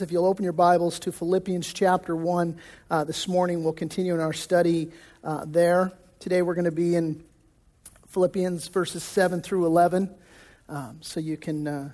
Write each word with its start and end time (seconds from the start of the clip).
If 0.00 0.10
you'll 0.10 0.26
open 0.26 0.42
your 0.42 0.52
Bibles 0.52 0.98
to 0.98 1.12
Philippians 1.12 1.72
chapter 1.72 2.16
1 2.16 2.58
uh, 2.90 3.04
this 3.04 3.28
morning, 3.28 3.62
we'll 3.62 3.72
continue 3.72 4.12
in 4.12 4.18
our 4.18 4.32
study 4.32 4.90
uh, 5.22 5.44
there. 5.46 5.92
Today 6.18 6.42
we're 6.42 6.56
going 6.56 6.64
to 6.64 6.72
be 6.72 6.96
in 6.96 7.22
Philippians 8.08 8.66
verses 8.66 9.04
7 9.04 9.40
through 9.40 9.66
11. 9.66 10.12
Um, 10.68 10.98
so 11.00 11.20
you 11.20 11.36
can 11.36 11.68
uh, 11.68 11.90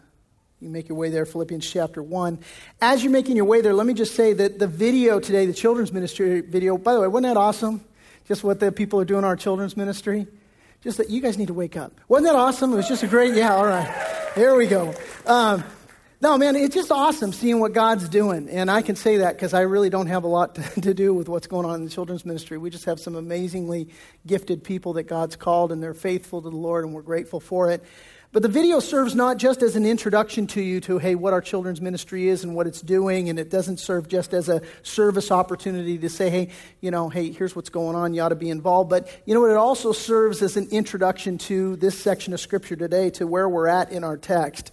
you 0.60 0.70
make 0.70 0.88
your 0.88 0.96
way 0.96 1.10
there, 1.10 1.26
Philippians 1.26 1.70
chapter 1.70 2.02
1. 2.02 2.38
As 2.80 3.04
you're 3.04 3.12
making 3.12 3.36
your 3.36 3.44
way 3.44 3.60
there, 3.60 3.74
let 3.74 3.86
me 3.86 3.92
just 3.92 4.14
say 4.14 4.32
that 4.32 4.58
the 4.58 4.66
video 4.66 5.20
today, 5.20 5.44
the 5.44 5.52
children's 5.52 5.92
ministry 5.92 6.40
video, 6.40 6.78
by 6.78 6.94
the 6.94 7.02
way, 7.02 7.06
wasn't 7.06 7.34
that 7.34 7.38
awesome? 7.38 7.84
Just 8.26 8.42
what 8.42 8.60
the 8.60 8.72
people 8.72 8.98
are 8.98 9.04
doing 9.04 9.18
in 9.18 9.24
our 9.26 9.36
children's 9.36 9.76
ministry? 9.76 10.26
Just 10.82 10.96
that 10.96 11.10
you 11.10 11.20
guys 11.20 11.36
need 11.36 11.48
to 11.48 11.54
wake 11.54 11.76
up. 11.76 11.92
Wasn't 12.08 12.26
that 12.26 12.34
awesome? 12.34 12.72
It 12.72 12.76
was 12.76 12.88
just 12.88 13.02
a 13.02 13.08
great, 13.08 13.34
yeah, 13.34 13.54
all 13.54 13.66
right. 13.66 14.32
Here 14.34 14.54
we 14.54 14.68
go. 14.68 14.94
Um, 15.26 15.64
no, 16.22 16.36
man, 16.36 16.54
it's 16.54 16.74
just 16.74 16.92
awesome 16.92 17.32
seeing 17.32 17.60
what 17.60 17.72
God's 17.72 18.06
doing. 18.06 18.50
And 18.50 18.70
I 18.70 18.82
can 18.82 18.94
say 18.94 19.18
that 19.18 19.36
because 19.36 19.54
I 19.54 19.62
really 19.62 19.88
don't 19.88 20.08
have 20.08 20.24
a 20.24 20.28
lot 20.28 20.54
to, 20.56 20.80
to, 20.82 20.92
do 20.92 21.14
with 21.14 21.28
what's 21.30 21.46
going 21.46 21.64
on 21.64 21.76
in 21.76 21.84
the 21.84 21.90
children's 21.90 22.26
ministry. 22.26 22.58
We 22.58 22.68
just 22.68 22.84
have 22.84 23.00
some 23.00 23.16
amazingly 23.16 23.88
gifted 24.26 24.62
people 24.62 24.92
that 24.94 25.04
God's 25.04 25.36
called, 25.36 25.72
and 25.72 25.82
they're 25.82 25.94
faithful 25.94 26.42
to 26.42 26.50
the 26.50 26.56
Lord, 26.56 26.84
and 26.84 26.92
we're 26.92 27.02
grateful 27.02 27.40
for 27.40 27.70
it. 27.70 27.82
But 28.32 28.42
the 28.42 28.48
video 28.48 28.78
serves 28.78 29.16
not 29.16 29.38
just 29.38 29.60
as 29.60 29.74
an 29.74 29.84
introduction 29.84 30.46
to 30.48 30.60
you 30.60 30.80
to, 30.82 30.98
hey, 30.98 31.16
what 31.16 31.32
our 31.32 31.40
children's 31.40 31.80
ministry 31.80 32.28
is 32.28 32.44
and 32.44 32.54
what 32.54 32.68
it's 32.68 32.80
doing, 32.82 33.28
and 33.28 33.38
it 33.38 33.50
doesn't 33.50 33.78
serve 33.78 34.06
just 34.06 34.34
as 34.34 34.48
a 34.48 34.60
service 34.82 35.32
opportunity 35.32 35.98
to 35.98 36.08
say, 36.08 36.30
hey, 36.30 36.50
you 36.80 36.92
know, 36.92 37.08
hey, 37.08 37.32
here's 37.32 37.56
what's 37.56 37.70
going 37.70 37.96
on, 37.96 38.14
you 38.14 38.20
ought 38.20 38.28
to 38.28 38.36
be 38.36 38.50
involved. 38.50 38.88
But 38.90 39.08
you 39.24 39.34
know 39.34 39.40
what? 39.40 39.50
It 39.50 39.56
also 39.56 39.92
serves 39.92 40.42
as 40.42 40.56
an 40.56 40.68
introduction 40.70 41.38
to 41.38 41.74
this 41.76 41.98
section 41.98 42.34
of 42.34 42.40
Scripture 42.40 42.76
today, 42.76 43.10
to 43.10 43.26
where 43.26 43.48
we're 43.48 43.66
at 43.66 43.90
in 43.90 44.04
our 44.04 44.18
text. 44.18 44.70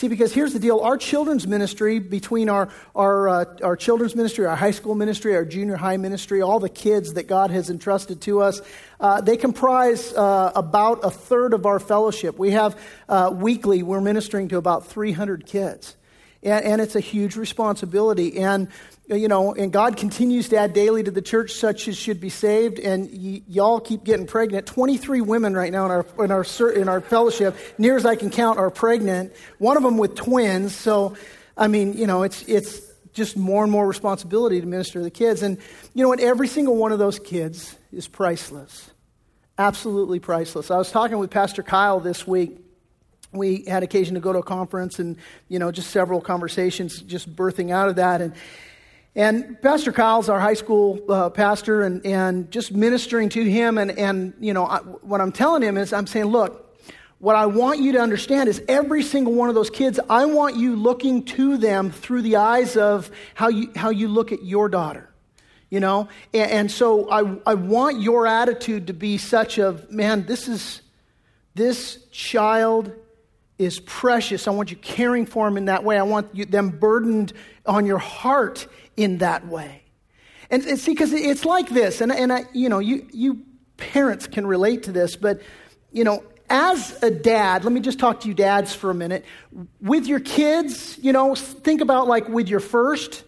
See, 0.00 0.08
because 0.08 0.32
here's 0.32 0.54
the 0.54 0.58
deal 0.58 0.80
our 0.80 0.96
children's 0.96 1.46
ministry, 1.46 1.98
between 1.98 2.48
our, 2.48 2.70
our, 2.96 3.28
uh, 3.28 3.44
our 3.62 3.76
children's 3.76 4.16
ministry, 4.16 4.46
our 4.46 4.56
high 4.56 4.70
school 4.70 4.94
ministry, 4.94 5.36
our 5.36 5.44
junior 5.44 5.76
high 5.76 5.98
ministry, 5.98 6.40
all 6.40 6.58
the 6.58 6.70
kids 6.70 7.12
that 7.12 7.24
God 7.24 7.50
has 7.50 7.68
entrusted 7.68 8.22
to 8.22 8.40
us, 8.40 8.62
uh, 8.98 9.20
they 9.20 9.36
comprise 9.36 10.14
uh, 10.14 10.52
about 10.54 11.00
a 11.04 11.10
third 11.10 11.52
of 11.52 11.66
our 11.66 11.78
fellowship. 11.78 12.38
We 12.38 12.52
have 12.52 12.80
uh, 13.10 13.30
weekly, 13.34 13.82
we're 13.82 14.00
ministering 14.00 14.48
to 14.48 14.56
about 14.56 14.86
300 14.86 15.44
kids. 15.44 15.96
And, 16.42 16.64
and, 16.64 16.80
it's 16.80 16.96
a 16.96 17.00
huge 17.00 17.36
responsibility. 17.36 18.38
And 18.38 18.68
Uh, 19.10 19.16
you 19.16 19.26
know, 19.26 19.52
and 19.54 19.72
God 19.72 19.96
continues 19.96 20.50
to 20.50 20.56
add 20.56 20.72
daily 20.72 21.02
to 21.02 21.10
the 21.10 21.22
church 21.22 21.54
such 21.54 21.88
as 21.88 21.96
should 21.96 22.20
be 22.20 22.28
saved, 22.28 22.78
and 22.78 23.10
y- 23.12 23.42
y'all 23.48 23.80
keep 23.80 24.04
getting 24.04 24.26
pregnant. 24.26 24.66
23 24.66 25.20
women 25.20 25.54
right 25.54 25.72
now 25.72 25.86
in 25.86 25.90
our, 25.90 26.06
in, 26.24 26.30
our, 26.30 26.70
in 26.70 26.88
our 26.88 27.00
fellowship, 27.00 27.56
near 27.76 27.96
as 27.96 28.06
I 28.06 28.14
can 28.14 28.30
count, 28.30 28.58
are 28.58 28.70
pregnant. 28.70 29.32
One 29.58 29.76
of 29.76 29.82
them 29.82 29.96
with 29.96 30.14
twins. 30.14 30.76
So, 30.76 31.16
I 31.56 31.66
mean, 31.66 31.94
you 31.94 32.06
know, 32.06 32.22
it's, 32.22 32.42
it's 32.42 32.82
just 33.12 33.36
more 33.36 33.64
and 33.64 33.72
more 33.72 33.86
responsibility 33.86 34.60
to 34.60 34.66
minister 34.66 35.00
to 35.00 35.02
the 35.02 35.10
kids. 35.10 35.42
And 35.42 35.58
you 35.92 36.04
know 36.04 36.08
what? 36.08 36.20
Every 36.20 36.46
single 36.46 36.76
one 36.76 36.92
of 36.92 37.00
those 37.00 37.18
kids 37.18 37.76
is 37.92 38.06
priceless. 38.06 38.90
Absolutely 39.58 40.20
priceless. 40.20 40.70
I 40.70 40.76
was 40.76 40.92
talking 40.92 41.18
with 41.18 41.30
Pastor 41.30 41.62
Kyle 41.62 42.00
this 42.00 42.26
week 42.26 42.58
we 43.32 43.62
had 43.62 43.84
occasion 43.84 44.14
to 44.14 44.20
go 44.20 44.32
to 44.32 44.40
a 44.40 44.42
conference 44.42 44.98
and 44.98 45.16
you 45.46 45.60
know 45.60 45.70
just 45.70 45.90
several 45.90 46.20
conversations 46.20 47.00
just 47.02 47.32
birthing 47.36 47.70
out 47.70 47.88
of 47.88 47.94
that 47.94 48.20
and 48.20 48.34
and 49.14 49.60
Pastor 49.60 49.92
Kyle's 49.92 50.28
our 50.28 50.38
high 50.38 50.54
school 50.54 51.00
uh, 51.08 51.30
pastor, 51.30 51.82
and, 51.82 52.04
and 52.06 52.50
just 52.50 52.72
ministering 52.72 53.28
to 53.30 53.42
him. 53.42 53.78
And, 53.78 53.90
and 53.98 54.34
you 54.40 54.52
know, 54.54 54.66
I, 54.66 54.78
what 54.78 55.20
I'm 55.20 55.32
telling 55.32 55.62
him 55.62 55.76
is, 55.76 55.92
I'm 55.92 56.06
saying, 56.06 56.26
look, 56.26 56.78
what 57.18 57.36
I 57.36 57.46
want 57.46 57.80
you 57.80 57.92
to 57.92 57.98
understand 57.98 58.48
is 58.48 58.62
every 58.66 59.02
single 59.02 59.34
one 59.34 59.48
of 59.48 59.54
those 59.54 59.68
kids, 59.68 60.00
I 60.08 60.24
want 60.24 60.56
you 60.56 60.76
looking 60.76 61.24
to 61.24 61.58
them 61.58 61.90
through 61.90 62.22
the 62.22 62.36
eyes 62.36 62.76
of 62.76 63.10
how 63.34 63.48
you, 63.48 63.70
how 63.76 63.90
you 63.90 64.08
look 64.08 64.32
at 64.32 64.44
your 64.44 64.68
daughter. 64.68 65.08
You 65.68 65.80
know, 65.80 66.08
and, 66.32 66.50
and 66.50 66.70
so 66.70 67.10
I, 67.10 67.36
I 67.46 67.54
want 67.54 68.00
your 68.00 68.26
attitude 68.26 68.88
to 68.88 68.92
be 68.92 69.18
such 69.18 69.58
of, 69.58 69.90
man, 69.90 70.26
this 70.26 70.48
is, 70.48 70.82
this 71.54 72.04
child 72.10 72.92
is 73.58 73.78
precious. 73.78 74.48
I 74.48 74.52
want 74.52 74.70
you 74.70 74.76
caring 74.78 75.26
for 75.26 75.46
him 75.46 75.56
in 75.56 75.66
that 75.66 75.84
way. 75.84 75.98
I 75.98 76.02
want 76.02 76.34
you, 76.34 76.44
them 76.44 76.70
burdened 76.70 77.32
on 77.66 77.86
your 77.86 77.98
heart 77.98 78.66
in 79.00 79.18
that 79.18 79.46
way. 79.46 79.82
And, 80.50 80.64
and 80.66 80.78
see, 80.78 80.92
because 80.92 81.12
it's 81.12 81.44
like 81.44 81.70
this, 81.70 82.00
and, 82.02 82.12
and 82.12 82.30
I, 82.32 82.42
you 82.52 82.68
know, 82.68 82.80
you, 82.80 83.06
you 83.12 83.42
parents 83.78 84.26
can 84.26 84.46
relate 84.46 84.82
to 84.84 84.92
this, 84.92 85.16
but, 85.16 85.40
you 85.90 86.04
know, 86.04 86.22
as 86.50 87.02
a 87.02 87.10
dad, 87.10 87.64
let 87.64 87.72
me 87.72 87.80
just 87.80 87.98
talk 87.98 88.20
to 88.20 88.28
you 88.28 88.34
dads 88.34 88.74
for 88.74 88.90
a 88.90 88.94
minute. 88.94 89.24
With 89.80 90.06
your 90.06 90.20
kids, 90.20 90.98
you 91.00 91.12
know, 91.12 91.34
think 91.34 91.80
about 91.80 92.08
like 92.08 92.28
with 92.28 92.48
your 92.48 92.60
first, 92.60 93.24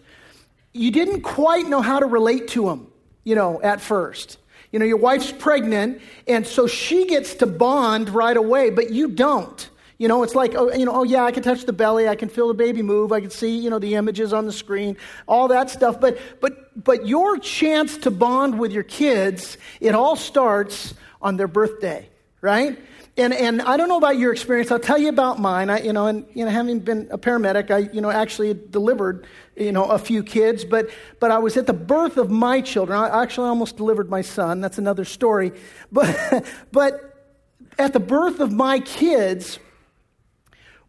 you 0.73 0.91
didn't 0.91 1.21
quite 1.21 1.65
know 1.67 1.81
how 1.81 1.99
to 1.99 2.05
relate 2.05 2.49
to 2.49 2.65
them, 2.67 2.91
you 3.23 3.33
know, 3.33 3.61
at 3.63 3.81
first. 3.81 4.37
You 4.71 4.79
know, 4.79 4.85
your 4.85 4.97
wife's 4.97 5.31
pregnant, 5.31 6.01
and 6.27 6.45
so 6.45 6.67
she 6.67 7.05
gets 7.05 7.35
to 7.35 7.47
bond 7.47 8.09
right 8.09 8.35
away, 8.35 8.69
but 8.69 8.91
you 8.91 9.07
don't. 9.07 9.69
You 9.97 10.07
know, 10.07 10.23
it's 10.23 10.35
like, 10.35 10.55
oh, 10.55 10.71
you 10.73 10.85
know, 10.85 10.93
oh 10.93 11.03
yeah, 11.03 11.23
I 11.23 11.31
can 11.31 11.43
touch 11.43 11.65
the 11.65 11.73
belly, 11.73 12.07
I 12.07 12.15
can 12.15 12.29
feel 12.29 12.47
the 12.47 12.53
baby 12.53 12.81
move, 12.81 13.11
I 13.11 13.21
can 13.21 13.29
see, 13.29 13.57
you 13.57 13.69
know, 13.69 13.79
the 13.79 13.95
images 13.95 14.33
on 14.33 14.45
the 14.45 14.51
screen, 14.51 14.97
all 15.27 15.47
that 15.49 15.69
stuff. 15.69 15.99
But 15.99 16.17
but 16.41 16.83
but 16.83 17.07
your 17.07 17.37
chance 17.37 17.97
to 17.99 18.11
bond 18.11 18.59
with 18.59 18.71
your 18.71 18.83
kids, 18.83 19.57
it 19.79 19.95
all 19.95 20.15
starts 20.15 20.93
on 21.21 21.37
their 21.37 21.47
birthday, 21.47 22.09
right? 22.41 22.77
And 23.15 23.31
and 23.31 23.61
I 23.61 23.77
don't 23.77 23.89
know 23.89 23.97
about 23.97 24.17
your 24.17 24.31
experience. 24.31 24.71
I'll 24.71 24.79
tell 24.79 24.97
you 24.97 25.09
about 25.09 25.39
mine. 25.39 25.69
I, 25.69 25.81
you 25.81 25.93
know, 25.93 26.07
and 26.07 26.25
you 26.33 26.45
know, 26.45 26.49
having 26.49 26.79
been 26.79 27.07
a 27.11 27.17
paramedic, 27.17 27.69
I 27.69 27.89
you 27.93 28.01
know 28.01 28.09
actually 28.09 28.55
delivered 28.55 29.27
you 29.55 29.71
know 29.71 29.85
a 29.85 29.99
few 29.99 30.23
kids, 30.23 30.65
but 30.65 30.89
but 31.19 31.29
I 31.29 31.37
was 31.37 31.55
at 31.55 31.67
the 31.67 31.73
birth 31.73 32.17
of 32.17 32.31
my 32.31 32.61
children. 32.61 32.97
I 32.97 33.21
actually 33.21 33.49
almost 33.49 33.77
delivered 33.77 34.09
my 34.09 34.21
son. 34.21 34.61
That's 34.61 34.79
another 34.79 35.05
story. 35.05 35.51
But 35.91 36.43
but 36.71 37.35
at 37.77 37.93
the 37.93 37.99
birth 37.99 38.39
of 38.39 38.51
my 38.51 38.79
kids, 38.79 39.59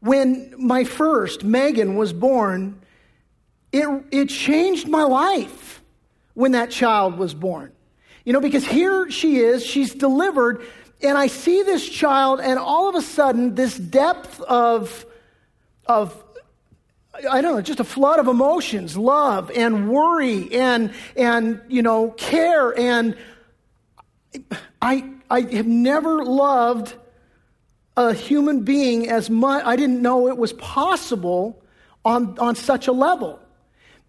when 0.04 0.54
my 0.58 0.84
first, 0.84 1.44
Megan, 1.44 1.96
was 1.96 2.12
born, 2.12 2.78
it, 3.72 4.04
it 4.10 4.28
changed 4.28 4.86
my 4.86 5.02
life 5.02 5.82
when 6.34 6.52
that 6.52 6.70
child 6.70 7.16
was 7.16 7.32
born. 7.32 7.72
You 8.26 8.34
know, 8.34 8.40
because 8.40 8.66
here 8.66 9.10
she 9.10 9.38
is, 9.38 9.64
she's 9.64 9.94
delivered, 9.94 10.60
and 11.02 11.16
I 11.16 11.28
see 11.28 11.62
this 11.62 11.88
child, 11.88 12.40
and 12.40 12.58
all 12.58 12.90
of 12.90 12.94
a 12.96 13.00
sudden, 13.00 13.54
this 13.54 13.78
depth 13.78 14.42
of, 14.42 15.06
of 15.86 16.22
I 17.30 17.40
don't 17.40 17.54
know, 17.54 17.62
just 17.62 17.80
a 17.80 17.84
flood 17.84 18.20
of 18.20 18.28
emotions, 18.28 18.98
love 18.98 19.50
and 19.56 19.88
worry 19.88 20.52
and, 20.54 20.92
and 21.16 21.62
you 21.68 21.82
know, 21.82 22.10
care. 22.10 22.78
And 22.78 23.16
I, 24.82 25.10
I 25.30 25.40
have 25.40 25.66
never 25.66 26.24
loved 26.24 26.94
a 27.96 28.12
human 28.12 28.62
being 28.62 29.08
as 29.08 29.30
much, 29.30 29.64
I 29.64 29.76
didn't 29.76 30.02
know 30.02 30.28
it 30.28 30.36
was 30.36 30.52
possible 30.54 31.62
on, 32.04 32.38
on 32.38 32.56
such 32.56 32.88
a 32.88 32.92
level. 32.92 33.40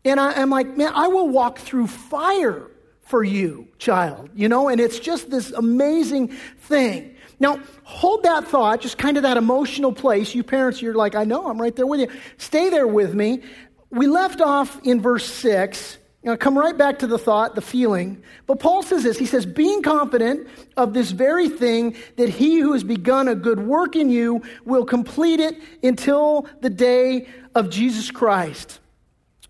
And 0.03 0.19
I, 0.19 0.33
am 0.33 0.49
like, 0.49 0.77
man, 0.77 0.91
I 0.93 1.07
will 1.07 1.29
walk 1.29 1.59
through 1.59 1.87
fire 1.87 2.69
for 3.03 3.23
you, 3.23 3.67
child, 3.77 4.29
you 4.35 4.49
know, 4.49 4.67
and 4.67 4.81
it's 4.81 4.99
just 4.99 5.29
this 5.29 5.51
amazing 5.51 6.29
thing. 6.59 7.15
Now, 7.39 7.59
hold 7.83 8.23
that 8.23 8.47
thought, 8.47 8.81
just 8.81 8.97
kind 8.97 9.17
of 9.17 9.23
that 9.23 9.37
emotional 9.37 9.91
place. 9.91 10.33
You 10.33 10.43
parents, 10.43 10.81
you're 10.81 10.95
like, 10.95 11.15
I 11.15 11.23
know, 11.23 11.47
I'm 11.47 11.61
right 11.61 11.75
there 11.75 11.85
with 11.85 11.99
you. 11.99 12.07
Stay 12.37 12.69
there 12.69 12.87
with 12.87 13.13
me. 13.13 13.43
We 13.91 14.07
left 14.07 14.41
off 14.41 14.79
in 14.83 15.01
verse 15.01 15.25
6 15.25 15.97
now, 16.25 16.35
come 16.35 16.57
right 16.57 16.75
back 16.75 16.97
to 16.99 17.07
the 17.07 17.19
thought, 17.19 17.53
the 17.53 17.61
feeling. 17.61 18.23
But 18.47 18.59
Paul 18.59 18.81
says 18.81 19.03
this 19.03 19.19
He 19.19 19.27
says, 19.27 19.45
being 19.45 19.83
confident 19.83 20.47
of 20.75 20.91
this 20.91 21.11
very 21.11 21.47
thing, 21.49 21.95
that 22.17 22.29
he 22.29 22.57
who 22.57 22.73
has 22.73 22.83
begun 22.83 23.27
a 23.27 23.35
good 23.35 23.59
work 23.59 23.95
in 23.95 24.09
you 24.09 24.41
will 24.65 24.85
complete 24.85 25.39
it 25.39 25.55
until 25.83 26.47
the 26.61 26.71
day 26.71 27.27
of 27.53 27.69
Jesus 27.69 28.09
Christ. 28.09 28.79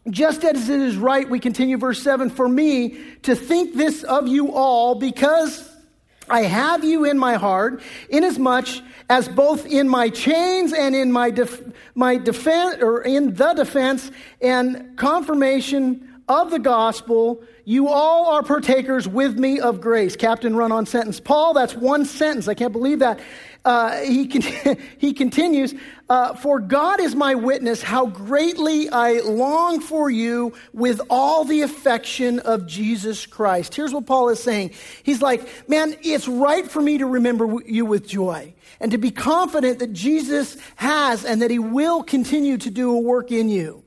Just 0.09 0.43
as 0.43 0.69
it 0.69 0.81
is 0.81 0.97
right, 0.97 1.27
we 1.27 1.39
continue 1.39 1.77
verse 1.77 2.03
7 2.03 2.29
for 2.29 2.47
me 2.47 2.99
to 3.23 3.35
think 3.35 3.75
this 3.75 4.03
of 4.03 4.28
you 4.28 4.51
all, 4.53 4.95
because 4.95 5.71
I 6.29 6.41
have 6.41 6.83
you 6.83 7.05
in 7.05 7.17
my 7.17 7.35
heart, 7.35 7.81
inasmuch 8.09 8.67
as 9.09 9.29
both 9.29 9.66
in 9.66 9.87
my 9.87 10.09
chains 10.09 10.73
and 10.73 10.93
in 10.93 11.11
my, 11.11 11.31
def- 11.31 11.63
my 11.95 12.17
defense, 12.17 12.81
or 12.81 13.01
in 13.01 13.33
the 13.33 13.53
defense 13.53 14.11
and 14.41 14.97
confirmation 14.97 16.15
of 16.27 16.49
the 16.51 16.59
gospel, 16.59 17.43
you 17.66 17.87
all 17.87 18.27
are 18.27 18.43
partakers 18.43 19.07
with 19.07 19.37
me 19.37 19.59
of 19.59 19.81
grace. 19.81 20.16
Captain 20.16 20.55
run 20.55 20.72
on 20.72 20.85
sentence. 20.85 21.19
Paul, 21.19 21.53
that's 21.53 21.75
one 21.75 22.05
sentence. 22.05 22.47
I 22.47 22.53
can't 22.53 22.73
believe 22.73 22.99
that. 22.99 23.19
Uh, 23.63 24.01
he, 24.01 24.27
con- 24.27 24.77
he 24.97 25.13
continues, 25.13 25.73
uh, 26.09 26.35
For 26.35 26.59
God 26.59 26.99
is 26.99 27.16
my 27.16 27.35
witness 27.35 27.81
how 27.81 28.05
greatly 28.05 28.89
I 28.89 29.22
long 29.22 29.79
for 29.79 30.09
you 30.09 30.53
with 30.73 31.01
all 31.09 31.45
the 31.45 31.61
affection 31.61 32.39
of 32.39 32.67
Jesus 32.67 33.25
Christ. 33.25 33.73
Here's 33.73 33.93
what 33.93 34.05
Paul 34.05 34.29
is 34.29 34.39
saying. 34.39 34.71
He's 35.03 35.21
like, 35.21 35.67
Man, 35.67 35.95
it's 36.03 36.28
right 36.28 36.69
for 36.69 36.81
me 36.81 36.99
to 36.99 37.05
remember 37.05 37.57
you 37.66 37.85
with 37.85 38.07
joy 38.07 38.53
and 38.79 38.91
to 38.91 38.97
be 38.97 39.11
confident 39.11 39.79
that 39.79 39.93
Jesus 39.93 40.57
has 40.75 41.25
and 41.25 41.41
that 41.41 41.49
he 41.49 41.59
will 41.59 42.03
continue 42.03 42.57
to 42.57 42.69
do 42.69 42.91
a 42.91 42.99
work 42.99 43.31
in 43.31 43.49
you. 43.49 43.84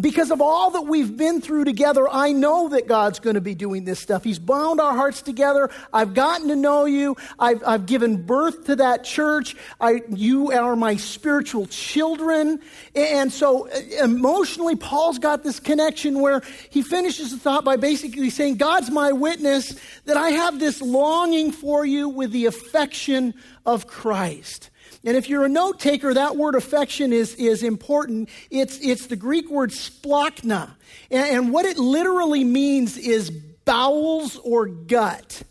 Because 0.00 0.30
of 0.30 0.40
all 0.40 0.70
that 0.72 0.82
we've 0.82 1.16
been 1.16 1.40
through 1.40 1.64
together, 1.64 2.06
I 2.08 2.32
know 2.32 2.68
that 2.68 2.86
God's 2.86 3.18
going 3.18 3.34
to 3.34 3.40
be 3.40 3.54
doing 3.54 3.84
this 3.84 3.98
stuff. 3.98 4.22
He's 4.22 4.38
bound 4.38 4.80
our 4.80 4.94
hearts 4.94 5.22
together. 5.22 5.70
I've 5.92 6.14
gotten 6.14 6.48
to 6.48 6.56
know 6.56 6.84
you. 6.84 7.16
I've, 7.38 7.62
I've 7.66 7.86
given 7.86 8.22
birth 8.22 8.66
to 8.66 8.76
that 8.76 9.02
church. 9.02 9.56
I, 9.80 10.02
you 10.10 10.52
are 10.52 10.76
my 10.76 10.96
spiritual 10.96 11.66
children. 11.66 12.60
And 12.94 13.32
so 13.32 13.68
uh, 13.68 14.04
emotionally, 14.04 14.76
Paul's 14.76 15.18
got 15.18 15.42
this 15.42 15.58
connection 15.58 16.20
where 16.20 16.42
he 16.70 16.82
finishes 16.82 17.32
the 17.32 17.38
thought 17.38 17.64
by 17.64 17.76
basically 17.76 18.30
saying, 18.30 18.56
God's 18.56 18.90
my 18.90 19.12
witness 19.12 19.74
that 20.04 20.16
I 20.16 20.30
have 20.30 20.60
this 20.60 20.80
longing 20.82 21.50
for 21.50 21.84
you 21.84 22.08
with 22.08 22.30
the 22.30 22.46
affection 22.46 23.34
of 23.64 23.86
Christ. 23.86 24.70
And 25.08 25.16
if 25.16 25.26
you're 25.30 25.46
a 25.46 25.48
note 25.48 25.80
taker, 25.80 26.12
that 26.12 26.36
word 26.36 26.54
affection 26.54 27.14
is, 27.14 27.34
is 27.36 27.62
important. 27.62 28.28
It's, 28.50 28.78
it's 28.80 29.06
the 29.06 29.16
Greek 29.16 29.48
word 29.48 29.70
splanchna. 29.70 30.72
And, 31.10 31.26
and 31.34 31.50
what 31.50 31.64
it 31.64 31.78
literally 31.78 32.44
means 32.44 32.98
is 32.98 33.30
bowels 33.30 34.36
or 34.36 34.66
gut, 34.66 35.42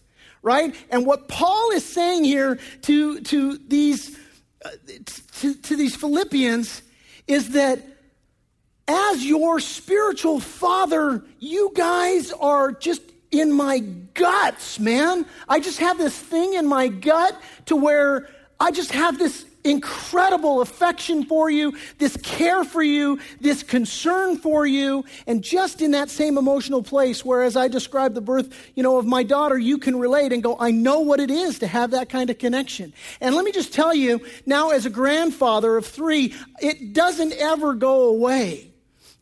right? 0.43 0.75
And 0.91 1.07
what 1.07 1.27
Paul 1.27 1.71
is 1.71 1.83
saying 1.83 2.25
here 2.25 2.59
to, 2.83 3.19
to, 3.21 3.57
these, 3.57 4.15
uh, 4.63 4.69
to, 5.39 5.55
to 5.55 5.75
these 5.75 5.95
Philippians 5.95 6.83
is 7.25 7.53
that 7.53 7.81
as 8.87 9.25
your 9.25 9.59
spiritual 9.59 10.39
father, 10.39 11.23
you 11.39 11.71
guys 11.75 12.31
are 12.31 12.73
just 12.73 13.01
in 13.31 13.51
my 13.51 13.79
guts, 13.79 14.79
man. 14.79 15.25
I 15.49 15.61
just 15.61 15.79
have 15.79 15.97
this 15.97 16.15
thing 16.15 16.53
in 16.53 16.67
my 16.67 16.89
gut 16.89 17.35
to 17.65 17.75
where 17.75 18.29
I 18.59 18.71
just 18.71 18.91
have 18.91 19.19
this 19.19 19.46
incredible 19.67 20.61
affection 20.61 21.25
for 21.25 21.49
you, 21.49 21.77
this 21.97 22.17
care 22.17 22.63
for 22.63 22.81
you, 22.81 23.19
this 23.41 23.63
concern 23.63 24.37
for 24.37 24.65
you, 24.65 25.03
and 25.27 25.43
just 25.43 25.81
in 25.81 25.91
that 25.91 26.09
same 26.09 26.37
emotional 26.37 26.81
place 26.81 27.23
where 27.23 27.43
as 27.43 27.55
I 27.55 27.67
describe 27.67 28.13
the 28.13 28.21
birth, 28.21 28.53
you 28.75 28.83
know, 28.83 28.97
of 28.97 29.05
my 29.05 29.23
daughter, 29.23 29.57
you 29.57 29.77
can 29.77 29.97
relate 29.99 30.33
and 30.33 30.41
go, 30.41 30.57
I 30.59 30.71
know 30.71 31.01
what 31.01 31.19
it 31.19 31.31
is 31.31 31.59
to 31.59 31.67
have 31.67 31.91
that 31.91 32.09
kind 32.09 32.29
of 32.29 32.37
connection. 32.37 32.93
And 33.21 33.35
let 33.35 33.45
me 33.45 33.51
just 33.51 33.73
tell 33.73 33.93
you, 33.93 34.21
now 34.45 34.69
as 34.69 34.85
a 34.85 34.89
grandfather 34.89 35.77
of 35.77 35.85
three, 35.85 36.33
it 36.61 36.93
doesn't 36.93 37.33
ever 37.33 37.73
go 37.73 38.09
away. 38.09 38.71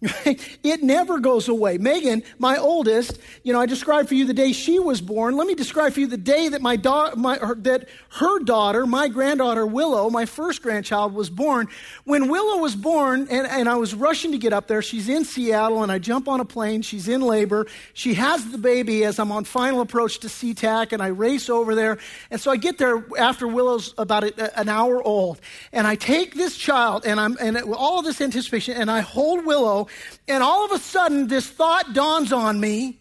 it 0.63 0.84
never 0.84 1.19
goes 1.19 1.48
away. 1.48 1.78
Megan, 1.78 2.24
my 2.40 2.57
oldest, 2.57 3.19
you 3.44 3.54
know, 3.54 3.60
I 3.60 3.66
described 3.66 4.10
for 4.10 4.16
you 4.16 4.25
the 4.25 4.34
day 4.34 4.52
she 4.52 4.80
was 4.80 5.02
born. 5.02 5.38
Let 5.38 5.48
me 5.48 5.56
describe 5.56 5.94
for 5.94 6.00
you 6.00 6.07
the 6.07 6.18
day 6.18 6.50
that 6.50 6.62
my, 6.62 6.75
daughter, 6.75 7.16
my 7.16 7.38
her, 7.38 7.56
that 7.56 7.90
her 8.12 8.40
daughter, 8.40 8.86
my 8.86 9.07
granddaughter 9.07 9.66
Willow, 9.66 10.10
my 10.10 10.25
first 10.25 10.62
grandchild, 10.62 11.13
was 11.13 11.30
born. 11.30 11.68
When 12.04 12.28
Willow 12.30 12.62
was 12.62 12.75
born, 12.75 13.28
and, 13.30 13.48
and 13.48 13.68
I 13.68 13.75
was 13.75 13.94
rushing 13.94 14.31
to 14.31 14.38
get 14.38 14.54
up 14.54 14.68
there, 14.68 14.81
she's 14.81 15.10
in 15.10 15.25
Seattle, 15.25 15.84
and 15.84 15.92
I 15.92 16.00
jump 16.00 16.28
on 16.28 16.40
a 16.40 16.46
plane. 16.46 16.81
She's 16.81 17.07
in 17.07 17.22
labor. 17.22 17.68
She 17.94 18.13
has 18.16 18.52
the 18.52 18.57
baby 18.57 19.04
as 19.04 19.19
I'm 19.19 19.31
on 19.31 19.44
final 19.44 19.81
approach 19.81 20.19
to 20.19 20.28
SeaTac, 20.28 20.92
and 20.92 21.02
I 21.02 21.07
race 21.07 21.50
over 21.50 21.75
there. 21.75 21.98
And 22.31 22.40
so 22.40 22.52
I 22.52 22.57
get 22.57 22.78
there 22.78 23.04
after 23.18 23.48
Willow's 23.48 23.94
about 23.98 24.24
a, 24.24 24.60
an 24.60 24.69
hour 24.69 25.02
old, 25.02 25.40
and 25.72 25.88
I 25.88 25.96
take 25.96 26.36
this 26.36 26.57
child, 26.57 27.06
and 27.06 27.19
I'm 27.19 27.38
and 27.40 27.57
all 27.74 28.00
of 28.00 28.06
this 28.06 28.22
anticipation, 28.22 28.75
and 28.78 28.90
I 28.90 29.02
hold 29.02 29.46
Willow 29.46 29.88
and 30.27 30.44
all 30.44 30.65
of 30.65 30.71
a 30.71 30.80
sudden, 30.80 31.27
this 31.27 31.47
thought 31.47 31.94
dawns 31.94 32.33
on 32.33 32.59
me 32.59 33.00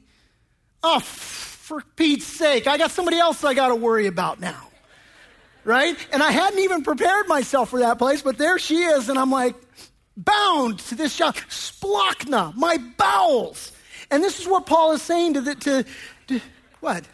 oh, 0.84 1.00
for 1.00 1.82
Pete's 1.96 2.26
sake, 2.26 2.66
I 2.66 2.78
got 2.78 2.90
somebody 2.90 3.18
else 3.18 3.42
I 3.42 3.54
got 3.54 3.68
to 3.68 3.74
worry 3.74 4.06
about 4.06 4.38
now. 4.38 4.68
Right? 5.64 5.96
And 6.12 6.22
I 6.22 6.30
hadn't 6.30 6.60
even 6.60 6.84
prepared 6.84 7.26
myself 7.26 7.70
for 7.70 7.80
that 7.80 7.98
place, 7.98 8.20
but 8.20 8.36
there 8.36 8.58
she 8.58 8.82
is, 8.82 9.08
and 9.08 9.18
I'm 9.18 9.30
like, 9.30 9.54
bound 10.16 10.78
to 10.80 10.94
this 10.94 11.16
child. 11.16 11.36
Splanchna, 11.48 12.54
my 12.54 12.76
bowels. 12.98 13.72
And 14.10 14.22
this 14.22 14.38
is 14.38 14.46
what 14.46 14.66
Paul 14.66 14.92
is 14.92 15.02
saying 15.02 15.34
to 15.34 15.40
the, 15.40 15.54
to, 15.54 15.84
to 16.28 16.40
what? 16.80 17.04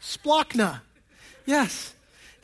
Splanchna. 0.00 0.80
Yes. 1.44 1.93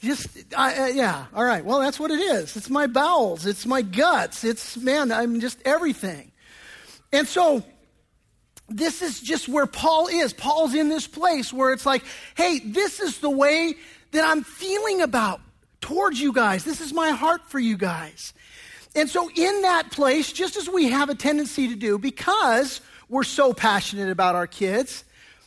Just, 0.01 0.29
I, 0.57 0.75
uh, 0.75 0.87
yeah, 0.87 1.27
all 1.35 1.45
right. 1.45 1.65
Well, 1.65 1.79
that's 1.81 2.01
what 2.01 2.11
it 2.11 2.21
is. 2.21 2.57
It's 2.57 2.71
my 2.71 2.87
bowels, 2.87 3.45
it's 3.47 3.67
my 3.67 3.83
guts, 3.83 4.45
it's, 4.45 4.77
man, 4.77 5.13
I'm 5.13 5.41
just 5.41 5.59
everything. 5.65 6.33
And 7.13 7.29
so, 7.29 7.63
this 8.69 9.03
is 9.03 9.21
just 9.21 9.49
where 9.49 9.67
Paul 9.67 10.07
is. 10.07 10.33
Paul's 10.33 10.75
in 10.75 10.89
this 10.89 11.07
place 11.07 11.53
where 11.53 11.73
it's 11.73 11.85
like, 11.85 12.05
hey, 12.37 12.61
this 12.61 13.01
is 13.01 13.19
the 13.19 13.29
way 13.29 13.75
that 14.13 14.25
I'm 14.25 14.45
feeling 14.45 15.03
about 15.03 15.41
towards 15.81 16.21
you 16.21 16.33
guys. 16.33 16.65
This 16.65 16.81
is 16.81 16.93
my 16.93 17.11
heart 17.11 17.43
for 17.49 17.59
you 17.59 17.77
guys. 17.77 18.33
And 18.95 19.09
so, 19.09 19.29
in 19.35 19.63
that 19.63 19.91
place, 19.91 20.33
just 20.33 20.57
as 20.57 20.69
we 20.69 20.89
have 20.89 21.11
a 21.11 21.15
tendency 21.15 21.69
to 21.69 21.77
do, 21.77 21.99
because 21.99 22.81
we're 23.09 23.25
so 23.25 23.53
passionate 23.53 24.11
about 24.11 24.35
our 24.35 24.47
kids, 24.47 25.05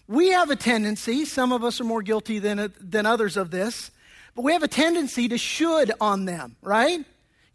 we 0.07 0.29
have 0.29 0.49
a 0.49 0.55
tendency, 0.55 1.25
some 1.25 1.51
of 1.51 1.63
us 1.63 1.79
are 1.81 1.85
more 1.85 2.01
guilty 2.01 2.39
than, 2.39 2.73
than 2.79 3.05
others 3.05 3.37
of 3.37 3.51
this, 3.51 3.89
but 4.35 4.43
we 4.43 4.53
have 4.53 4.63
a 4.63 4.67
tendency 4.67 5.27
to 5.27 5.37
should 5.37 5.91
on 5.99 6.25
them, 6.25 6.55
right? 6.61 7.05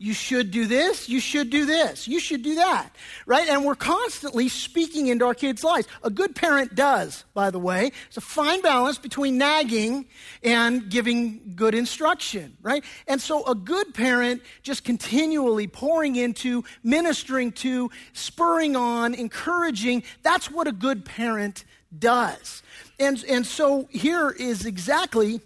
You 0.01 0.13
should 0.13 0.53
do 0.53 0.67
this, 0.67 1.09
you 1.09 1.19
should 1.19 1.51
do 1.51 1.67
this, 1.67 2.07
you 2.07 2.21
should 2.21 2.45
do 2.45 2.55
that, 2.55 2.95
right? 3.27 3.49
And 3.49 3.65
we're 3.65 3.75
constantly 3.75 4.49
speaking 4.49 5.09
into 5.09 5.25
our 5.25 5.35
kids' 5.35 5.65
lives. 5.65 5.89
A 6.05 6.11
good 6.11 6.37
parent 6.37 6.77
does, 6.77 7.25
by 7.35 7.51
the 7.51 7.59
way. 7.59 7.91
It's 8.07 8.17
a 8.17 8.21
fine 8.21 8.63
balance 8.63 8.97
between 8.97 9.39
nagging 9.39 10.07
and 10.45 10.89
giving 10.89 11.55
good 11.57 11.75
instruction, 11.75 12.57
right? 12.63 12.85
And 13.09 13.21
so 13.21 13.45
a 13.47 13.57
good 13.57 13.93
parent 13.93 14.43
just 14.63 14.85
continually 14.85 15.67
pouring 15.67 16.15
into, 16.15 16.63
ministering 16.85 17.51
to, 17.53 17.91
spurring 18.13 18.77
on, 18.77 19.15
encouraging, 19.15 20.05
that's 20.23 20.49
what 20.49 20.69
a 20.69 20.73
good 20.73 21.05
parent 21.05 21.65
does. 21.99 22.63
And, 23.01 23.25
and 23.29 23.45
so 23.45 23.89
here 23.91 24.31
is 24.31 24.65
exactly 24.65 25.41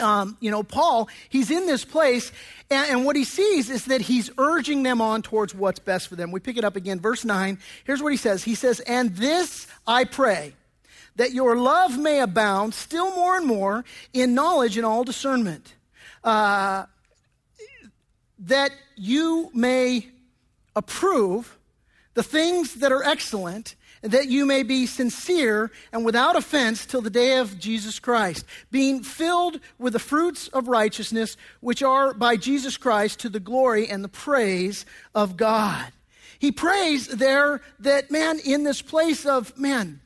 um, 0.00 0.36
you 0.40 0.50
know, 0.50 0.62
Paul, 0.62 1.08
he's 1.28 1.50
in 1.50 1.66
this 1.66 1.84
place, 1.84 2.32
and, 2.70 2.90
and, 2.90 3.04
what 3.04 3.16
he 3.16 3.24
sees 3.24 3.70
is 3.70 3.86
that 3.86 4.00
he's 4.00 4.30
urging 4.38 4.82
them 4.82 5.00
on 5.00 5.22
towards 5.22 5.54
what's 5.54 5.78
best 5.78 6.08
for 6.08 6.16
them. 6.16 6.30
We 6.30 6.40
pick 6.40 6.56
it 6.56 6.64
up 6.64 6.76
again, 6.76 7.00
verse 7.00 7.24
9. 7.24 7.58
Here's 7.84 8.02
what 8.02 8.12
he 8.12 8.16
says 8.16 8.44
He 8.44 8.54
says, 8.54 8.80
And 8.80 9.16
this 9.16 9.66
I 9.86 10.04
pray, 10.04 10.54
that 11.16 11.32
your 11.32 11.56
love 11.56 11.98
may 11.98 12.20
abound 12.20 12.74
still 12.74 13.14
more 13.14 13.36
and 13.36 13.46
more 13.46 13.84
in 14.12 14.34
knowledge 14.34 14.76
and 14.76 14.86
all 14.86 15.04
discernment, 15.04 15.74
uh, 16.22 16.86
that 18.38 18.70
you 18.96 19.50
may 19.52 20.08
approve 20.76 21.58
the 22.14 22.22
things 22.22 22.74
that 22.74 22.92
are 22.92 23.02
excellent 23.02 23.74
that 24.02 24.28
you 24.28 24.46
may 24.46 24.62
be 24.62 24.86
sincere 24.86 25.70
and 25.92 26.04
without 26.04 26.36
offense 26.36 26.86
till 26.86 27.00
the 27.00 27.10
day 27.10 27.38
of 27.38 27.58
Jesus 27.58 27.98
Christ, 27.98 28.44
being 28.70 29.02
filled 29.02 29.60
with 29.78 29.92
the 29.92 29.98
fruits 29.98 30.48
of 30.48 30.68
righteousness, 30.68 31.36
which 31.60 31.82
are 31.82 32.14
by 32.14 32.36
Jesus 32.36 32.76
Christ 32.76 33.20
to 33.20 33.28
the 33.28 33.40
glory 33.40 33.88
and 33.88 34.02
the 34.02 34.08
praise 34.08 34.86
of 35.14 35.36
God. 35.36 35.92
He 36.38 36.52
prays 36.52 37.08
there 37.08 37.60
that, 37.80 38.10
man, 38.10 38.38
in 38.44 38.64
this 38.64 38.80
place 38.80 39.26
of, 39.26 39.56
man, 39.58 40.00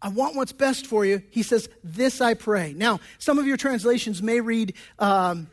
I 0.00 0.08
want 0.08 0.36
what's 0.36 0.52
best 0.52 0.86
for 0.86 1.04
you, 1.04 1.22
he 1.30 1.42
says, 1.42 1.68
This 1.82 2.20
I 2.20 2.34
pray. 2.34 2.72
Now, 2.72 3.00
some 3.18 3.38
of 3.38 3.46
your 3.46 3.56
translations 3.56 4.22
may 4.22 4.40
read, 4.40 4.74
um, 4.98 5.48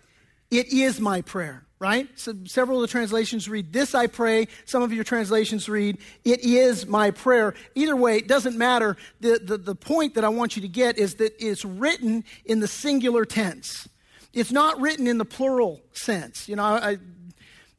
It 0.49 0.73
is 0.73 0.99
my 0.99 1.21
prayer 1.21 1.65
right? 1.79 2.07
So 2.15 2.33
several 2.45 2.77
of 2.77 2.81
the 2.81 2.91
translations 2.91 3.47
read, 3.47 3.71
This 3.71 3.95
I 3.95 4.07
pray. 4.07 4.47
Some 4.65 4.83
of 4.83 4.91
your 4.93 5.03
translations 5.03 5.69
read, 5.69 5.97
It 6.25 6.41
is 6.41 6.85
my 6.85 7.11
prayer. 7.11 7.53
Either 7.73 7.95
way, 7.95 8.17
it 8.17 8.27
doesn't 8.27 8.57
matter. 8.57 8.97
The, 9.21 9.39
the, 9.41 9.57
the 9.57 9.75
point 9.75 10.15
that 10.15 10.25
I 10.25 10.29
want 10.29 10.55
you 10.55 10.61
to 10.61 10.67
get 10.67 10.97
is 10.97 11.15
that 11.15 11.33
it's 11.39 11.63
written 11.63 12.25
in 12.45 12.59
the 12.59 12.67
singular 12.67 13.25
tense. 13.25 13.87
It's 14.33 14.51
not 14.51 14.79
written 14.79 15.07
in 15.07 15.17
the 15.17 15.25
plural 15.25 15.81
sense. 15.93 16.47
You 16.47 16.57
know, 16.57 16.63
I, 16.63 16.97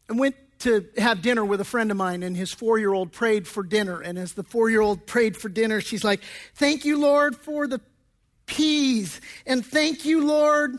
I 0.09 0.13
went 0.13 0.35
to 0.61 0.87
have 0.99 1.23
dinner 1.23 1.45
with 1.45 1.61
a 1.61 1.65
friend 1.65 1.91
of 1.91 1.97
mine, 1.97 2.23
and 2.23 2.37
his 2.37 2.53
four 2.53 2.79
year 2.79 2.93
old 2.93 3.13
prayed 3.13 3.47
for 3.47 3.63
dinner. 3.63 4.01
And 4.01 4.19
as 4.19 4.33
the 4.33 4.43
four 4.43 4.71
year 4.71 4.81
old 4.81 5.07
prayed 5.07 5.37
for 5.37 5.49
dinner, 5.49 5.81
she's 5.81 6.05
like, 6.05 6.23
Thank 6.55 6.85
you, 6.85 6.99
Lord, 6.99 7.37
for 7.37 7.67
the 7.67 7.81
peas. 8.47 9.21
And 9.47 9.65
thank 9.65 10.05
you, 10.05 10.27
Lord, 10.27 10.79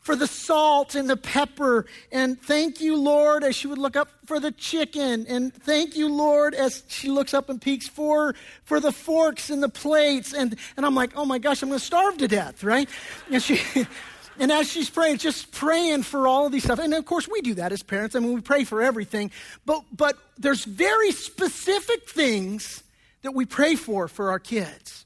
for 0.00 0.16
the 0.16 0.26
salt 0.26 0.94
and 0.94 1.08
the 1.08 1.16
pepper. 1.16 1.86
And 2.10 2.40
thank 2.40 2.80
you, 2.80 2.96
Lord, 2.96 3.44
as 3.44 3.54
she 3.54 3.66
would 3.66 3.78
look 3.78 3.96
up 3.96 4.08
for 4.24 4.40
the 4.40 4.50
chicken. 4.50 5.26
And 5.28 5.54
thank 5.54 5.96
you, 5.96 6.08
Lord, 6.08 6.54
as 6.54 6.82
she 6.88 7.08
looks 7.08 7.34
up 7.34 7.50
and 7.50 7.60
peeks 7.60 7.86
for, 7.86 8.34
for 8.64 8.80
the 8.80 8.92
forks 8.92 9.50
and 9.50 9.62
the 9.62 9.68
plates. 9.68 10.32
And, 10.32 10.56
and 10.76 10.86
I'm 10.86 10.94
like, 10.94 11.12
oh 11.16 11.24
my 11.24 11.38
gosh, 11.38 11.62
I'm 11.62 11.68
going 11.68 11.78
to 11.78 11.84
starve 11.84 12.18
to 12.18 12.28
death, 12.28 12.64
right? 12.64 12.88
And 13.30 13.42
she. 13.42 13.60
And 14.38 14.50
as 14.50 14.70
she's 14.70 14.88
praying, 14.88 15.18
just 15.18 15.52
praying 15.52 16.04
for 16.04 16.26
all 16.26 16.46
of 16.46 16.52
these 16.52 16.64
stuff. 16.64 16.78
And 16.78 16.94
of 16.94 17.04
course, 17.04 17.28
we 17.28 17.42
do 17.42 17.54
that 17.54 17.72
as 17.72 17.82
parents. 17.82 18.16
I 18.16 18.20
mean, 18.20 18.32
we 18.32 18.40
pray 18.40 18.64
for 18.64 18.80
everything. 18.80 19.30
But, 19.66 19.82
but 19.94 20.16
there's 20.38 20.64
very 20.64 21.12
specific 21.12 22.08
things 22.08 22.82
that 23.20 23.32
we 23.32 23.44
pray 23.44 23.74
for 23.74 24.08
for 24.08 24.30
our 24.30 24.38
kids. 24.38 25.04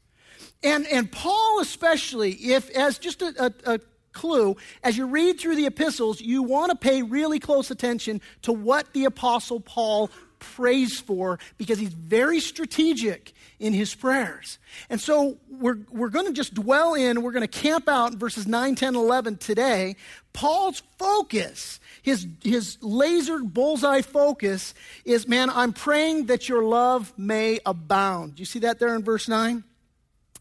And, 0.62 0.86
and 0.86 1.10
Paul, 1.10 1.58
especially, 1.60 2.30
if 2.32 2.70
as 2.70 2.98
just 2.98 3.22
a, 3.22 3.52
a, 3.66 3.74
a 3.74 3.80
clue 4.14 4.56
as 4.82 4.96
you 4.96 5.06
read 5.06 5.38
through 5.38 5.56
the 5.56 5.66
epistles, 5.66 6.20
you 6.20 6.42
want 6.42 6.70
to 6.70 6.76
pay 6.76 7.02
really 7.02 7.38
close 7.38 7.70
attention 7.70 8.20
to 8.42 8.52
what 8.52 8.92
the 8.92 9.04
Apostle 9.04 9.60
Paul 9.60 10.10
prays 10.38 11.00
for 11.00 11.38
because 11.58 11.78
he's 11.78 11.92
very 11.92 12.40
strategic 12.40 13.32
in 13.58 13.72
his 13.72 13.94
prayers. 13.94 14.58
And 14.90 15.00
so 15.00 15.38
we're, 15.48 15.78
we're 15.90 16.10
going 16.10 16.26
to 16.26 16.32
just 16.32 16.54
dwell 16.54 16.94
in, 16.94 17.22
we're 17.22 17.32
going 17.32 17.46
to 17.46 17.60
camp 17.60 17.88
out 17.88 18.12
in 18.12 18.18
verses 18.18 18.46
9, 18.46 18.74
10, 18.74 18.94
11 18.94 19.36
today. 19.38 19.96
Paul's 20.32 20.82
focus, 20.98 21.80
his, 22.02 22.26
his 22.42 22.76
lasered 22.78 23.52
bullseye 23.52 24.02
focus 24.02 24.74
is 25.04 25.26
man, 25.26 25.50
I'm 25.50 25.72
praying 25.72 26.26
that 26.26 26.48
your 26.48 26.62
love 26.62 27.12
may 27.16 27.60
abound. 27.64 28.38
You 28.38 28.44
see 28.44 28.60
that 28.60 28.78
there 28.78 28.94
in 28.94 29.02
verse 29.02 29.28
9? 29.28 29.64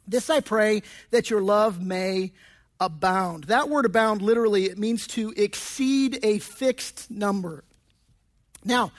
This 0.07 0.29
I 0.29 0.41
pray 0.41 0.83
that 1.11 1.29
your 1.29 1.41
love 1.41 1.81
may 1.81 2.33
abound. 2.79 3.45
That 3.45 3.69
word 3.69 3.85
abound 3.85 4.21
literally 4.21 4.65
it 4.65 4.77
means 4.77 5.07
to 5.07 5.33
exceed 5.35 6.19
a 6.23 6.39
fixed 6.39 7.09
number. 7.09 7.63
Now, 8.65 8.91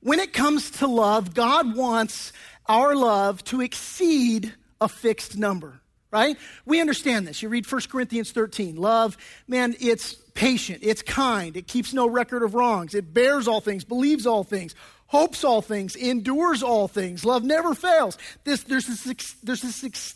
when 0.00 0.20
it 0.20 0.32
comes 0.32 0.70
to 0.72 0.86
love, 0.86 1.34
God 1.34 1.76
wants 1.76 2.32
our 2.66 2.94
love 2.94 3.42
to 3.44 3.60
exceed 3.60 4.52
a 4.80 4.88
fixed 4.88 5.36
number, 5.36 5.80
right? 6.10 6.36
We 6.64 6.80
understand 6.80 7.26
this. 7.26 7.42
You 7.42 7.48
read 7.48 7.70
1 7.70 7.82
Corinthians 7.90 8.32
13. 8.32 8.76
Love, 8.76 9.16
man, 9.48 9.74
it's 9.80 10.14
patient, 10.34 10.80
it's 10.82 11.02
kind, 11.02 11.56
it 11.56 11.66
keeps 11.66 11.94
no 11.94 12.06
record 12.08 12.42
of 12.42 12.54
wrongs, 12.54 12.94
it 12.94 13.14
bears 13.14 13.48
all 13.48 13.60
things, 13.60 13.84
believes 13.84 14.26
all 14.26 14.44
things, 14.44 14.74
hopes 15.06 15.44
all 15.44 15.62
things, 15.62 15.96
endures 15.96 16.62
all 16.62 16.88
things. 16.88 17.24
Love 17.24 17.42
never 17.42 17.74
fails. 17.74 18.18
This, 18.44 18.62
there's 18.64 18.86
this, 18.86 19.34
there's 19.42 19.62
this, 19.62 20.14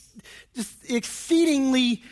this 0.54 0.76
exceedingly 0.88 2.02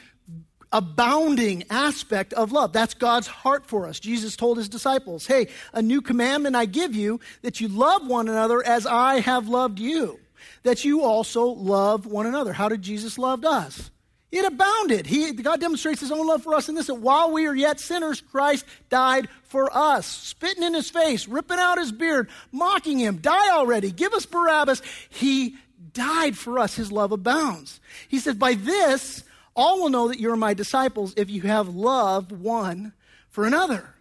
abounding 0.73 1.65
aspect 1.71 2.33
of 2.33 2.53
love. 2.53 2.73
That's 2.73 2.95
God's 2.95 3.27
heart 3.27 3.67
for 3.67 3.87
us. 3.87 4.01
Jesus 4.01 4.37
told 4.37 4.59
his 4.59 4.69
disciples, 4.69 5.27
Hey, 5.27 5.49
a 5.73 5.83
new 5.83 6.01
commandment 6.01 6.57
I 6.57 6.67
give 6.67 6.95
you 6.95 7.21
that 7.43 7.61
you 7.61 7.69
love 7.69 8.07
one 8.07 8.29
another 8.29 8.65
as 8.65 8.87
I 8.87 9.21
have 9.21 9.49
loved 9.49 9.79
you, 9.79 10.19
that 10.63 10.85
you 10.85 11.03
also 11.03 11.47
love 11.47 12.07
one 12.07 12.27
another. 12.27 12.53
How 12.53 12.69
did 12.69 12.83
Jesus 12.83 13.19
love 13.19 13.45
us? 13.45 13.91
It 14.31 14.45
abounded. 14.45 15.07
He, 15.07 15.33
God 15.33 15.59
demonstrates 15.59 16.01
his 16.01 16.13
own 16.13 16.27
love 16.27 16.43
for 16.43 16.55
us 16.55 16.69
in 16.69 16.75
this 16.75 16.89
that 16.89 16.97
while 16.97 17.33
we 17.33 17.47
are 17.47 17.55
yet 17.55 17.81
sinners, 17.81 18.21
Christ 18.21 18.67
died 18.91 19.29
for 19.45 19.75
us. 19.75 20.07
Spitting 20.07 20.63
in 20.63 20.75
his 20.75 20.91
face, 20.91 21.27
ripping 21.27 21.59
out 21.59 21.79
his 21.79 21.93
beard, 21.93 22.29
mocking 22.53 22.99
him. 22.99 23.19
Die 23.19 23.51
already. 23.51 23.91
Give 23.91 24.13
us 24.13 24.27
Barabbas. 24.27 24.83
He 25.09 25.57
died 25.95 26.37
for 26.37 26.59
us. 26.59 26.77
His 26.77 26.93
love 26.93 27.11
abounds. 27.11 27.81
He 28.09 28.19
said, 28.19 28.39
By 28.39 28.53
this, 28.53 29.25
all 29.59 29.81
will 29.81 29.91
know 29.91 30.07
that 30.07 30.21
you're 30.21 30.37
my 30.37 30.55
disciples 30.55 31.13
if 31.17 31.29
you 31.29 31.43
have 31.43 31.69
love 31.69 32.31
one 32.31 32.93
for 33.29 33.45
another. 33.45 33.93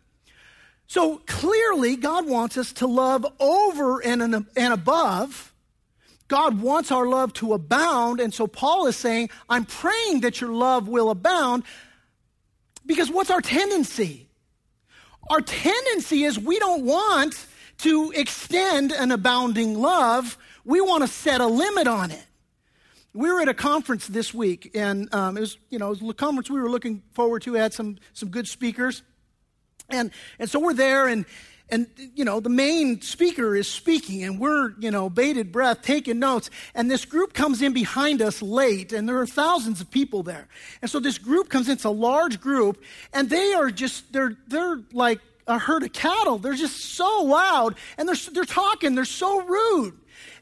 So 0.85 1.17
clearly, 1.25 1.95
God 1.95 2.27
wants 2.27 2.59
us 2.59 2.71
to 2.73 2.85
love 2.85 3.25
over 3.39 3.99
and, 3.99 4.21
and 4.21 4.73
above. 4.73 5.51
God 6.27 6.61
wants 6.61 6.91
our 6.91 7.07
love 7.07 7.33
to 7.33 7.53
abound. 7.53 8.19
And 8.19 8.31
so 8.31 8.45
Paul 8.45 8.85
is 8.85 8.95
saying, 8.95 9.31
I'm 9.49 9.65
praying 9.65 10.21
that 10.21 10.39
your 10.39 10.51
love 10.51 10.87
will 10.87 11.09
abound 11.09 11.63
because 12.85 13.09
what's 13.09 13.31
our 13.31 13.41
tendency? 13.41 14.29
Our 15.31 15.41
tendency 15.41 16.23
is 16.23 16.37
we 16.37 16.59
don't 16.59 16.85
want 16.85 17.47
to 17.79 18.11
extend 18.15 18.91
an 18.91 19.11
abounding 19.11 19.79
love, 19.79 20.37
we 20.63 20.81
want 20.81 21.01
to 21.01 21.07
set 21.07 21.41
a 21.41 21.47
limit 21.47 21.87
on 21.87 22.11
it 22.11 22.27
we 23.17 23.31
were 23.31 23.41
at 23.41 23.49
a 23.49 23.53
conference 23.53 24.05
this 24.05 24.31
week, 24.31 24.71
and 24.75 25.13
um, 25.13 25.37
it 25.37 25.41
was, 25.41 25.57
you 25.71 25.79
know, 25.79 25.87
it 25.91 26.01
was 26.01 26.11
a 26.11 26.13
conference 26.13 26.51
we 26.51 26.61
were 26.61 26.69
looking 26.69 27.01
forward 27.13 27.41
to. 27.41 27.55
It 27.55 27.59
had 27.59 27.73
some 27.73 27.97
some 28.13 28.29
good 28.29 28.47
speakers, 28.47 29.01
and 29.89 30.11
and 30.37 30.47
so 30.47 30.59
we're 30.59 30.75
there, 30.75 31.07
and 31.07 31.25
and 31.69 31.87
you 32.13 32.23
know 32.23 32.39
the 32.39 32.49
main 32.49 33.01
speaker 33.01 33.55
is 33.55 33.67
speaking, 33.67 34.23
and 34.23 34.39
we're 34.39 34.73
you 34.79 34.91
know 34.91 35.09
bated 35.09 35.51
breath 35.51 35.81
taking 35.81 36.19
notes, 36.19 36.51
and 36.75 36.91
this 36.91 37.05
group 37.05 37.33
comes 37.33 37.63
in 37.63 37.73
behind 37.73 38.21
us 38.21 38.43
late, 38.43 38.93
and 38.93 39.09
there 39.09 39.17
are 39.17 39.25
thousands 39.25 39.81
of 39.81 39.89
people 39.89 40.21
there, 40.21 40.47
and 40.83 40.91
so 40.91 40.99
this 40.99 41.17
group 41.17 41.49
comes 41.49 41.69
in. 41.69 41.73
It's 41.73 41.85
a 41.85 41.89
large 41.89 42.39
group, 42.39 42.83
and 43.13 43.31
they 43.31 43.53
are 43.53 43.71
just 43.71 44.13
they're 44.13 44.37
they're 44.47 44.79
like 44.93 45.21
a 45.47 45.57
herd 45.57 45.81
of 45.81 45.91
cattle. 45.91 46.37
They're 46.37 46.53
just 46.53 46.77
so 46.77 47.23
loud, 47.23 47.77
and 47.97 48.07
they're 48.07 48.31
they're 48.31 48.45
talking. 48.45 48.93
They're 48.93 49.05
so 49.05 49.41
rude. 49.41 49.97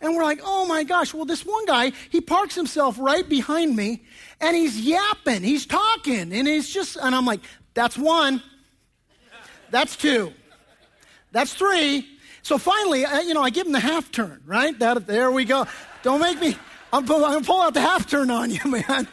And 0.05 0.15
we're 0.15 0.23
like, 0.23 0.41
oh 0.43 0.67
my 0.67 0.83
gosh. 0.83 1.15
Well, 1.15 1.25
this 1.25 1.43
one 1.43 1.65
guy, 1.65 1.91
he 2.11 2.21
parks 2.21 2.53
himself 2.53 2.97
right 2.99 3.27
behind 3.27 3.75
me 3.75 4.03
and 4.39 4.55
he's 4.55 4.79
yapping, 4.79 5.41
he's 5.41 5.65
talking, 5.65 6.31
and 6.31 6.47
he's 6.47 6.69
just, 6.69 6.95
and 6.95 7.15
I'm 7.15 7.25
like, 7.25 7.39
that's 7.73 7.97
one, 7.97 8.43
that's 9.71 9.95
two, 9.95 10.31
that's 11.31 11.55
three. 11.55 12.07
So 12.43 12.59
finally, 12.59 13.03
uh, 13.03 13.21
you 13.21 13.33
know, 13.33 13.41
I 13.41 13.49
give 13.49 13.65
him 13.65 13.73
the 13.73 13.79
half 13.79 14.11
turn, 14.11 14.43
right? 14.45 14.77
That, 14.77 15.07
there 15.07 15.31
we 15.31 15.43
go. 15.43 15.65
Don't 16.03 16.21
make 16.21 16.39
me, 16.39 16.55
I'm, 16.93 17.01
I'm 17.01 17.05
going 17.05 17.39
to 17.39 17.45
pull 17.45 17.61
out 17.61 17.73
the 17.73 17.81
half 17.81 18.07
turn 18.07 18.29
on 18.29 18.51
you, 18.51 18.59
man. 18.65 19.07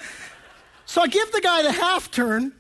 So 0.85 1.01
I 1.01 1.07
give 1.07 1.33
the 1.33 1.41
guy 1.41 1.63
the 1.63 1.73
half 1.73 2.11
turn. 2.11 2.53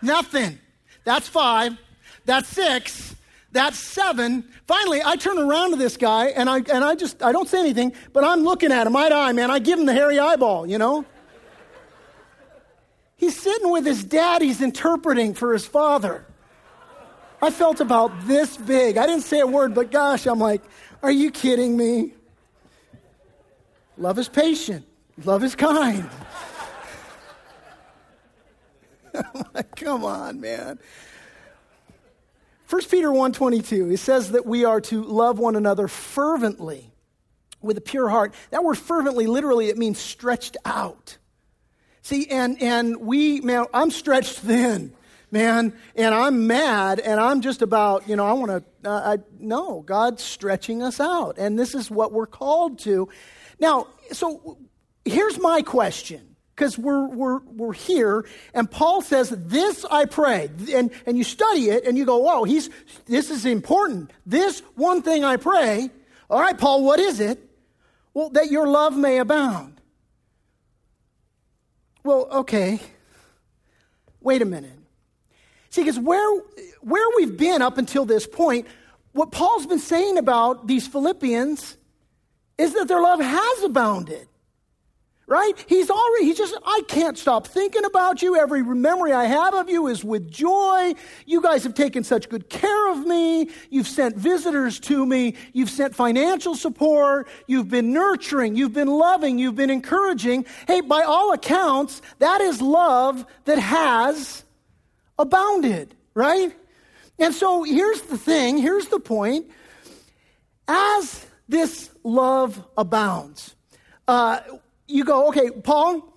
Nothing. 0.00 0.58
That's 1.04 1.28
five. 1.28 1.76
That's 2.24 2.48
six. 2.48 3.13
That's 3.54 3.78
seven. 3.78 4.44
Finally, 4.66 5.00
I 5.04 5.14
turn 5.14 5.38
around 5.38 5.70
to 5.70 5.76
this 5.76 5.96
guy 5.96 6.26
and 6.26 6.50
I, 6.50 6.56
and 6.56 6.82
I 6.84 6.96
just, 6.96 7.22
I 7.22 7.30
don't 7.30 7.48
say 7.48 7.60
anything, 7.60 7.92
but 8.12 8.24
I'm 8.24 8.42
looking 8.42 8.72
at 8.72 8.84
him 8.84 8.96
eye 8.96 9.08
to 9.08 9.14
eye, 9.14 9.32
man. 9.32 9.48
I 9.48 9.60
give 9.60 9.78
him 9.78 9.86
the 9.86 9.92
hairy 9.92 10.18
eyeball, 10.18 10.66
you 10.66 10.76
know? 10.76 11.04
He's 13.14 13.40
sitting 13.40 13.70
with 13.70 13.86
his 13.86 14.02
dad, 14.02 14.42
he's 14.42 14.60
interpreting 14.60 15.34
for 15.34 15.52
his 15.52 15.64
father. 15.64 16.26
I 17.40 17.52
felt 17.52 17.80
about 17.80 18.26
this 18.26 18.56
big. 18.56 18.96
I 18.96 19.06
didn't 19.06 19.22
say 19.22 19.38
a 19.38 19.46
word, 19.46 19.72
but 19.72 19.92
gosh, 19.92 20.26
I'm 20.26 20.40
like, 20.40 20.62
are 21.00 21.12
you 21.12 21.30
kidding 21.30 21.76
me? 21.76 22.14
Love 23.96 24.18
is 24.18 24.28
patient, 24.28 24.84
love 25.24 25.44
is 25.44 25.54
kind. 25.54 26.10
Come 29.76 30.04
on, 30.04 30.40
man. 30.40 30.80
1 32.68 32.82
Peter 32.90 33.08
1:22, 33.08 33.92
it 33.92 33.98
says 33.98 34.32
that 34.32 34.46
we 34.46 34.64
are 34.64 34.80
to 34.80 35.02
love 35.02 35.38
one 35.38 35.56
another 35.56 35.86
fervently 35.86 36.92
with 37.60 37.76
a 37.76 37.80
pure 37.80 38.08
heart. 38.08 38.34
That 38.50 38.64
word 38.64 38.78
fervently, 38.78 39.26
literally, 39.26 39.68
it 39.68 39.76
means 39.76 39.98
stretched 39.98 40.56
out. 40.64 41.18
See, 42.02 42.26
and, 42.30 42.60
and 42.62 42.98
we, 42.98 43.40
man, 43.40 43.64
I'm 43.72 43.90
stretched 43.90 44.38
thin, 44.38 44.92
man, 45.30 45.72
and 45.96 46.14
I'm 46.14 46.46
mad, 46.46 47.00
and 47.00 47.18
I'm 47.18 47.40
just 47.40 47.62
about, 47.62 48.08
you 48.08 48.16
know, 48.16 48.26
I 48.26 48.34
want 48.34 48.50
to, 48.50 48.90
uh, 48.90 49.16
I, 49.16 49.18
no, 49.38 49.80
God's 49.80 50.22
stretching 50.22 50.82
us 50.82 51.00
out, 51.00 51.38
and 51.38 51.58
this 51.58 51.74
is 51.74 51.90
what 51.90 52.12
we're 52.12 52.26
called 52.26 52.78
to. 52.80 53.08
Now, 53.58 53.86
so 54.12 54.58
here's 55.04 55.38
my 55.38 55.62
question 55.62 56.33
because 56.54 56.78
we're, 56.78 57.06
we're, 57.08 57.40
we're 57.40 57.72
here. 57.72 58.24
And 58.52 58.70
Paul 58.70 59.02
says, 59.02 59.30
This 59.30 59.84
I 59.90 60.04
pray. 60.04 60.50
And, 60.72 60.90
and 61.06 61.18
you 61.18 61.24
study 61.24 61.70
it 61.70 61.84
and 61.84 61.98
you 61.98 62.04
go, 62.04 62.18
Whoa, 62.18 62.44
he's, 62.44 62.70
this 63.06 63.30
is 63.30 63.44
important. 63.44 64.12
This 64.24 64.60
one 64.74 65.02
thing 65.02 65.24
I 65.24 65.36
pray. 65.36 65.90
All 66.30 66.40
right, 66.40 66.56
Paul, 66.56 66.84
what 66.84 67.00
is 67.00 67.20
it? 67.20 67.40
Well, 68.12 68.30
that 68.30 68.50
your 68.50 68.66
love 68.68 68.96
may 68.96 69.18
abound. 69.18 69.80
Well, 72.04 72.28
okay. 72.30 72.80
Wait 74.20 74.40
a 74.40 74.44
minute. 74.44 74.78
See, 75.70 75.82
because 75.82 75.98
where, 75.98 76.40
where 76.80 77.06
we've 77.16 77.36
been 77.36 77.62
up 77.62 77.78
until 77.78 78.04
this 78.04 78.26
point, 78.26 78.68
what 79.12 79.32
Paul's 79.32 79.66
been 79.66 79.80
saying 79.80 80.18
about 80.18 80.66
these 80.68 80.86
Philippians 80.86 81.76
is 82.58 82.74
that 82.74 82.86
their 82.86 83.00
love 83.00 83.20
has 83.20 83.62
abounded 83.64 84.28
right? 85.26 85.52
He's 85.68 85.90
already, 85.90 86.26
he's 86.26 86.38
just, 86.38 86.54
I 86.64 86.82
can't 86.88 87.16
stop 87.16 87.46
thinking 87.46 87.84
about 87.84 88.22
you. 88.22 88.36
Every 88.36 88.62
memory 88.62 89.12
I 89.12 89.24
have 89.24 89.54
of 89.54 89.70
you 89.70 89.86
is 89.86 90.04
with 90.04 90.30
joy. 90.30 90.94
You 91.26 91.40
guys 91.40 91.62
have 91.64 91.74
taken 91.74 92.04
such 92.04 92.28
good 92.28 92.50
care 92.50 92.90
of 92.90 93.06
me. 93.06 93.48
You've 93.70 93.86
sent 93.86 94.16
visitors 94.16 94.78
to 94.80 95.06
me. 95.06 95.34
You've 95.52 95.70
sent 95.70 95.94
financial 95.94 96.54
support. 96.54 97.26
You've 97.46 97.68
been 97.68 97.92
nurturing. 97.92 98.56
You've 98.56 98.74
been 98.74 98.88
loving. 98.88 99.38
You've 99.38 99.56
been 99.56 99.70
encouraging. 99.70 100.46
Hey, 100.66 100.80
by 100.80 101.02
all 101.02 101.32
accounts, 101.32 102.02
that 102.18 102.40
is 102.40 102.60
love 102.60 103.24
that 103.46 103.58
has 103.58 104.44
abounded, 105.18 105.94
right? 106.14 106.54
And 107.18 107.32
so 107.34 107.62
here's 107.62 108.02
the 108.02 108.18
thing, 108.18 108.58
here's 108.58 108.88
the 108.88 109.00
point. 109.00 109.46
As 110.66 111.26
this 111.48 111.90
love 112.02 112.62
abounds, 112.76 113.54
uh, 114.08 114.40
you 114.86 115.04
go, 115.04 115.28
okay, 115.28 115.50
Paul, 115.50 116.12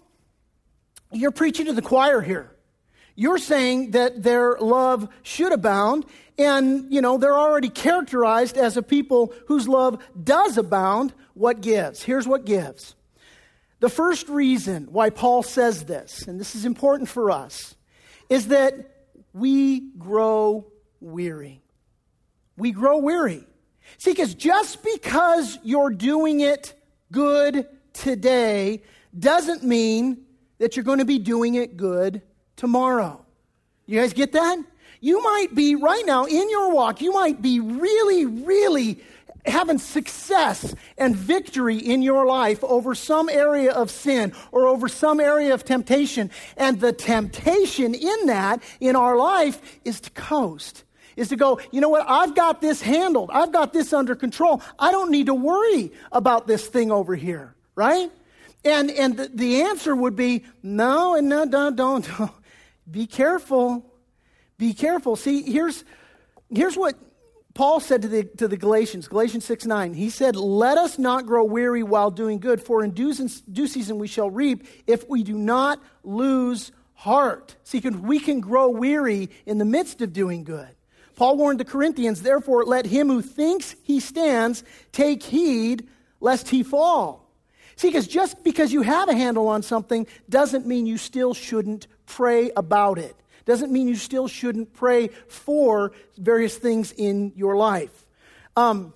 you're 1.12 1.32
preaching 1.32 1.68
to 1.68 1.74
the 1.74 1.82
choir 1.82 2.22
here. 2.22 2.52
You're 3.16 3.40
saying 3.40 3.92
that 3.92 4.22
their 4.22 4.58
love 4.60 5.10
should 5.24 5.52
abound, 5.52 6.06
and, 6.38 6.94
you 6.94 7.02
know, 7.02 7.18
they're 7.18 7.38
already 7.38 7.70
characterized 7.70 8.58
as 8.58 8.78
a 8.78 8.84
people 8.84 9.34
whose 9.48 9.68
love 9.68 10.04
does 10.24 10.58
abound. 10.58 11.14
What 11.34 11.62
gives? 11.62 12.04
Here's 12.04 12.28
what 12.28 12.46
gives. 12.46 12.94
The 13.80 13.90
first 13.90 14.30
reason 14.30 14.88
why 14.92 15.10
Paul 15.10 15.44
says 15.44 15.86
this, 15.86 16.28
and 16.28 16.40
this 16.40 16.56
is 16.56 16.66
important 16.66 17.10
for 17.10 17.32
us, 17.32 17.76
is 18.30 18.50
that 18.50 18.74
we 19.34 19.92
grow 19.98 20.68
weary. 21.00 21.62
we 22.58 22.72
grow 22.72 22.98
weary. 22.98 23.46
See, 23.98 24.12
because 24.12 24.34
just 24.34 24.84
because 24.84 25.58
you're 25.64 25.92
doing 25.92 26.42
it 26.42 26.74
good 27.12 27.68
today 27.98 28.82
doesn't 29.18 29.64
mean 29.64 30.26
that 30.60 30.76
you're 30.76 30.86
going 30.86 31.00
to 31.00 31.06
be 31.06 31.20
doing 31.20 31.56
it 31.56 31.78
good 31.78 32.22
tomorrow. 32.56 33.24
You 33.86 34.00
guys 34.00 34.14
get 34.14 34.32
that? 34.34 34.60
You 35.00 35.22
might 35.22 35.54
be 35.54 35.76
right 35.76 36.04
now 36.06 36.26
in 36.26 36.50
your 36.50 36.74
walk, 36.74 37.02
you 37.02 37.14
might 37.14 37.42
be 37.42 37.60
really, 37.60 38.26
really 38.26 39.00
having 39.46 39.78
success 39.78 40.76
and 40.98 41.16
victory 41.16 41.78
in 41.78 42.02
your 42.02 42.26
life 42.26 42.64
over 42.64 42.94
some 42.94 43.30
area 43.30 43.72
of 43.72 43.90
sin 43.90 44.34
or 44.52 44.68
over 44.68 44.88
some 44.90 45.20
area 45.20 45.54
of 45.54 45.64
temptation. 45.64 46.30
And 46.58 46.82
the 46.82 46.92
temptation 46.92 47.94
in 47.94 48.26
that, 48.26 48.62
in 48.80 48.96
our 48.96 49.16
life, 49.16 49.80
is 49.86 50.02
to 50.02 50.10
coast. 50.12 50.84
Is 51.16 51.30
to 51.30 51.36
go, 51.36 51.60
you 51.72 51.82
know 51.82 51.90
what, 51.90 52.06
I've 52.08 52.36
got 52.36 52.62
this 52.62 52.82
handled. 52.82 53.32
I've 53.34 53.52
got 53.52 53.74
this 53.74 53.92
under 53.92 54.16
control. 54.16 54.62
I 54.78 54.92
don't 54.92 55.10
need 55.10 55.26
to 55.28 55.34
worry 55.34 55.92
about 56.12 56.46
this 56.46 56.68
thing 56.68 56.92
over 56.92 57.16
here, 57.16 57.56
right? 57.78 58.12
And, 58.66 58.92
and 58.92 59.16
the, 59.16 59.30
the 59.34 59.62
answer 59.62 59.96
would 59.96 60.18
be 60.18 60.44
no, 60.62 61.16
and 61.16 61.30
no, 61.30 61.46
don't, 61.46 61.76
don't. 61.76 62.10
Be 62.92 63.06
careful. 63.06 63.86
Be 64.58 64.74
careful. 64.74 65.16
See, 65.16 65.44
here's, 65.44 65.84
here's 66.50 66.76
what 66.76 66.96
Paul 67.54 67.80
said 67.80 68.02
to 68.02 68.08
the, 68.08 68.24
to 68.24 68.48
the 68.48 68.58
Galatians, 68.58 69.08
Galatians 69.08 69.46
6 69.46 69.66
9. 69.66 69.94
He 69.94 70.10
said, 70.10 70.36
Let 70.36 70.78
us 70.78 70.98
not 70.98 71.26
grow 71.26 71.44
weary 71.44 71.84
while 71.84 72.12
doing 72.12 72.40
good, 72.40 72.62
for 72.62 72.84
in 72.84 72.92
due, 72.92 73.14
due 73.52 73.68
season 73.68 74.00
we 74.00 74.08
shall 74.08 74.30
reap 74.30 74.66
if 74.88 75.08
we 75.08 75.24
do 75.24 75.38
not 75.38 75.82
lose 76.04 76.72
heart. 76.94 77.56
See, 77.64 77.80
we 77.80 78.20
can 78.20 78.40
grow 78.40 78.70
weary 78.70 79.30
in 79.46 79.58
the 79.58 79.66
midst 79.66 80.02
of 80.02 80.14
doing 80.14 80.44
good. 80.44 80.70
Paul 81.16 81.36
warned 81.38 81.60
the 81.60 81.66
Corinthians, 81.66 82.22
Therefore, 82.22 82.64
let 82.64 82.86
him 82.86 83.08
who 83.08 83.22
thinks 83.22 83.76
he 83.84 84.00
stands 84.00 84.64
take 84.92 85.24
heed 85.24 85.88
lest 86.20 86.50
he 86.50 86.64
fall. 86.64 87.27
See, 87.78 87.88
because 87.88 88.08
just 88.08 88.44
because 88.44 88.74
you 88.74 88.82
have 88.82 89.08
a 89.08 89.14
handle 89.14 89.48
on 89.48 89.64
something 89.64 90.06
doesn't 90.30 90.68
mean 90.68 90.86
you 90.86 90.98
still 90.98 91.34
shouldn't 91.34 91.88
pray 92.06 92.52
about 92.56 93.00
it 93.00 93.16
doesn't 93.48 93.72
mean 93.72 93.88
you 93.88 93.96
still 93.96 94.28
shouldn't 94.28 94.74
pray 94.74 95.08
for 95.30 95.94
various 96.18 96.58
things 96.58 96.92
in 96.92 97.32
your 97.36 97.56
life. 97.56 98.06
Um, 98.56 98.94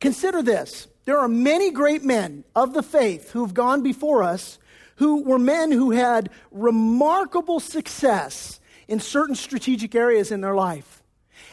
consider 0.00 0.42
this 0.42 0.88
there 1.04 1.18
are 1.18 1.28
many 1.28 1.70
great 1.70 2.02
men 2.02 2.44
of 2.56 2.72
the 2.72 2.82
faith 2.82 3.30
who've 3.30 3.54
gone 3.54 3.82
before 3.82 4.22
us 4.22 4.58
who 4.96 5.22
were 5.22 5.38
men 5.38 5.70
who 5.70 5.90
had 5.90 6.30
remarkable 6.50 7.60
success 7.60 8.58
in 8.88 9.00
certain 9.00 9.34
strategic 9.34 9.94
areas 9.94 10.30
in 10.30 10.40
their 10.40 10.54
life. 10.54 11.02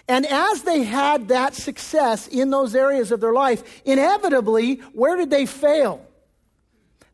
And 0.08 0.26
as 0.26 0.64
they 0.64 0.84
had 0.84 1.28
that 1.30 1.54
success 1.54 2.28
in 2.28 2.50
those 2.50 2.76
areas 2.76 3.12
of 3.12 3.22
their 3.22 3.34
life, 3.34 3.82
inevitably, 3.86 4.76
where 4.94 5.18
did 5.18 5.30
they 5.30 5.46
fail? 5.46 6.06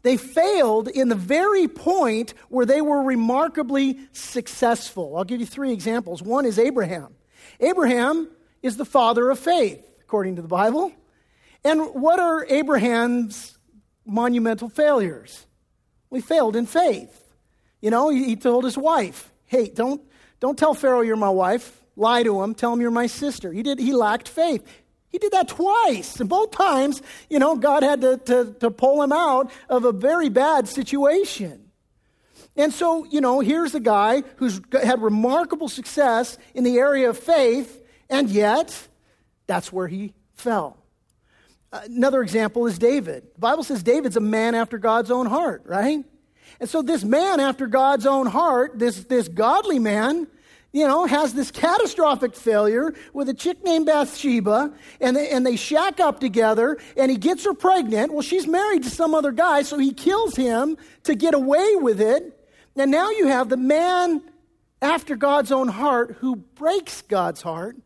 They 0.05 0.17
failed 0.17 0.87
in 0.87 1.09
the 1.09 1.15
very 1.15 1.67
point 1.67 2.35
where 2.49 2.67
they 2.67 2.79
were 2.79 3.01
remarkably 3.01 3.97
successful. 4.11 5.17
I'll 5.17 5.23
give 5.23 5.39
you 5.39 5.47
three 5.47 5.73
examples. 5.73 6.21
One 6.21 6.45
is 6.45 6.59
Abraham. 6.59 7.15
Abraham 7.59 8.29
is 8.61 8.77
the 8.77 8.85
father 8.85 9.31
of 9.31 9.39
faith, 9.39 9.83
according 10.01 10.35
to 10.35 10.43
the 10.43 10.47
Bible. 10.47 10.91
And 11.63 11.81
what 11.95 12.19
are 12.19 12.45
Abraham's 12.45 13.57
monumental 14.05 14.69
failures? 14.69 15.47
We 16.11 16.21
failed 16.21 16.55
in 16.55 16.67
faith. 16.67 17.33
You 17.81 17.89
know, 17.89 18.09
he 18.09 18.35
told 18.35 18.63
his 18.63 18.77
wife, 18.77 19.31
hey, 19.47 19.69
don't, 19.69 20.03
don't 20.39 20.55
tell 20.55 20.75
Pharaoh 20.75 21.01
you're 21.01 21.15
my 21.15 21.31
wife. 21.31 21.83
Lie 21.95 22.21
to 22.21 22.43
him. 22.43 22.53
Tell 22.53 22.73
him 22.73 22.79
you're 22.79 22.91
my 22.91 23.07
sister. 23.07 23.51
He, 23.51 23.63
did, 23.63 23.79
he 23.79 23.91
lacked 23.91 24.29
faith. 24.29 24.67
He 25.15 25.19
did 25.19 25.31
that 25.31 25.47
twice. 25.47 26.19
And 26.19 26.27
both 26.27 26.51
times, 26.51 27.01
you 27.29 27.39
know, 27.39 27.55
God 27.55 27.83
had 27.83 28.01
to, 28.01 28.17
to, 28.17 28.53
to 28.59 28.69
pull 28.69 29.01
him 29.01 29.13
out 29.13 29.49
of 29.69 29.85
a 29.85 29.93
very 29.93 30.27
bad 30.27 30.67
situation. 30.67 31.71
And 32.57 32.73
so, 32.73 33.05
you 33.05 33.21
know, 33.21 33.39
here's 33.39 33.73
a 33.73 33.79
guy 33.79 34.23
who's 34.35 34.59
had 34.73 35.01
remarkable 35.01 35.69
success 35.69 36.37
in 36.53 36.65
the 36.65 36.79
area 36.79 37.09
of 37.09 37.17
faith, 37.17 37.81
and 38.09 38.29
yet 38.29 38.89
that's 39.47 39.71
where 39.71 39.87
he 39.87 40.13
fell. 40.33 40.83
Another 41.71 42.21
example 42.21 42.65
is 42.65 42.77
David. 42.77 43.23
The 43.35 43.39
Bible 43.39 43.63
says 43.63 43.83
David's 43.83 44.17
a 44.17 44.19
man 44.19 44.53
after 44.53 44.77
God's 44.77 45.11
own 45.11 45.27
heart, 45.27 45.61
right? 45.63 46.03
And 46.59 46.69
so 46.69 46.81
this 46.81 47.05
man 47.05 47.39
after 47.39 47.67
God's 47.67 48.05
own 48.05 48.25
heart, 48.25 48.79
this, 48.79 49.05
this 49.05 49.29
godly 49.29 49.79
man, 49.79 50.27
you 50.75 50.85
know, 50.85 51.05
has 51.05 51.33
this 51.33 51.51
catastrophic 51.51 52.35
failure 52.35 52.93
with 53.13 53.29
a 53.29 53.33
chick 53.33 53.63
named 53.63 53.85
Bathsheba, 53.85 54.73
and 54.99 55.15
they, 55.15 55.29
and 55.29 55.45
they 55.45 55.55
shack 55.55 56.01
up 56.01 56.19
together, 56.19 56.77
and 56.97 57.09
he 57.09 57.15
gets 57.15 57.45
her 57.45 57.53
pregnant. 57.53 58.11
Well, 58.11 58.21
she's 58.21 58.45
married 58.45 58.83
to 58.83 58.89
some 58.89 59.15
other 59.15 59.31
guy, 59.31 59.61
so 59.61 59.79
he 59.79 59.93
kills 59.93 60.35
him 60.35 60.75
to 61.03 61.15
get 61.15 61.33
away 61.33 61.77
with 61.77 62.01
it. 62.01 62.45
And 62.75 62.91
now 62.91 63.09
you 63.09 63.27
have 63.27 63.47
the 63.47 63.55
man 63.55 64.21
after 64.81 65.15
God's 65.15 65.49
own 65.49 65.69
heart 65.69 66.17
who 66.19 66.35
breaks 66.35 67.01
God's 67.03 67.41
heart 67.41 67.77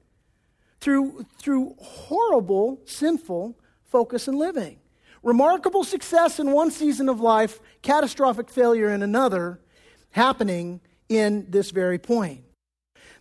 through, 0.80 1.28
through 1.38 1.76
horrible, 1.80 2.82
sinful 2.86 3.56
focus 3.86 4.28
and 4.28 4.36
living. 4.36 4.80
Remarkable 5.22 5.84
success 5.84 6.40
in 6.40 6.54
one 6.54 6.72
season 6.72 7.08
of 7.08 7.20
life, 7.20 7.60
catastrophic 7.84 8.50
failure 8.50 8.90
in 8.90 9.04
another, 9.04 9.60
happening 10.10 10.82
in 11.08 11.46
this 11.52 11.70
very 11.70 12.00
point. 12.00 12.46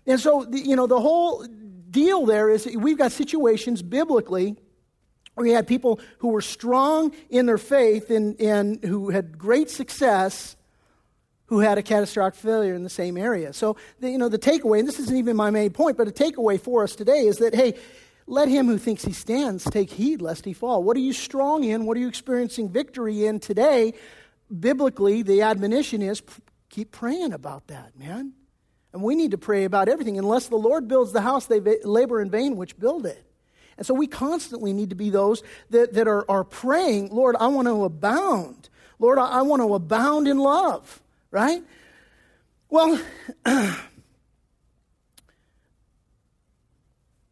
And 0.08 0.18
so, 0.18 0.48
you 0.50 0.74
know, 0.74 0.86
the 0.86 1.00
whole 1.00 1.46
deal 1.90 2.26
there 2.26 2.48
is 2.50 2.66
we've 2.74 2.98
got 2.98 3.12
situations 3.12 3.82
biblically 3.82 4.56
where 5.34 5.46
you 5.46 5.54
had 5.54 5.68
people 5.68 6.00
who 6.18 6.28
were 6.28 6.40
strong 6.40 7.14
in 7.30 7.46
their 7.46 7.58
faith 7.58 8.10
and, 8.10 8.40
and 8.40 8.82
who 8.82 9.10
had 9.10 9.38
great 9.38 9.70
success 9.70 10.56
who 11.46 11.60
had 11.60 11.78
a 11.78 11.82
catastrophic 11.82 12.40
failure 12.40 12.74
in 12.74 12.82
the 12.82 12.90
same 12.90 13.16
area. 13.16 13.52
So, 13.52 13.76
the, 14.00 14.10
you 14.10 14.18
know, 14.18 14.28
the 14.28 14.38
takeaway, 14.38 14.80
and 14.80 14.88
this 14.88 14.98
isn't 14.98 15.16
even 15.16 15.36
my 15.36 15.50
main 15.50 15.70
point, 15.70 15.96
but 15.96 16.08
a 16.08 16.10
takeaway 16.10 16.60
for 16.60 16.82
us 16.82 16.94
today 16.94 17.26
is 17.26 17.38
that, 17.38 17.54
hey, 17.54 17.74
let 18.26 18.48
him 18.48 18.66
who 18.66 18.76
thinks 18.76 19.04
he 19.04 19.12
stands 19.12 19.64
take 19.64 19.90
heed 19.90 20.20
lest 20.20 20.44
he 20.44 20.52
fall. 20.52 20.82
What 20.82 20.96
are 20.96 21.00
you 21.00 21.14
strong 21.14 21.64
in? 21.64 21.86
What 21.86 21.96
are 21.96 22.00
you 22.00 22.08
experiencing 22.08 22.68
victory 22.68 23.24
in 23.24 23.40
today? 23.40 23.94
Biblically, 24.58 25.22
the 25.22 25.42
admonition 25.42 26.02
is 26.02 26.22
keep 26.68 26.92
praying 26.92 27.32
about 27.32 27.68
that, 27.68 27.98
man. 27.98 28.34
And 28.92 29.02
we 29.02 29.14
need 29.14 29.32
to 29.32 29.38
pray 29.38 29.64
about 29.64 29.88
everything. 29.88 30.18
Unless 30.18 30.48
the 30.48 30.56
Lord 30.56 30.88
builds 30.88 31.12
the 31.12 31.20
house, 31.20 31.46
they 31.46 31.60
labor 31.60 32.20
in 32.20 32.30
vain 32.30 32.56
which 32.56 32.78
build 32.78 33.06
it. 33.06 33.22
And 33.76 33.86
so 33.86 33.94
we 33.94 34.06
constantly 34.06 34.72
need 34.72 34.90
to 34.90 34.96
be 34.96 35.10
those 35.10 35.42
that, 35.70 35.94
that 35.94 36.08
are, 36.08 36.28
are 36.28 36.44
praying, 36.44 37.10
Lord, 37.10 37.36
I 37.38 37.46
want 37.46 37.68
to 37.68 37.84
abound. 37.84 38.68
Lord, 38.98 39.18
I, 39.18 39.26
I 39.26 39.42
want 39.42 39.62
to 39.62 39.72
abound 39.74 40.26
in 40.26 40.38
love, 40.38 41.00
right? 41.30 41.62
Well, 42.68 43.00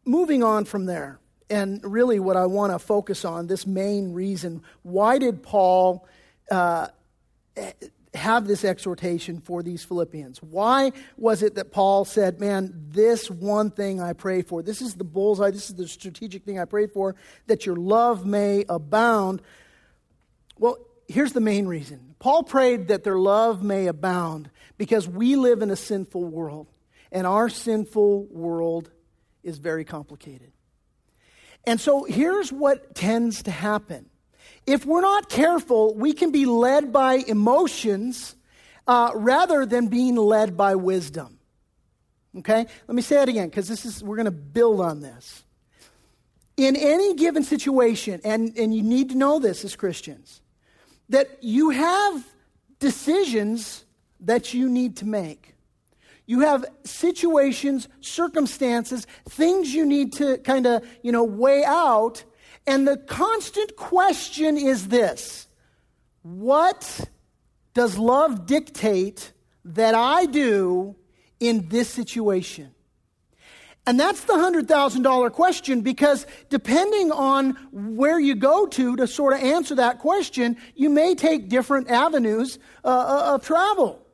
moving 0.05 0.41
on 0.41 0.63
from 0.65 0.85
there, 0.85 1.19
and 1.49 1.81
really 1.83 2.19
what 2.19 2.37
I 2.37 2.45
want 2.45 2.71
to 2.71 2.79
focus 2.79 3.25
on, 3.25 3.47
this 3.47 3.67
main 3.67 4.13
reason, 4.13 4.63
why 4.83 5.17
did 5.17 5.43
Paul 5.43 6.07
uh, 6.49 6.87
have 8.17 8.47
this 8.47 8.65
exhortation 8.65 9.39
for 9.39 9.63
these 9.63 9.83
Philippians? 9.83 10.43
Why 10.43 10.91
was 11.15 11.41
it 11.41 11.55
that 11.55 11.71
Paul 11.71 12.03
said, 12.03 12.39
Man, 12.39 12.73
this 12.89 13.31
one 13.31 13.71
thing 13.71 14.01
I 14.01 14.13
pray 14.13 14.41
for, 14.41 14.61
this 14.61 14.81
is 14.81 14.95
the 14.95 15.03
bullseye, 15.03 15.51
this 15.51 15.69
is 15.69 15.75
the 15.75 15.87
strategic 15.87 16.43
thing 16.43 16.59
I 16.59 16.65
pray 16.65 16.87
for, 16.87 17.15
that 17.47 17.65
your 17.65 17.75
love 17.75 18.25
may 18.25 18.65
abound? 18.67 19.41
Well, 20.59 20.77
here's 21.07 21.33
the 21.33 21.41
main 21.41 21.67
reason 21.67 22.15
Paul 22.19 22.43
prayed 22.43 22.89
that 22.89 23.03
their 23.03 23.17
love 23.17 23.63
may 23.63 23.87
abound 23.87 24.49
because 24.77 25.07
we 25.07 25.35
live 25.35 25.61
in 25.61 25.71
a 25.71 25.75
sinful 25.75 26.23
world, 26.25 26.67
and 27.11 27.25
our 27.25 27.49
sinful 27.49 28.25
world 28.25 28.91
is 29.43 29.57
very 29.57 29.85
complicated. 29.85 30.51
And 31.65 31.79
so 31.81 32.03
here's 32.05 32.51
what 32.51 32.95
tends 32.95 33.43
to 33.43 33.51
happen 33.51 34.09
if 34.65 34.85
we're 34.85 35.01
not 35.01 35.29
careful, 35.29 35.93
we 35.95 36.13
can 36.13 36.31
be 36.31 36.45
led 36.45 36.91
by 36.91 37.15
emotions 37.27 38.35
uh, 38.87 39.11
rather 39.15 39.65
than 39.65 39.87
being 39.87 40.15
led 40.15 40.57
by 40.57 40.75
wisdom. 40.75 41.39
Okay? 42.39 42.65
Let 42.87 42.95
me 42.95 43.01
say 43.01 43.21
it 43.21 43.29
again 43.29 43.49
because 43.49 43.67
this 43.67 43.85
is 43.85 44.03
we're 44.03 44.15
going 44.15 44.25
to 44.25 44.31
build 44.31 44.81
on 44.81 45.01
this. 45.01 45.43
In 46.57 46.75
any 46.75 47.13
given 47.15 47.43
situation, 47.43 48.19
and, 48.23 48.57
and 48.57 48.75
you 48.75 48.81
need 48.81 49.09
to 49.09 49.17
know 49.17 49.39
this 49.39 49.63
as 49.63 49.75
Christians, 49.75 50.41
that 51.09 51.41
you 51.41 51.69
have 51.69 52.25
decisions 52.79 53.85
that 54.21 54.53
you 54.53 54.69
need 54.69 54.97
to 54.97 55.05
make. 55.05 55.53
You 56.25 56.41
have 56.41 56.65
situations, 56.83 57.87
circumstances, 58.01 59.07
things 59.29 59.73
you 59.73 59.85
need 59.85 60.13
to 60.13 60.39
kind 60.39 60.65
of, 60.65 60.85
you 61.01 61.11
know, 61.11 61.23
weigh 61.23 61.63
out 61.63 62.23
and 62.67 62.85
the 62.85 62.97
constant 62.97 63.77
question 63.77 64.57
is 64.57 64.89
this 64.89 65.47
What 66.21 67.09
does 67.73 67.97
love 67.97 68.45
dictate 68.45 69.31
that 69.63 69.95
I 69.95 70.25
do 70.25 70.95
in 71.39 71.69
this 71.69 71.89
situation? 71.89 72.73
And 73.87 73.97
that's 73.97 74.25
the 74.25 74.33
$100,000 74.33 75.31
question 75.31 75.79
because 75.79 76.27
depending 76.49 77.09
on 77.09 77.51
where 77.71 78.19
you 78.19 78.35
go 78.35 78.65
to 78.65 78.97
to 78.97 79.07
sort 79.07 79.33
of 79.33 79.39
answer 79.39 79.75
that 79.75 79.99
question, 79.99 80.57
you 80.75 80.89
may 80.89 81.15
take 81.15 81.47
different 81.47 81.89
avenues 81.89 82.59
uh, 82.83 82.89
uh, 82.89 83.35
of 83.35 83.45
travel, 83.45 84.05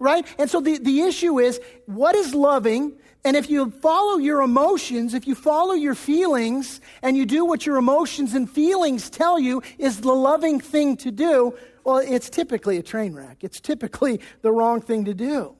right? 0.00 0.26
And 0.36 0.50
so 0.50 0.60
the, 0.60 0.78
the 0.78 1.02
issue 1.02 1.38
is 1.38 1.60
what 1.86 2.16
is 2.16 2.34
loving? 2.34 2.98
And 3.24 3.36
if 3.36 3.50
you 3.50 3.70
follow 3.70 4.16
your 4.18 4.40
emotions, 4.40 5.12
if 5.12 5.26
you 5.26 5.34
follow 5.34 5.74
your 5.74 5.94
feelings, 5.94 6.80
and 7.02 7.16
you 7.16 7.26
do 7.26 7.44
what 7.44 7.66
your 7.66 7.76
emotions 7.76 8.34
and 8.34 8.48
feelings 8.48 9.10
tell 9.10 9.38
you 9.38 9.62
is 9.78 10.00
the 10.00 10.12
loving 10.12 10.58
thing 10.58 10.96
to 10.98 11.10
do, 11.10 11.54
well, 11.84 11.98
it's 11.98 12.30
typically 12.30 12.78
a 12.78 12.82
train 12.82 13.14
wreck. 13.14 13.38
It's 13.42 13.60
typically 13.60 14.20
the 14.42 14.50
wrong 14.52 14.80
thing 14.80 15.04
to 15.04 15.14
do. 15.14 15.54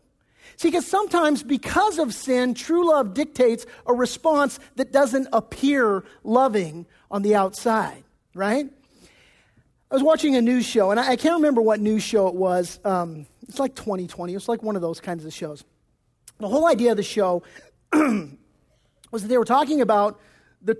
See, 0.57 0.69
because 0.69 0.87
sometimes 0.87 1.43
because 1.43 1.99
of 1.99 2.15
sin, 2.15 2.55
true 2.55 2.89
love 2.89 3.15
dictates 3.15 3.67
a 3.87 3.95
response 3.95 4.59
that 4.77 4.93
doesn't 4.93 5.29
appear 5.33 6.05
loving 6.25 6.87
on 7.11 7.23
the 7.23 7.35
outside, 7.35 8.05
right? 8.35 8.69
I 9.91 9.95
was 9.95 10.03
watching 10.03 10.37
a 10.37 10.43
news 10.43 10.67
show, 10.67 10.91
and 10.91 11.01
I, 11.01 11.17
can't 11.17 11.37
remember 11.37 11.61
what 11.61 11.81
news 11.81 12.03
show 12.03 12.29
it 12.29 12.35
was. 12.35 12.79
Um, 12.85 13.27
it's 13.49 13.59
like 13.59 13.75
2020. 13.75 14.35
It's 14.35 14.49
like 14.49 14.63
one 14.63 14.77
of 14.77 14.83
those 14.83 15.01
kinds 15.01 15.25
of 15.25 15.33
shows. 15.33 15.65
The 16.41 16.49
whole 16.49 16.67
idea 16.67 16.93
of 16.93 16.97
the 16.97 17.03
show 17.03 17.43
was 17.93 19.23
that 19.23 19.29
they 19.29 19.37
were 19.37 19.45
talking 19.45 19.83
about 19.83 20.19
the, 20.63 20.77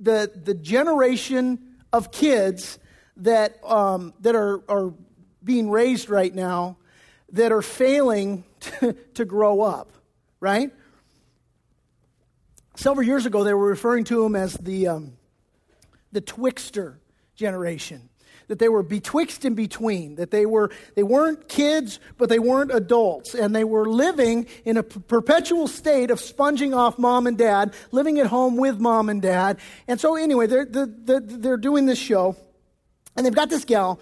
the, 0.00 0.30
the 0.34 0.54
generation 0.54 1.76
of 1.92 2.10
kids 2.10 2.80
that, 3.18 3.58
um, 3.64 4.12
that 4.20 4.34
are, 4.34 4.62
are 4.68 4.92
being 5.42 5.70
raised 5.70 6.10
right 6.10 6.34
now 6.34 6.78
that 7.30 7.52
are 7.52 7.62
failing 7.62 8.44
to, 8.60 8.94
to 9.14 9.24
grow 9.24 9.60
up, 9.60 9.92
right? 10.40 10.72
Several 12.74 13.06
years 13.06 13.24
ago, 13.24 13.44
they 13.44 13.54
were 13.54 13.68
referring 13.68 14.02
to 14.04 14.24
them 14.24 14.34
as 14.34 14.54
the, 14.54 14.88
um, 14.88 15.12
the 16.10 16.20
twixter 16.20 16.98
generation. 17.36 18.08
That 18.48 18.58
they 18.58 18.68
were 18.68 18.82
betwixt 18.82 19.44
and 19.44 19.56
between, 19.56 20.16
that 20.16 20.30
they, 20.30 20.44
were, 20.44 20.70
they 20.96 21.02
weren't 21.02 21.48
kids, 21.48 21.98
but 22.18 22.28
they 22.28 22.38
weren't 22.38 22.72
adults. 22.72 23.34
And 23.34 23.56
they 23.56 23.64
were 23.64 23.86
living 23.86 24.46
in 24.64 24.76
a 24.76 24.82
p- 24.82 25.00
perpetual 25.00 25.66
state 25.66 26.10
of 26.10 26.20
sponging 26.20 26.74
off 26.74 26.98
mom 26.98 27.26
and 27.26 27.38
dad, 27.38 27.72
living 27.90 28.18
at 28.18 28.26
home 28.26 28.56
with 28.56 28.78
mom 28.78 29.08
and 29.08 29.22
dad. 29.22 29.58
And 29.88 29.98
so, 29.98 30.16
anyway, 30.16 30.46
they're, 30.46 30.66
they're, 30.66 31.20
they're 31.20 31.56
doing 31.56 31.86
this 31.86 31.98
show, 31.98 32.36
and 33.16 33.24
they've 33.24 33.34
got 33.34 33.48
this 33.48 33.64
gal 33.64 34.00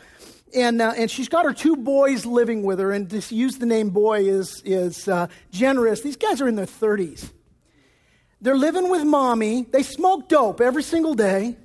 and, 0.55 0.83
uh, 0.83 0.93
and 0.97 1.11
she's 1.11 1.29
got 1.29 1.45
her 1.45 1.53
two 1.53 1.77
boys 1.77 2.27
living 2.27 2.63
with 2.63 2.79
her, 2.79 2.93
and 2.93 3.09
to 3.11 3.35
use 3.35 3.59
the 3.59 3.67
name 3.67 3.91
boy 3.91 4.25
is, 4.29 4.63
is 4.65 5.09
uh, 5.09 5.29
generous. 5.51 6.03
These 6.03 6.17
guys 6.17 6.41
are 6.41 6.49
in 6.49 6.57
their 6.57 6.67
30s. 6.67 7.31
They're 8.41 8.57
living 8.57 8.91
with 8.91 9.05
mommy. 9.05 9.63
They 9.63 9.83
smoke 9.83 10.29
dope 10.29 10.61
every 10.61 10.83
single 10.83 11.15
day. 11.15 11.57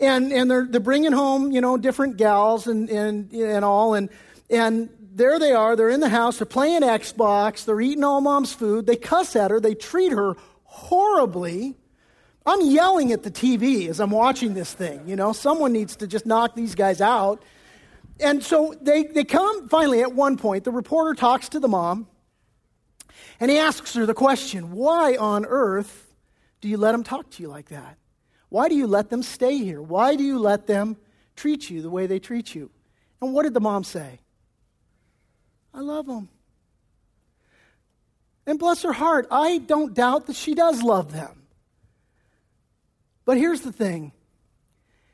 And, 0.00 0.32
and 0.32 0.50
they're, 0.50 0.66
they're 0.68 0.80
bringing 0.80 1.12
home, 1.12 1.52
you 1.52 1.60
know, 1.60 1.76
different 1.76 2.16
gals 2.16 2.66
and, 2.66 2.90
and, 2.90 3.32
and 3.32 3.64
all. 3.64 3.94
And, 3.94 4.10
and 4.50 4.90
there 5.14 5.38
they 5.38 5.52
are. 5.52 5.76
They're 5.76 5.88
in 5.88 6.00
the 6.00 6.08
house. 6.08 6.38
They're 6.38 6.46
playing 6.46 6.82
Xbox. 6.82 7.64
They're 7.64 7.80
eating 7.80 8.02
all 8.04 8.20
mom's 8.20 8.52
food. 8.52 8.86
They 8.86 8.96
cuss 8.96 9.36
at 9.36 9.50
her. 9.50 9.60
They 9.60 9.74
treat 9.74 10.12
her 10.12 10.36
horribly. 10.64 11.76
I'm 12.44 12.60
yelling 12.60 13.12
at 13.12 13.22
the 13.22 13.30
TV 13.30 13.88
as 13.88 14.00
I'm 14.00 14.10
watching 14.10 14.54
this 14.54 14.72
thing. 14.72 15.08
You 15.08 15.16
know, 15.16 15.32
someone 15.32 15.72
needs 15.72 15.96
to 15.96 16.06
just 16.06 16.26
knock 16.26 16.54
these 16.54 16.74
guys 16.74 17.00
out. 17.00 17.42
And 18.20 18.42
so 18.42 18.74
they, 18.80 19.04
they 19.04 19.24
come 19.24 19.68
finally 19.68 20.02
at 20.02 20.12
one 20.12 20.36
point, 20.36 20.64
the 20.64 20.72
reporter 20.72 21.14
talks 21.14 21.48
to 21.50 21.60
the 21.60 21.68
mom 21.68 22.06
and 23.40 23.50
he 23.50 23.58
asks 23.58 23.94
her 23.94 24.06
the 24.06 24.14
question 24.14 24.72
why 24.72 25.16
on 25.16 25.44
earth 25.46 26.12
do 26.60 26.68
you 26.68 26.76
let 26.76 26.92
them 26.92 27.04
talk 27.04 27.30
to 27.30 27.42
you 27.42 27.48
like 27.48 27.68
that? 27.68 27.98
Why 28.54 28.68
do 28.68 28.76
you 28.76 28.86
let 28.86 29.10
them 29.10 29.24
stay 29.24 29.58
here? 29.58 29.82
Why 29.82 30.14
do 30.14 30.22
you 30.22 30.38
let 30.38 30.68
them 30.68 30.96
treat 31.34 31.68
you 31.68 31.82
the 31.82 31.90
way 31.90 32.06
they 32.06 32.20
treat 32.20 32.54
you? 32.54 32.70
And 33.20 33.34
what 33.34 33.42
did 33.42 33.52
the 33.52 33.60
mom 33.60 33.82
say? 33.82 34.20
I 35.74 35.80
love 35.80 36.06
them. 36.06 36.28
And 38.46 38.56
bless 38.56 38.84
her 38.84 38.92
heart, 38.92 39.26
I 39.28 39.58
don't 39.58 39.92
doubt 39.92 40.28
that 40.28 40.36
she 40.36 40.54
does 40.54 40.84
love 40.84 41.10
them. 41.12 41.42
But 43.24 43.38
here's 43.38 43.62
the 43.62 43.72
thing 43.72 44.12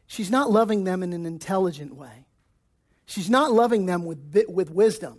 she's 0.06 0.30
not 0.30 0.50
loving 0.50 0.84
them 0.84 1.02
in 1.02 1.14
an 1.14 1.24
intelligent 1.24 1.94
way. 1.94 2.26
She's 3.06 3.30
not 3.30 3.52
loving 3.52 3.86
them 3.86 4.04
with, 4.04 4.44
with 4.50 4.68
wisdom. 4.70 5.18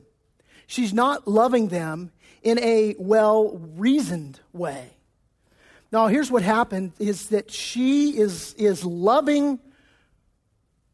She's 0.68 0.94
not 0.94 1.28
loving 1.28 1.70
them 1.70 2.12
in 2.44 2.60
a 2.60 2.94
well 3.00 3.58
reasoned 3.58 4.40
way. 4.54 4.92
Now, 5.92 6.08
here's 6.08 6.32
what 6.32 6.42
happened 6.42 6.94
is 7.00 7.30
that 7.30 7.52
she 7.52 8.18
is, 8.18 8.54
is 8.54 8.86
loving 8.86 9.60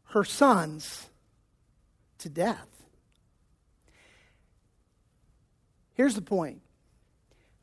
her 0.06 0.24
sons 0.24 1.08
to 2.18 2.28
death. 2.28 2.66
Here's 5.94 6.14
the 6.14 6.22
point. 6.22 6.62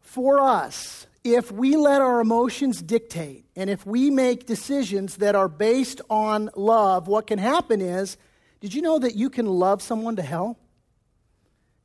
For 0.01 0.39
us, 0.39 1.07
if 1.23 1.51
we 1.51 1.75
let 1.75 2.01
our 2.01 2.21
emotions 2.21 2.81
dictate 2.81 3.45
and 3.55 3.69
if 3.69 3.85
we 3.85 4.11
make 4.11 4.45
decisions 4.45 5.17
that 5.17 5.35
are 5.35 5.49
based 5.49 6.01
on 6.09 6.49
love, 6.55 7.07
what 7.07 7.27
can 7.27 7.39
happen 7.39 7.81
is 7.81 8.17
did 8.61 8.73
you 8.73 8.81
know 8.81 8.99
that 8.99 9.15
you 9.15 9.29
can 9.29 9.45
love 9.45 9.81
someone 9.81 10.15
to 10.15 10.21
hell? 10.21 10.57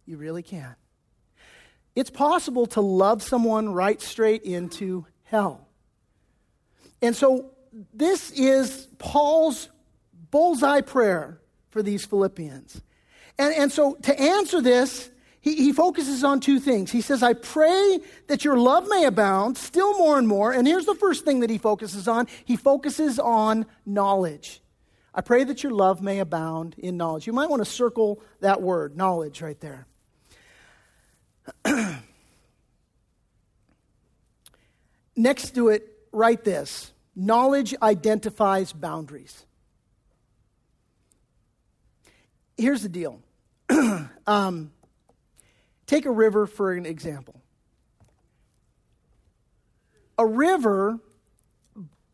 You 0.07 0.17
really 0.17 0.43
can. 0.43 0.77
It's 1.97 2.11
possible 2.11 2.67
to 2.67 2.81
love 2.81 3.23
someone 3.23 3.73
right 3.73 4.01
straight 4.01 4.43
into 4.43 5.07
hell. 5.31 5.69
And 7.01 7.14
so, 7.14 7.53
this 7.95 8.33
is 8.33 8.88
Paul's 8.99 9.69
bullseye 10.33 10.81
prayer 10.81 11.40
for 11.71 11.83
these 11.83 12.05
Philippians. 12.05 12.83
And, 13.38 13.55
and 13.55 13.73
so, 13.73 13.95
to 14.03 14.21
answer 14.21 14.61
this, 14.61 15.09
he, 15.40 15.55
he 15.55 15.73
focuses 15.73 16.25
on 16.25 16.40
two 16.40 16.59
things. 16.59 16.90
He 16.90 17.01
says, 17.01 17.23
I 17.23 17.35
pray 17.35 18.01
that 18.27 18.45
your 18.45 18.59
love 18.59 18.88
may 18.88 19.05
abound 19.05 19.57
still 19.57 19.97
more 19.97 20.19
and 20.19 20.27
more. 20.27 20.53
And 20.53 20.66
here's 20.66 20.85
the 20.85 20.97
first 20.97 21.25
thing 21.25 21.40
that 21.40 21.49
he 21.49 21.59
focuses 21.59 22.09
on 22.09 22.27
he 22.45 22.57
focuses 22.57 23.19
on 23.19 23.66
knowledge. 23.87 24.61
I 25.14 25.21
pray 25.23 25.45
that 25.45 25.62
your 25.62 25.73
love 25.73 26.03
may 26.03 26.19
abound 26.19 26.75
in 26.77 26.97
knowledge. 26.97 27.27
You 27.27 27.33
might 27.33 27.49
want 27.49 27.64
to 27.64 27.71
circle 27.71 28.21
that 28.40 28.61
word, 28.62 28.97
knowledge, 28.97 29.43
right 29.43 29.59
there. 29.61 29.87
Next 35.20 35.54
to 35.56 35.68
it, 35.68 35.87
write 36.12 36.44
this 36.44 36.92
knowledge 37.14 37.74
identifies 37.83 38.72
boundaries. 38.72 39.44
Here's 42.56 42.83
the 42.83 42.88
deal 42.88 43.20
um, 44.26 44.72
take 45.87 46.06
a 46.06 46.11
river 46.11 46.46
for 46.46 46.72
an 46.72 46.87
example. 46.87 47.38
A 50.16 50.24
river 50.24 50.98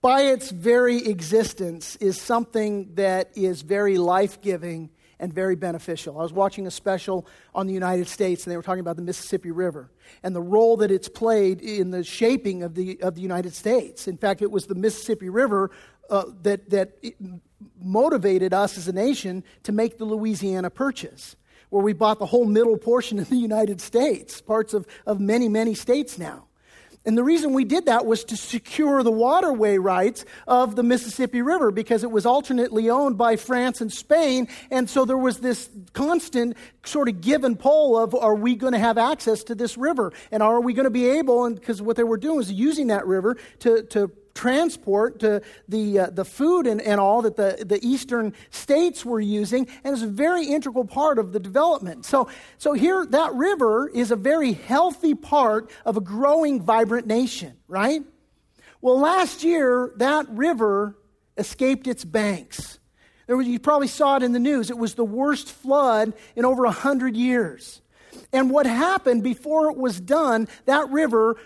by 0.01 0.23
its 0.23 0.51
very 0.51 1.07
existence, 1.07 1.97
is 1.97 2.21
something 2.21 2.95
that 2.95 3.31
is 3.37 3.63
very 3.63 3.99
life 3.99 4.41
giving 4.41 4.91
and 5.19 5.33
very 5.33 5.57
beneficial. 5.57 6.19
I 6.19 6.23
was 6.23 6.33
watching 6.33 6.67
a 6.67 6.71
special 6.71 7.27
on 7.55 7.67
the 7.67 7.75
United 7.75 8.09
States, 8.09 8.45
and 8.45 8.53
they 8.53 8.57
were 8.57 8.63
talking 8.63 8.81
about 8.81 8.97
the 8.97 9.03
Mississippi 9.03 9.51
River 9.51 9.91
and 10.23 10.35
the 10.35 10.43
role 10.43 10.77
that 10.79 10.91
it's 10.91 11.09
played 11.09 11.61
in 11.61 11.91
the 11.91 12.05
shaping 12.05 12.63
of 12.63 12.75
the, 12.75 13.01
of 13.03 13.15
the 13.15 13.23
United 13.23 13.55
States. 13.55 14.09
In 14.09 14.17
fact, 14.17 14.43
it 14.43 14.51
was 14.51 14.67
the 14.67 14.75
Mississippi 14.75 15.29
River 15.29 15.71
uh, 16.11 16.25
that, 16.43 16.71
that 16.71 16.99
motivated 17.83 18.53
us 18.53 18.77
as 18.77 18.89
a 18.89 18.93
nation 18.93 19.43
to 19.63 19.73
make 19.73 19.99
the 19.99 20.05
Louisiana 20.05 20.71
Purchase, 20.71 21.37
where 21.71 21.83
we 21.83 21.93
bought 21.93 22.19
the 22.19 22.27
whole 22.27 22.45
middle 22.45 22.77
portion 22.77 23.19
of 23.19 23.29
the 23.29 23.37
United 23.37 23.81
States, 23.81 24.41
parts 24.41 24.75
of, 24.75 24.87
of 25.07 25.21
many, 25.21 25.49
many 25.49 25.75
states 25.75 26.19
now. 26.19 26.47
And 27.07 27.17
the 27.17 27.23
reason 27.23 27.53
we 27.53 27.65
did 27.65 27.87
that 27.87 28.05
was 28.05 28.25
to 28.25 28.37
secure 28.37 29.05
the 29.05 29.13
waterway 29.13 29.79
rights 29.79 30.25
of 30.49 30.75
the 30.75 30.83
Mississippi 30.83 31.41
River 31.41 31.71
because 31.71 32.03
it 32.03 32.11
was 32.11 32.27
alternately 32.27 32.91
owned 32.91 33.17
by 33.17 33.37
France 33.37 33.81
and 33.81 33.93
Spain. 33.93 34.49
And 34.73 34.91
so 34.91 35.05
there 35.05 35.17
was 35.17 35.39
this 35.39 35.71
constant 35.93 36.57
sort 36.85 37.09
of 37.09 37.21
give 37.21 37.45
and 37.45 37.59
pull 37.59 37.97
of 37.97 38.15
are 38.15 38.35
we 38.35 38.57
going 38.57 38.73
to 38.73 38.79
have 38.81 38.99
access 38.99 39.45
to 39.45 39.55
this 39.55 39.79
river? 39.79 40.13
And 40.33 40.43
are 40.43 40.61
we 40.61 40.75
going 40.75 40.85
to 40.85 40.91
be 40.91 41.09
able, 41.09 41.45
and 41.45 41.55
because 41.55 41.81
what 41.81 41.97
they 41.97 42.05
were 42.05 42.19
doing 42.19 42.37
was 42.37 42.51
using 42.51 42.89
that 42.89 43.07
river 43.07 43.37
to, 43.61 43.85
to 43.85 44.11
transport 44.37 45.19
to 45.21 45.43
the, 45.69 45.99
uh, 45.99 46.11
the 46.11 46.25
food 46.25 46.67
and, 46.67 46.81
and 46.81 47.01
all 47.01 47.23
that 47.23 47.37
the, 47.37 47.65
the 47.67 47.85
eastern 47.85 48.33
states 48.51 49.05
were 49.05 49.21
using, 49.21 49.67
and 49.83 49.95
it's 49.95 50.05
a 50.05 50.07
very 50.07 50.47
integral 50.47 50.85
part 50.85 51.19
of 51.19 51.33
the 51.33 51.41
development. 51.41 52.05
So, 52.05 52.29
so 52.59 52.75
here, 52.75 53.05
that 53.07 53.33
river 53.35 53.89
is 53.89 54.11
a 54.13 54.17
very 54.17 54.53
healthy 54.53 55.15
part 55.15 55.71
of 55.85 55.97
a 55.97 56.01
growing, 56.01 56.63
vibrant 56.63 57.07
nation, 57.07 57.57
right? 57.67 58.03
Well, 58.81 59.01
last 59.01 59.43
year, 59.43 59.93
that 59.97 60.29
river 60.29 60.97
escaped 61.37 61.87
its 61.87 62.05
banks. 62.05 62.79
There 63.27 63.37
was, 63.37 63.49
you 63.49 63.59
probably 63.59 63.89
saw 63.89 64.17
it 64.17 64.23
in 64.23 64.33
the 64.33 64.39
news. 64.39 64.71
It 64.71 64.79
was 64.79 64.95
the 64.95 65.05
worst 65.05 65.51
flood 65.51 66.13
in 66.37 66.45
over 66.45 66.63
100 66.65 67.17
years. 67.17 67.81
And 68.33 68.51
what 68.51 68.67
happened 68.67 69.23
before 69.23 69.71
it 69.71 69.77
was 69.77 70.01
done, 70.01 70.49
that 70.67 70.89
river 70.91 71.37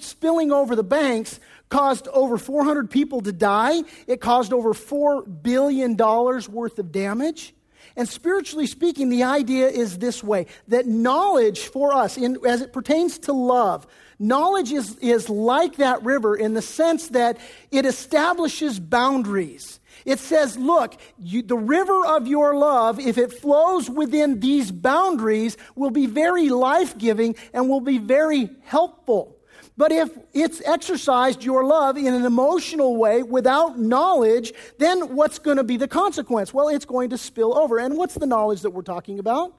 spilling 0.00 0.52
over 0.52 0.74
the 0.76 0.84
banks 0.84 1.40
caused 1.68 2.08
over 2.08 2.38
400 2.38 2.90
people 2.90 3.20
to 3.22 3.32
die. 3.32 3.82
It 4.06 4.20
caused 4.20 4.52
over 4.52 4.72
$4 4.72 5.42
billion 5.42 5.96
worth 5.96 6.78
of 6.78 6.92
damage. 6.92 7.54
And 7.96 8.06
spiritually 8.06 8.66
speaking, 8.66 9.08
the 9.08 9.24
idea 9.24 9.68
is 9.68 9.98
this 9.98 10.22
way 10.22 10.46
that 10.68 10.86
knowledge 10.86 11.60
for 11.60 11.94
us, 11.94 12.18
in, 12.18 12.38
as 12.46 12.60
it 12.60 12.72
pertains 12.72 13.18
to 13.20 13.32
love, 13.32 13.86
knowledge 14.18 14.70
is, 14.70 14.96
is 14.98 15.30
like 15.30 15.76
that 15.76 16.02
river 16.02 16.36
in 16.36 16.52
the 16.52 16.62
sense 16.62 17.08
that 17.08 17.38
it 17.70 17.86
establishes 17.86 18.78
boundaries. 18.78 19.80
It 20.04 20.18
says, 20.18 20.58
look, 20.58 20.96
you, 21.18 21.40
the 21.40 21.56
river 21.56 22.04
of 22.06 22.26
your 22.26 22.54
love, 22.54 23.00
if 23.00 23.16
it 23.16 23.32
flows 23.32 23.88
within 23.88 24.40
these 24.40 24.70
boundaries, 24.70 25.56
will 25.74 25.90
be 25.90 26.06
very 26.06 26.50
life 26.50 26.98
giving 26.98 27.34
and 27.54 27.68
will 27.68 27.80
be 27.80 27.96
very 27.96 28.50
helpful. 28.64 29.35
But 29.76 29.92
if 29.92 30.10
it's 30.32 30.62
exercised 30.64 31.44
your 31.44 31.62
love 31.64 31.98
in 31.98 32.14
an 32.14 32.24
emotional 32.24 32.96
way 32.96 33.22
without 33.22 33.78
knowledge, 33.78 34.54
then 34.78 35.14
what's 35.14 35.38
going 35.38 35.58
to 35.58 35.64
be 35.64 35.76
the 35.76 35.88
consequence? 35.88 36.54
Well, 36.54 36.68
it's 36.68 36.86
going 36.86 37.10
to 37.10 37.18
spill 37.18 37.56
over. 37.56 37.78
And 37.78 37.96
what's 37.96 38.14
the 38.14 38.26
knowledge 38.26 38.62
that 38.62 38.70
we're 38.70 38.82
talking 38.82 39.18
about? 39.18 39.54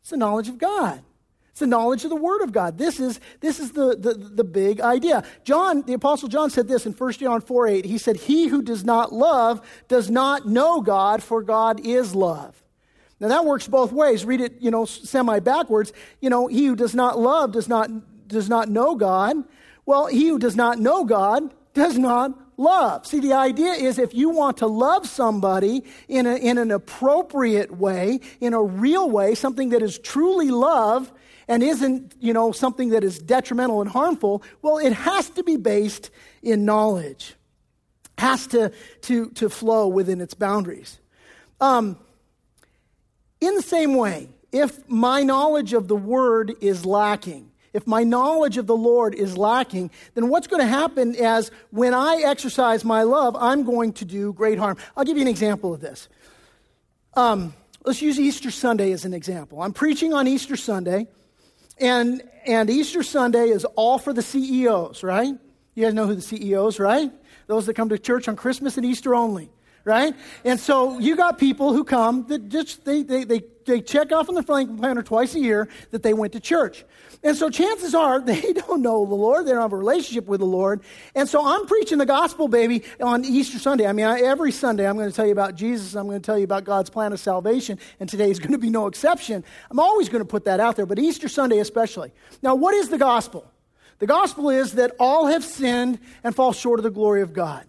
It's 0.00 0.10
the 0.10 0.16
knowledge 0.16 0.48
of 0.48 0.56
God. 0.56 1.02
It's 1.50 1.60
the 1.60 1.66
knowledge 1.66 2.02
of 2.04 2.10
the 2.10 2.16
Word 2.16 2.40
of 2.40 2.52
God. 2.52 2.78
This 2.78 2.98
is, 2.98 3.20
this 3.40 3.60
is 3.60 3.72
the, 3.72 3.94
the, 3.96 4.14
the 4.14 4.42
big 4.42 4.80
idea. 4.80 5.22
John, 5.44 5.82
the 5.82 5.92
Apostle 5.92 6.28
John 6.28 6.50
said 6.50 6.66
this 6.66 6.84
in 6.84 6.92
1 6.92 7.12
John 7.12 7.40
4 7.42 7.68
8. 7.68 7.84
He 7.84 7.98
said, 7.98 8.16
He 8.16 8.48
who 8.48 8.60
does 8.60 8.82
not 8.82 9.12
love 9.12 9.64
does 9.86 10.10
not 10.10 10.48
know 10.48 10.80
God, 10.80 11.22
for 11.22 11.42
God 11.42 11.78
is 11.86 12.12
love. 12.12 12.60
Now 13.20 13.28
that 13.28 13.44
works 13.44 13.68
both 13.68 13.92
ways. 13.92 14.24
Read 14.24 14.40
it, 14.40 14.60
you 14.60 14.70
know, 14.70 14.84
semi 14.84 15.38
backwards. 15.38 15.92
You 16.20 16.28
know, 16.28 16.48
he 16.48 16.66
who 16.66 16.74
does 16.74 16.94
not 16.94 17.18
love 17.18 17.52
does 17.52 17.68
not 17.68 17.88
does 18.26 18.48
not 18.48 18.68
know 18.68 18.94
God. 18.94 19.36
Well, 19.86 20.06
he 20.06 20.28
who 20.28 20.38
does 20.38 20.56
not 20.56 20.78
know 20.78 21.04
God 21.04 21.52
does 21.74 21.98
not 21.98 22.38
love. 22.56 23.06
See, 23.06 23.20
the 23.20 23.32
idea 23.32 23.72
is 23.72 23.98
if 23.98 24.14
you 24.14 24.30
want 24.30 24.58
to 24.58 24.66
love 24.66 25.06
somebody 25.06 25.84
in, 26.08 26.26
a, 26.26 26.36
in 26.36 26.58
an 26.58 26.70
appropriate 26.70 27.76
way, 27.76 28.20
in 28.40 28.54
a 28.54 28.62
real 28.62 29.10
way, 29.10 29.34
something 29.34 29.70
that 29.70 29.82
is 29.82 29.98
truly 29.98 30.50
love 30.50 31.12
and 31.48 31.62
isn't, 31.62 32.14
you 32.20 32.32
know, 32.32 32.52
something 32.52 32.90
that 32.90 33.04
is 33.04 33.18
detrimental 33.18 33.80
and 33.80 33.90
harmful, 33.90 34.42
well, 34.62 34.78
it 34.78 34.92
has 34.92 35.28
to 35.30 35.42
be 35.42 35.56
based 35.56 36.10
in 36.42 36.64
knowledge. 36.64 37.34
Has 38.16 38.46
to, 38.48 38.72
to, 39.02 39.30
to 39.30 39.50
flow 39.50 39.88
within 39.88 40.20
its 40.20 40.34
boundaries. 40.34 41.00
Um, 41.60 41.98
in 43.40 43.54
the 43.56 43.62
same 43.62 43.94
way, 43.94 44.28
if 44.52 44.88
my 44.88 45.24
knowledge 45.24 45.72
of 45.72 45.88
the 45.88 45.96
word 45.96 46.54
is 46.60 46.86
lacking, 46.86 47.50
if 47.74 47.86
my 47.88 48.04
knowledge 48.04 48.56
of 48.56 48.66
the 48.66 48.76
Lord 48.76 49.14
is 49.14 49.36
lacking, 49.36 49.90
then 50.14 50.28
what's 50.28 50.46
going 50.46 50.62
to 50.62 50.66
happen 50.66 51.14
is 51.14 51.50
when 51.70 51.92
I 51.92 52.22
exercise 52.24 52.84
my 52.84 53.02
love, 53.02 53.36
I'm 53.38 53.64
going 53.64 53.92
to 53.94 54.04
do 54.04 54.32
great 54.32 54.58
harm. 54.58 54.78
I'll 54.96 55.04
give 55.04 55.16
you 55.16 55.22
an 55.22 55.28
example 55.28 55.74
of 55.74 55.80
this. 55.80 56.08
Um, 57.14 57.52
let's 57.84 58.00
use 58.00 58.18
Easter 58.18 58.52
Sunday 58.52 58.92
as 58.92 59.04
an 59.04 59.12
example. 59.12 59.60
I'm 59.60 59.72
preaching 59.72 60.14
on 60.14 60.28
Easter 60.28 60.56
Sunday, 60.56 61.08
and, 61.78 62.22
and 62.46 62.70
Easter 62.70 63.02
Sunday 63.02 63.48
is 63.48 63.64
all 63.76 63.98
for 63.98 64.12
the 64.12 64.22
CEOs, 64.22 65.02
right? 65.02 65.34
You 65.74 65.84
guys 65.84 65.94
know 65.94 66.06
who 66.06 66.14
the 66.14 66.22
CEOs, 66.22 66.78
right? 66.78 67.10
Those 67.48 67.66
that 67.66 67.74
come 67.74 67.88
to 67.88 67.98
church 67.98 68.28
on 68.28 68.36
Christmas 68.36 68.76
and 68.76 68.86
Easter 68.86 69.14
only 69.14 69.50
right? 69.84 70.14
And 70.44 70.58
so 70.58 70.98
you 70.98 71.14
got 71.14 71.38
people 71.38 71.72
who 71.72 71.84
come 71.84 72.26
that 72.28 72.48
just 72.48 72.84
they, 72.84 73.02
they, 73.02 73.24
they, 73.24 73.42
they 73.66 73.80
check 73.80 74.12
off 74.12 74.28
on 74.28 74.34
the 74.34 74.42
Franklin 74.42 74.78
planner 74.78 75.02
twice 75.02 75.34
a 75.34 75.40
year 75.40 75.68
that 75.90 76.02
they 76.02 76.14
went 76.14 76.32
to 76.32 76.40
church. 76.40 76.84
And 77.24 77.34
so 77.34 77.48
chances 77.48 77.94
are 77.94 78.20
they 78.24 78.52
don't 78.52 78.82
know 78.82 79.06
the 79.06 79.14
Lord, 79.14 79.46
they 79.46 79.52
don't 79.52 79.62
have 79.62 79.72
a 79.72 79.76
relationship 79.76 80.26
with 80.26 80.40
the 80.40 80.46
Lord. 80.46 80.82
And 81.14 81.28
so 81.28 81.44
I'm 81.44 81.66
preaching 81.66 81.98
the 81.98 82.06
gospel, 82.06 82.46
baby, 82.46 82.84
on 83.00 83.24
Easter 83.24 83.58
Sunday. 83.58 83.86
I 83.86 83.92
mean, 83.92 84.04
I, 84.04 84.20
every 84.20 84.52
Sunday 84.52 84.86
I'm 84.86 84.96
going 84.96 85.10
to 85.10 85.16
tell 85.16 85.26
you 85.26 85.32
about 85.32 85.54
Jesus, 85.56 85.96
I'm 85.96 86.06
going 86.06 86.20
to 86.20 86.24
tell 86.24 86.38
you 86.38 86.44
about 86.44 86.64
God's 86.64 86.90
plan 86.90 87.12
of 87.12 87.18
salvation, 87.18 87.78
and 87.98 88.08
today 88.08 88.30
is 88.30 88.38
going 88.40 88.52
to 88.52 88.58
be 88.58 88.70
no 88.70 88.86
exception. 88.86 89.42
I'm 89.70 89.80
always 89.80 90.08
going 90.08 90.22
to 90.22 90.28
put 90.28 90.44
that 90.44 90.60
out 90.60 90.76
there, 90.76 90.86
but 90.86 90.98
Easter 90.98 91.28
Sunday 91.28 91.58
especially. 91.58 92.12
Now, 92.42 92.54
what 92.54 92.74
is 92.74 92.90
the 92.90 92.98
gospel? 92.98 93.50
The 94.00 94.06
gospel 94.06 94.50
is 94.50 94.72
that 94.72 94.92
all 94.98 95.26
have 95.26 95.44
sinned 95.44 95.98
and 96.22 96.34
fall 96.34 96.52
short 96.52 96.78
of 96.78 96.82
the 96.82 96.90
glory 96.90 97.22
of 97.22 97.32
God. 97.32 97.64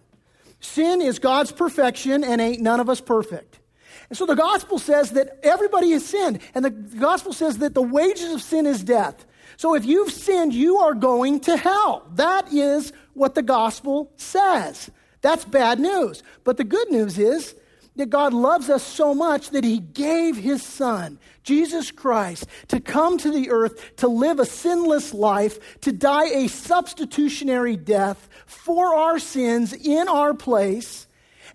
Sin 0.60 1.00
is 1.00 1.18
God's 1.18 1.52
perfection, 1.52 2.24
and 2.24 2.40
ain't 2.40 2.60
none 2.60 2.80
of 2.80 2.90
us 2.90 3.00
perfect. 3.00 3.60
And 4.08 4.18
so 4.18 4.26
the 4.26 4.34
gospel 4.34 4.78
says 4.78 5.12
that 5.12 5.40
everybody 5.42 5.92
has 5.92 6.04
sinned, 6.04 6.40
and 6.54 6.64
the 6.64 6.70
gospel 6.70 7.32
says 7.32 7.58
that 7.58 7.74
the 7.74 7.82
wages 7.82 8.32
of 8.32 8.42
sin 8.42 8.66
is 8.66 8.82
death. 8.82 9.24
So 9.56 9.74
if 9.74 9.84
you've 9.84 10.12
sinned, 10.12 10.54
you 10.54 10.78
are 10.78 10.94
going 10.94 11.40
to 11.40 11.56
hell. 11.56 12.06
That 12.14 12.52
is 12.52 12.92
what 13.14 13.34
the 13.34 13.42
gospel 13.42 14.12
says. 14.16 14.90
That's 15.22 15.44
bad 15.44 15.80
news. 15.80 16.22
But 16.44 16.56
the 16.56 16.64
good 16.64 16.90
news 16.90 17.18
is 17.18 17.54
that 17.96 18.10
God 18.10 18.34
loves 18.34 18.68
us 18.68 18.82
so 18.82 19.14
much 19.14 19.50
that 19.50 19.64
he 19.64 19.78
gave 19.78 20.36
his 20.36 20.62
son, 20.62 21.18
Jesus 21.42 21.90
Christ, 21.90 22.46
to 22.68 22.80
come 22.80 23.16
to 23.18 23.30
the 23.30 23.50
earth 23.50 23.96
to 23.96 24.08
live 24.08 24.38
a 24.38 24.44
sinless 24.44 25.14
life, 25.14 25.80
to 25.80 25.92
die 25.92 26.26
a 26.26 26.48
substitutionary 26.48 27.76
death 27.76 28.28
for 28.44 28.94
our 28.94 29.18
sins 29.18 29.72
in 29.72 30.08
our 30.08 30.34
place. 30.34 31.05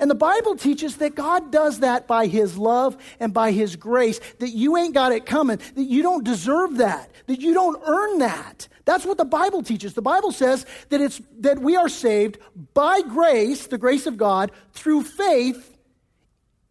And 0.01 0.09
the 0.09 0.15
Bible 0.15 0.55
teaches 0.55 0.97
that 0.97 1.13
God 1.13 1.51
does 1.51 1.79
that 1.79 2.07
by 2.07 2.25
his 2.25 2.57
love 2.57 2.97
and 3.19 3.31
by 3.33 3.51
his 3.51 3.75
grace, 3.75 4.19
that 4.39 4.49
you 4.49 4.75
ain't 4.75 4.95
got 4.95 5.11
it 5.11 5.27
coming, 5.27 5.59
that 5.75 5.83
you 5.83 6.01
don't 6.01 6.23
deserve 6.23 6.77
that, 6.77 7.11
that 7.27 7.39
you 7.39 7.53
don't 7.53 7.79
earn 7.85 8.17
that. 8.17 8.67
That's 8.83 9.05
what 9.05 9.19
the 9.19 9.25
Bible 9.25 9.61
teaches. 9.61 9.93
The 9.93 10.01
Bible 10.01 10.31
says 10.31 10.65
that 10.89 11.01
it's 11.01 11.21
that 11.41 11.59
we 11.59 11.75
are 11.75 11.87
saved 11.87 12.39
by 12.73 13.03
grace, 13.03 13.67
the 13.67 13.77
grace 13.77 14.07
of 14.07 14.17
God, 14.17 14.51
through 14.73 15.03
faith 15.03 15.77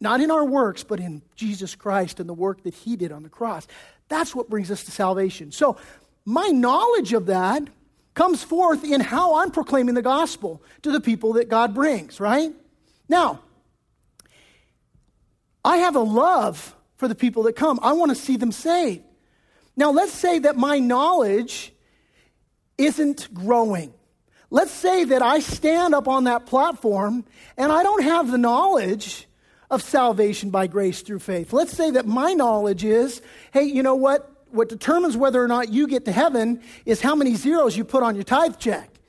not 0.01 0.21
in 0.21 0.31
our 0.31 0.45
works, 0.45 0.83
but 0.83 0.99
in 0.99 1.23
Jesus 1.37 1.75
Christ 1.75 2.21
and 2.21 2.29
the 2.29 2.35
work 2.35 2.63
that 2.65 2.75
He 2.75 2.97
did 2.97 3.13
on 3.13 3.23
the 3.23 3.29
cross. 3.29 3.69
That's 4.09 4.35
what 4.35 4.51
brings 4.51 4.71
us 4.71 4.83
to 4.85 4.91
salvation. 4.91 5.53
So, 5.53 5.77
my 6.25 6.49
knowledge 6.49 7.13
of 7.13 7.27
that 7.27 7.69
comes 8.15 8.43
forth 8.43 8.83
in 8.83 9.01
how 9.01 9.37
I'm 9.37 9.51
proclaiming 9.51 9.95
the 9.95 10.03
gospel 10.03 10.63
to 10.83 10.91
the 10.91 11.01
people 11.01 11.35
that 11.35 11.49
God 11.49 11.75
brings, 11.75 12.19
right? 12.19 12.53
Now, 13.11 13.41
I 15.65 15.79
have 15.79 15.97
a 15.97 16.01
love 16.01 16.77
for 16.97 17.09
the 17.09 17.17
people 17.17 17.43
that 17.43 17.57
come. 17.57 17.81
I 17.83 17.93
want 17.95 18.11
to 18.11 18.15
see 18.15 18.37
them 18.37 18.53
saved. 18.53 19.03
Now, 19.77 19.91
let's 19.91 20.13
say 20.13 20.39
that 20.39 20.57
my 20.57 20.79
knowledge 20.79 21.73
isn't 22.79 23.35
growing. 23.35 23.93
Let's 24.49 24.71
say 24.71 25.03
that 25.05 25.23
I 25.23 25.41
stand 25.41 25.93
up 25.93 26.07
on 26.07 26.25
that 26.25 26.47
platform 26.47 27.25
and 27.57 27.73
I 27.73 27.83
don't 27.83 28.05
have 28.05 28.31
the 28.31 28.39
knowledge 28.39 29.27
of 29.73 29.83
salvation 29.83 30.51
by 30.51 30.69
grace 30.69 31.03
through 31.03 31.19
faith. 31.19 31.53
Let's 31.53 31.73
say 31.73 31.91
that 31.91 32.07
my 32.07 32.33
knowledge 32.33 32.85
is 32.85 33.23
hey, 33.53 33.65
you 33.65 33.83
know 33.83 33.97
what? 33.97 34.31
What 34.53 34.69
determines 34.69 35.17
whether 35.17 35.43
or 35.43 35.49
not 35.49 35.69
you 35.69 35.89
get 35.89 36.05
to 36.05 36.13
heaven 36.13 36.63
is 36.87 37.01
how 37.01 37.17
many 37.17 37.35
zeros 37.35 37.77
you 37.77 37.85
put 37.85 38.05
on 38.05 38.15
your 38.15 38.25
tithe 38.25 38.59
check. 38.59 39.00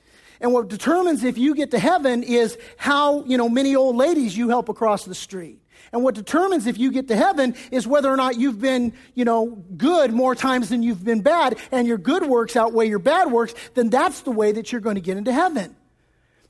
And 0.42 0.52
what 0.52 0.68
determines 0.68 1.22
if 1.22 1.38
you 1.38 1.54
get 1.54 1.70
to 1.70 1.78
heaven 1.78 2.24
is 2.24 2.58
how, 2.76 3.24
you 3.24 3.38
know, 3.38 3.48
many 3.48 3.76
old 3.76 3.94
ladies 3.94 4.36
you 4.36 4.48
help 4.48 4.68
across 4.68 5.04
the 5.04 5.14
street. 5.14 5.60
And 5.92 6.02
what 6.02 6.16
determines 6.16 6.66
if 6.66 6.78
you 6.78 6.90
get 6.90 7.08
to 7.08 7.16
heaven 7.16 7.54
is 7.70 7.86
whether 7.86 8.10
or 8.10 8.16
not 8.16 8.36
you've 8.36 8.60
been, 8.60 8.92
you 9.14 9.24
know, 9.24 9.62
good 9.76 10.12
more 10.12 10.34
times 10.34 10.68
than 10.68 10.82
you've 10.82 11.04
been 11.04 11.20
bad, 11.20 11.58
and 11.70 11.86
your 11.86 11.98
good 11.98 12.26
works 12.26 12.56
outweigh 12.56 12.88
your 12.88 12.98
bad 12.98 13.30
works, 13.30 13.54
then 13.74 13.88
that's 13.88 14.22
the 14.22 14.32
way 14.32 14.50
that 14.50 14.72
you're 14.72 14.80
going 14.80 14.96
to 14.96 15.00
get 15.00 15.16
into 15.16 15.32
heaven. 15.32 15.76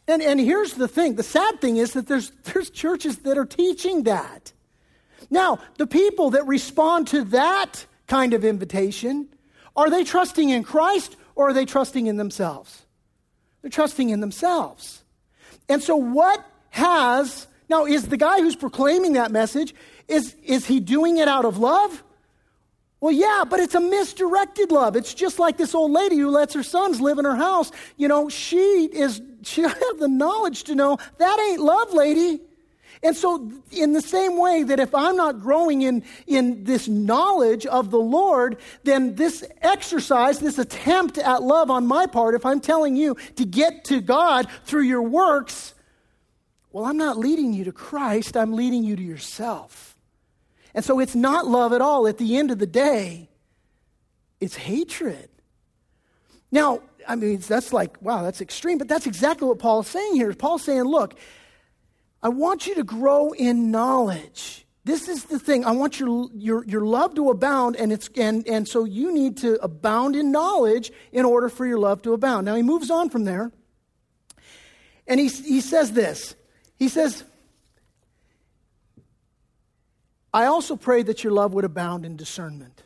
And, 0.08 0.22
and 0.22 0.40
here's 0.40 0.74
the 0.74 0.88
thing 0.88 1.16
the 1.16 1.22
sad 1.22 1.60
thing 1.60 1.76
is 1.76 1.92
that 1.92 2.06
there's, 2.06 2.30
there's 2.44 2.70
churches 2.70 3.18
that 3.18 3.36
are 3.36 3.44
teaching 3.44 4.04
that. 4.04 4.52
Now, 5.28 5.58
the 5.76 5.86
people 5.86 6.30
that 6.30 6.46
respond 6.46 7.08
to 7.08 7.24
that 7.24 7.84
kind 8.06 8.32
of 8.32 8.44
invitation, 8.44 9.28
are 9.76 9.90
they 9.90 10.02
trusting 10.04 10.48
in 10.48 10.64
Christ 10.64 11.16
or 11.34 11.50
are 11.50 11.52
they 11.52 11.64
trusting 11.66 12.06
in 12.06 12.16
themselves? 12.16 12.86
They're 13.62 13.70
trusting 13.70 14.10
in 14.10 14.20
themselves. 14.20 15.02
And 15.68 15.82
so, 15.82 15.96
what 15.96 16.44
has, 16.70 17.46
now, 17.68 17.86
is 17.86 18.08
the 18.08 18.16
guy 18.16 18.40
who's 18.40 18.56
proclaiming 18.56 19.14
that 19.14 19.30
message, 19.30 19.74
is, 20.08 20.34
is 20.44 20.66
he 20.66 20.80
doing 20.80 21.18
it 21.18 21.28
out 21.28 21.44
of 21.44 21.58
love? 21.58 22.02
Well, 23.00 23.12
yeah, 23.12 23.44
but 23.48 23.58
it's 23.58 23.74
a 23.74 23.80
misdirected 23.80 24.70
love. 24.70 24.94
It's 24.94 25.12
just 25.12 25.40
like 25.40 25.56
this 25.56 25.74
old 25.74 25.90
lady 25.90 26.16
who 26.16 26.30
lets 26.30 26.54
her 26.54 26.62
sons 26.62 27.00
live 27.00 27.18
in 27.18 27.24
her 27.24 27.34
house. 27.34 27.72
You 27.96 28.06
know, 28.06 28.28
she 28.28 28.86
is, 28.92 29.20
she 29.42 29.62
have 29.62 29.98
the 29.98 30.08
knowledge 30.08 30.64
to 30.64 30.74
know 30.74 30.98
that 31.18 31.48
ain't 31.50 31.60
love, 31.60 31.92
lady. 31.92 32.40
And 33.04 33.16
so, 33.16 33.50
in 33.72 33.94
the 33.94 34.00
same 34.00 34.38
way 34.38 34.62
that 34.62 34.78
if 34.78 34.94
I'm 34.94 35.16
not 35.16 35.40
growing 35.40 35.82
in, 35.82 36.04
in 36.28 36.62
this 36.62 36.86
knowledge 36.86 37.66
of 37.66 37.90
the 37.90 37.98
Lord, 37.98 38.58
then 38.84 39.16
this 39.16 39.44
exercise, 39.60 40.38
this 40.38 40.58
attempt 40.58 41.18
at 41.18 41.42
love 41.42 41.68
on 41.68 41.86
my 41.86 42.06
part, 42.06 42.36
if 42.36 42.46
I'm 42.46 42.60
telling 42.60 42.94
you 42.94 43.16
to 43.36 43.44
get 43.44 43.84
to 43.86 44.00
God 44.00 44.46
through 44.64 44.82
your 44.82 45.02
works, 45.02 45.74
well, 46.70 46.84
I'm 46.84 46.96
not 46.96 47.18
leading 47.18 47.52
you 47.52 47.64
to 47.64 47.72
Christ, 47.72 48.36
I'm 48.36 48.52
leading 48.52 48.84
you 48.84 48.94
to 48.94 49.02
yourself. 49.02 49.96
And 50.72 50.84
so 50.84 51.00
it's 51.00 51.16
not 51.16 51.46
love 51.46 51.72
at 51.72 51.80
all. 51.80 52.06
At 52.06 52.18
the 52.18 52.36
end 52.36 52.52
of 52.52 52.58
the 52.60 52.66
day, 52.66 53.28
it's 54.40 54.54
hatred. 54.54 55.28
Now, 56.52 56.82
I 57.08 57.16
mean, 57.16 57.38
that's 57.38 57.72
like, 57.72 58.00
wow, 58.00 58.22
that's 58.22 58.40
extreme, 58.40 58.78
but 58.78 58.86
that's 58.86 59.06
exactly 59.06 59.48
what 59.48 59.58
Paul 59.58 59.80
is 59.80 59.88
saying 59.88 60.14
here. 60.14 60.32
Paul's 60.34 60.62
saying, 60.62 60.84
look, 60.84 61.14
I 62.22 62.28
want 62.28 62.66
you 62.66 62.74
to 62.76 62.84
grow 62.84 63.32
in 63.32 63.70
knowledge. 63.70 64.66
This 64.84 65.08
is 65.08 65.24
the 65.24 65.38
thing. 65.38 65.64
I 65.64 65.72
want 65.72 66.00
your, 66.00 66.28
your, 66.34 66.64
your 66.64 66.84
love 66.84 67.14
to 67.14 67.30
abound, 67.30 67.76
and, 67.76 67.92
it's, 67.92 68.08
and, 68.16 68.46
and 68.48 68.66
so 68.66 68.84
you 68.84 69.12
need 69.12 69.38
to 69.38 69.62
abound 69.62 70.16
in 70.16 70.32
knowledge 70.32 70.92
in 71.12 71.24
order 71.24 71.48
for 71.48 71.66
your 71.66 71.78
love 71.78 72.02
to 72.02 72.12
abound. 72.12 72.46
Now, 72.46 72.54
he 72.54 72.62
moves 72.62 72.90
on 72.90 73.10
from 73.10 73.24
there, 73.24 73.52
and 75.06 75.20
he, 75.20 75.28
he 75.28 75.60
says 75.60 75.92
this. 75.92 76.34
He 76.78 76.88
says, 76.88 77.24
I 80.34 80.46
also 80.46 80.76
pray 80.76 81.02
that 81.02 81.22
your 81.22 81.32
love 81.32 81.54
would 81.54 81.64
abound 81.64 82.04
in 82.04 82.16
discernment. 82.16 82.82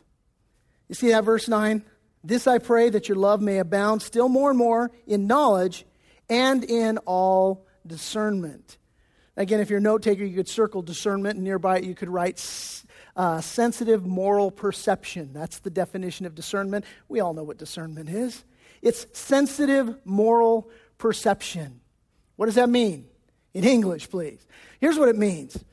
You 0.87 0.95
see 0.95 1.09
that 1.09 1.23
verse 1.23 1.47
9? 1.47 1.83
This 2.23 2.45
I 2.45 2.57
pray 2.57 2.89
that 2.89 3.07
your 3.07 3.17
love 3.17 3.41
may 3.41 3.57
abound 3.57 4.01
still 4.01 4.29
more 4.29 4.49
and 4.49 4.57
more 4.57 4.91
in 5.05 5.27
knowledge 5.27 5.85
and 6.29 6.63
in 6.63 6.97
all 6.99 7.65
discernment. 7.85 8.77
Again, 9.37 9.59
if 9.59 9.69
you're 9.69 9.77
a 9.77 9.81
note 9.81 10.01
taker, 10.01 10.25
you 10.25 10.35
could 10.35 10.49
circle 10.49 10.81
discernment, 10.81 11.35
and 11.35 11.43
nearby 11.43 11.77
you 11.77 11.93
could 11.93 12.09
write 12.09 12.43
uh, 13.15 13.39
sensitive 13.39 14.05
moral 14.05 14.49
perception. 14.49 15.31
That's 15.31 15.59
the 15.59 15.69
definition 15.69 16.25
of 16.25 16.33
discernment. 16.35 16.85
We 17.07 17.19
all 17.19 17.33
know 17.33 17.43
what 17.43 17.57
discernment 17.57 18.09
is 18.09 18.43
it's 18.81 19.07
sensitive 19.17 19.95
moral 20.05 20.69
perception. 20.97 21.81
What 22.35 22.45
does 22.45 22.55
that 22.55 22.69
mean? 22.69 23.07
In 23.53 23.63
English, 23.63 24.09
please. 24.09 24.45
Here's 24.79 24.99
what 24.99 25.09
it 25.09 25.17
means 25.17 25.63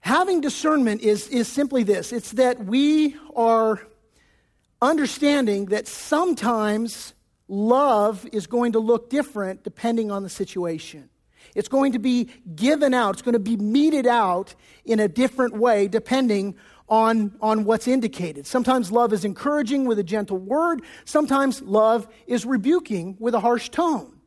having 0.00 0.40
discernment 0.40 1.02
is, 1.02 1.28
is 1.28 1.48
simply 1.48 1.82
this 1.82 2.12
it's 2.12 2.32
that 2.32 2.64
we 2.64 3.16
are 3.34 3.80
understanding 4.80 5.66
that 5.66 5.88
sometimes 5.88 7.14
love 7.48 8.26
is 8.32 8.46
going 8.46 8.72
to 8.72 8.78
look 8.78 9.10
different 9.10 9.64
depending 9.64 10.10
on 10.10 10.22
the 10.22 10.28
situation. 10.28 11.08
It's 11.56 11.68
going 11.68 11.92
to 11.92 11.98
be 11.98 12.28
given 12.54 12.92
out, 12.92 13.14
it's 13.14 13.22
going 13.22 13.32
to 13.32 13.38
be 13.38 13.56
meted 13.56 14.06
out 14.06 14.54
in 14.84 15.00
a 15.00 15.08
different 15.08 15.56
way 15.56 15.88
depending 15.88 16.54
on, 16.88 17.34
on 17.40 17.64
what's 17.64 17.88
indicated. 17.88 18.46
Sometimes 18.46 18.92
love 18.92 19.12
is 19.14 19.24
encouraging 19.24 19.86
with 19.86 19.98
a 19.98 20.04
gentle 20.04 20.36
word, 20.36 20.82
sometimes 21.06 21.62
love 21.62 22.06
is 22.26 22.44
rebuking 22.44 23.16
with 23.18 23.34
a 23.34 23.40
harsh 23.40 23.70
tone. 23.70 24.20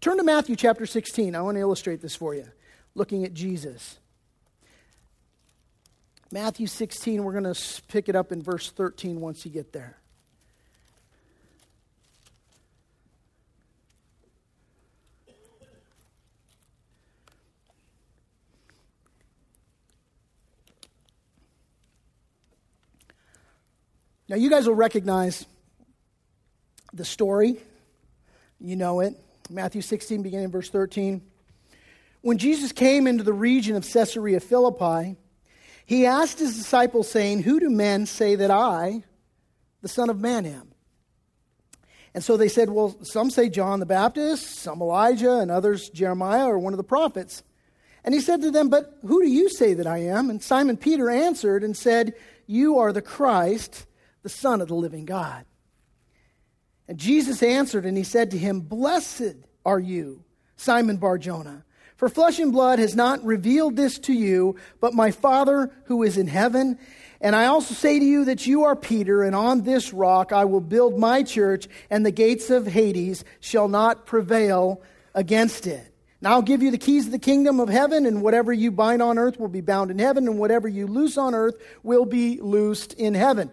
Turn 0.00 0.16
to 0.18 0.22
Matthew 0.22 0.54
chapter 0.54 0.86
16. 0.86 1.34
I 1.34 1.42
want 1.42 1.56
to 1.56 1.60
illustrate 1.60 2.00
this 2.00 2.14
for 2.14 2.34
you, 2.34 2.46
looking 2.94 3.24
at 3.24 3.34
Jesus. 3.34 3.98
Matthew 6.30 6.68
16, 6.68 7.24
we're 7.24 7.38
going 7.38 7.52
to 7.52 7.82
pick 7.88 8.08
it 8.08 8.16
up 8.16 8.30
in 8.32 8.40
verse 8.40 8.70
13 8.70 9.20
once 9.20 9.44
you 9.44 9.50
get 9.50 9.72
there. 9.72 10.01
Now, 24.32 24.38
you 24.38 24.48
guys 24.48 24.66
will 24.66 24.74
recognize 24.74 25.44
the 26.94 27.04
story. 27.04 27.58
You 28.58 28.76
know 28.76 29.00
it. 29.00 29.14
Matthew 29.50 29.82
16, 29.82 30.22
beginning 30.22 30.46
in 30.46 30.50
verse 30.50 30.70
13. 30.70 31.20
When 32.22 32.38
Jesus 32.38 32.72
came 32.72 33.06
into 33.06 33.24
the 33.24 33.34
region 33.34 33.76
of 33.76 33.86
Caesarea 33.86 34.40
Philippi, 34.40 35.18
he 35.84 36.06
asked 36.06 36.38
his 36.38 36.56
disciples, 36.56 37.10
saying, 37.10 37.42
Who 37.42 37.60
do 37.60 37.68
men 37.68 38.06
say 38.06 38.34
that 38.36 38.50
I, 38.50 39.04
the 39.82 39.88
Son 39.88 40.08
of 40.08 40.18
Man, 40.18 40.46
am? 40.46 40.72
And 42.14 42.24
so 42.24 42.38
they 42.38 42.48
said, 42.48 42.70
Well, 42.70 42.96
some 43.04 43.28
say 43.28 43.50
John 43.50 43.80
the 43.80 43.86
Baptist, 43.86 44.60
some 44.60 44.80
Elijah, 44.80 45.40
and 45.40 45.50
others 45.50 45.90
Jeremiah 45.90 46.46
or 46.46 46.58
one 46.58 46.72
of 46.72 46.78
the 46.78 46.84
prophets. 46.84 47.42
And 48.02 48.14
he 48.14 48.20
said 48.22 48.40
to 48.40 48.50
them, 48.50 48.70
But 48.70 48.96
who 49.06 49.20
do 49.20 49.28
you 49.28 49.50
say 49.50 49.74
that 49.74 49.86
I 49.86 49.98
am? 49.98 50.30
And 50.30 50.42
Simon 50.42 50.78
Peter 50.78 51.10
answered 51.10 51.62
and 51.62 51.76
said, 51.76 52.14
You 52.46 52.78
are 52.78 52.94
the 52.94 53.02
Christ, 53.02 53.84
the 54.22 54.28
Son 54.28 54.60
of 54.60 54.68
the 54.68 54.74
living 54.74 55.04
God. 55.04 55.44
And 56.88 56.98
Jesus 56.98 57.42
answered 57.42 57.86
and 57.86 57.96
he 57.96 58.04
said 58.04 58.30
to 58.32 58.38
him, 58.38 58.60
Blessed 58.60 59.36
are 59.64 59.80
you, 59.80 60.24
Simon 60.56 60.96
Barjona. 60.96 61.64
For 61.96 62.08
flesh 62.08 62.40
and 62.40 62.50
blood 62.50 62.80
has 62.80 62.96
not 62.96 63.24
revealed 63.24 63.76
this 63.76 63.98
to 64.00 64.12
you, 64.12 64.56
but 64.80 64.92
my 64.92 65.12
Father 65.12 65.70
who 65.84 66.02
is 66.02 66.18
in 66.18 66.26
heaven. 66.26 66.78
And 67.20 67.36
I 67.36 67.46
also 67.46 67.74
say 67.74 68.00
to 68.00 68.04
you 68.04 68.24
that 68.24 68.44
you 68.44 68.64
are 68.64 68.74
Peter, 68.74 69.22
and 69.22 69.36
on 69.36 69.62
this 69.62 69.92
rock 69.92 70.32
I 70.32 70.44
will 70.44 70.60
build 70.60 70.98
my 70.98 71.22
church, 71.22 71.68
and 71.90 72.04
the 72.04 72.10
gates 72.10 72.50
of 72.50 72.66
Hades 72.66 73.24
shall 73.38 73.68
not 73.68 74.04
prevail 74.04 74.82
against 75.14 75.68
it. 75.68 75.94
Now 76.20 76.32
I'll 76.32 76.42
give 76.42 76.62
you 76.62 76.72
the 76.72 76.78
keys 76.78 77.06
of 77.06 77.12
the 77.12 77.20
kingdom 77.20 77.60
of 77.60 77.68
heaven, 77.68 78.04
and 78.04 78.20
whatever 78.20 78.52
you 78.52 78.72
bind 78.72 79.00
on 79.00 79.16
earth 79.16 79.38
will 79.38 79.46
be 79.46 79.60
bound 79.60 79.92
in 79.92 80.00
heaven, 80.00 80.26
and 80.26 80.40
whatever 80.40 80.66
you 80.66 80.88
loose 80.88 81.16
on 81.16 81.34
earth 81.34 81.54
will 81.84 82.04
be 82.04 82.40
loosed 82.40 82.94
in 82.94 83.14
heaven. 83.14 83.52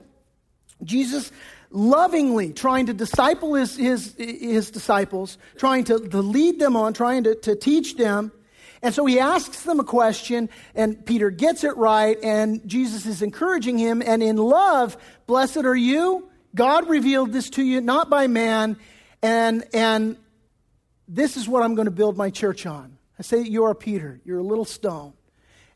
Jesus 0.83 1.31
lovingly 1.71 2.53
trying 2.53 2.87
to 2.87 2.93
disciple 2.93 3.53
his, 3.53 3.75
his, 3.75 4.15
his 4.17 4.71
disciples, 4.71 5.37
trying 5.57 5.83
to, 5.85 5.99
to 5.99 6.21
lead 6.21 6.59
them 6.59 6.75
on, 6.75 6.93
trying 6.93 7.23
to, 7.25 7.35
to 7.35 7.55
teach 7.55 7.95
them. 7.97 8.31
And 8.81 8.93
so 8.93 9.05
he 9.05 9.19
asks 9.19 9.63
them 9.63 9.79
a 9.79 9.83
question, 9.83 10.49
and 10.73 11.05
Peter 11.05 11.29
gets 11.29 11.63
it 11.65 11.75
right, 11.75 12.17
and 12.23 12.65
Jesus 12.67 13.05
is 13.05 13.21
encouraging 13.21 13.77
him. 13.77 14.01
And 14.01 14.23
in 14.23 14.37
love, 14.37 14.97
blessed 15.27 15.57
are 15.57 15.75
you. 15.75 16.29
God 16.55 16.89
revealed 16.89 17.33
this 17.33 17.49
to 17.51 17.63
you, 17.63 17.81
not 17.81 18.09
by 18.09 18.27
man. 18.27 18.77
And, 19.21 19.65
and 19.73 20.15
this 21.07 21.35
is 21.35 21.47
what 21.47 21.61
I'm 21.61 21.75
going 21.75 21.85
to 21.85 21.91
build 21.91 22.17
my 22.17 22.29
church 22.29 22.65
on. 22.65 22.97
I 23.17 23.21
say, 23.21 23.41
You 23.41 23.65
are 23.65 23.75
Peter. 23.75 24.21
You're 24.23 24.39
a 24.39 24.43
little 24.43 24.65
stone. 24.65 25.13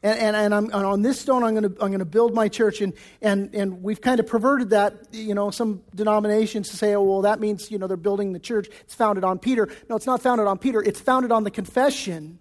And, 0.04 0.20
and, 0.20 0.36
and, 0.36 0.54
I'm, 0.54 0.66
and 0.66 0.74
on 0.86 1.02
this 1.02 1.20
stone, 1.20 1.44
I'm 1.44 1.56
going 1.56 1.74
to 1.74 1.82
I'm 1.82 1.88
going 1.88 2.00
to 2.00 2.06
build 2.06 2.34
my 2.34 2.50
church. 2.50 2.82
And, 2.82 2.94
and, 3.22 3.56
and 3.56 3.82
we've 3.82 4.02
kind 4.02 4.20
of 4.20 4.28
perverted 4.28 4.72
that, 4.72 5.08
you 5.14 5.34
know, 5.34 5.50
some 5.50 5.82
denominations 5.96 6.70
to 6.70 6.78
say, 6.78 6.94
oh, 6.94 7.02
well, 7.02 7.22
that 7.22 7.40
means, 7.40 7.72
you 7.72 7.80
know, 7.80 7.88
they're 7.88 7.96
building 7.96 8.34
the 8.34 8.40
church. 8.40 8.68
It's 8.82 8.94
founded 8.94 9.24
on 9.24 9.40
Peter. 9.40 9.70
No, 9.90 9.96
it's 9.96 10.06
not 10.06 10.22
founded 10.22 10.46
on 10.46 10.58
Peter. 10.58 10.82
It's 10.84 11.00
founded 11.00 11.32
on 11.32 11.46
the 11.46 11.52
confession 11.52 12.40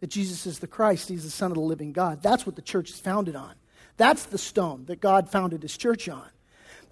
that 0.00 0.08
Jesus 0.08 0.46
is 0.46 0.60
the 0.60 0.66
Christ, 0.66 1.08
He's 1.08 1.24
the 1.24 1.30
Son 1.30 1.50
of 1.50 1.56
the 1.56 1.60
living 1.60 1.92
God. 1.92 2.22
That's 2.22 2.46
what 2.46 2.54
the 2.54 2.62
church 2.62 2.90
is 2.90 3.00
founded 3.00 3.34
on. 3.34 3.54
That's 3.96 4.24
the 4.26 4.38
stone 4.38 4.84
that 4.86 5.00
God 5.00 5.28
founded 5.28 5.62
His 5.62 5.76
church 5.76 6.08
on. 6.08 6.28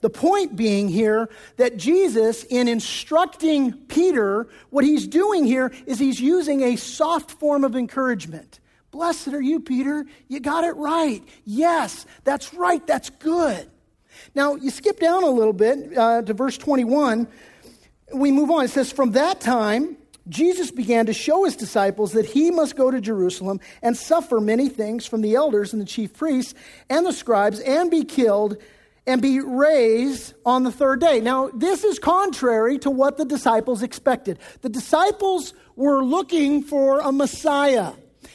The 0.01 0.11
point 0.11 0.57
being 0.57 0.89
here 0.89 1.31
that 1.57 1.77
Jesus, 1.77 2.45
in 2.45 2.69
instructing 2.69 3.73
Peter, 3.73 4.49
what 4.69 4.85
he's 4.85 5.07
doing 5.07 5.47
here 5.47 5.73
is 5.87 5.99
he's 5.99 6.21
using 6.21 6.63
a 6.63 6.77
soft 6.77 7.31
form 7.31 7.65
of 7.65 7.75
encouragement. 7.75 8.61
Blessed 8.95 9.35
are 9.35 9.43
you, 9.43 9.59
Peter. 9.59 10.07
You 10.29 10.39
got 10.39 10.63
it 10.63 10.77
right. 10.77 11.21
Yes, 11.45 12.07
that's 12.23 12.55
right. 12.55 12.87
That's 12.87 13.11
good. 13.11 13.69
Now, 14.37 14.55
you 14.55 14.71
skip 14.71 15.01
down 15.01 15.25
a 15.25 15.31
little 15.31 15.53
bit 15.53 15.99
uh, 15.99 16.23
to 16.23 16.33
verse 16.33 16.57
21. 16.57 17.27
We 18.15 18.31
move 18.31 18.53
on. 18.53 18.67
It 18.67 18.71
says, 18.71 18.93
From 18.93 19.11
that 19.11 19.41
time, 19.41 19.97
Jesus 20.29 20.71
began 20.71 21.07
to 21.07 21.13
show 21.13 21.43
his 21.43 21.57
disciples 21.57 22.13
that 22.13 22.25
he 22.25 22.53
must 22.53 22.77
go 22.77 22.93
to 22.93 23.01
Jerusalem 23.01 23.59
and 23.83 23.97
suffer 23.97 24.41
many 24.41 24.69
things 24.69 25.07
from 25.07 25.23
the 25.23 25.35
elders 25.35 25.73
and 25.73 25.83
the 25.83 25.87
chief 25.87 26.15
priests 26.17 26.55
and 26.89 27.05
the 27.05 27.13
scribes 27.13 27.59
and 27.59 27.91
be 27.91 28.05
killed 28.05 28.59
and 29.09 29.21
be 29.21 29.41
raised 29.41 30.35
on 30.47 30.63
the 30.63 30.71
third 30.71 31.01
day. 31.01 31.21
Now, 31.21 31.49
this 31.49 31.83
is 31.83 31.99
contrary 31.99 32.79
to 32.79 32.93
what 32.93 33.17
the 33.17 33.25
disciples 33.25 33.83
expected. 33.83 34.39
The 34.61 34.69
disciples 34.69 35.53
were 35.75 36.05
looking 36.05 36.63
for 36.63 37.01
a 37.01 37.11
Messiah. 37.11 37.95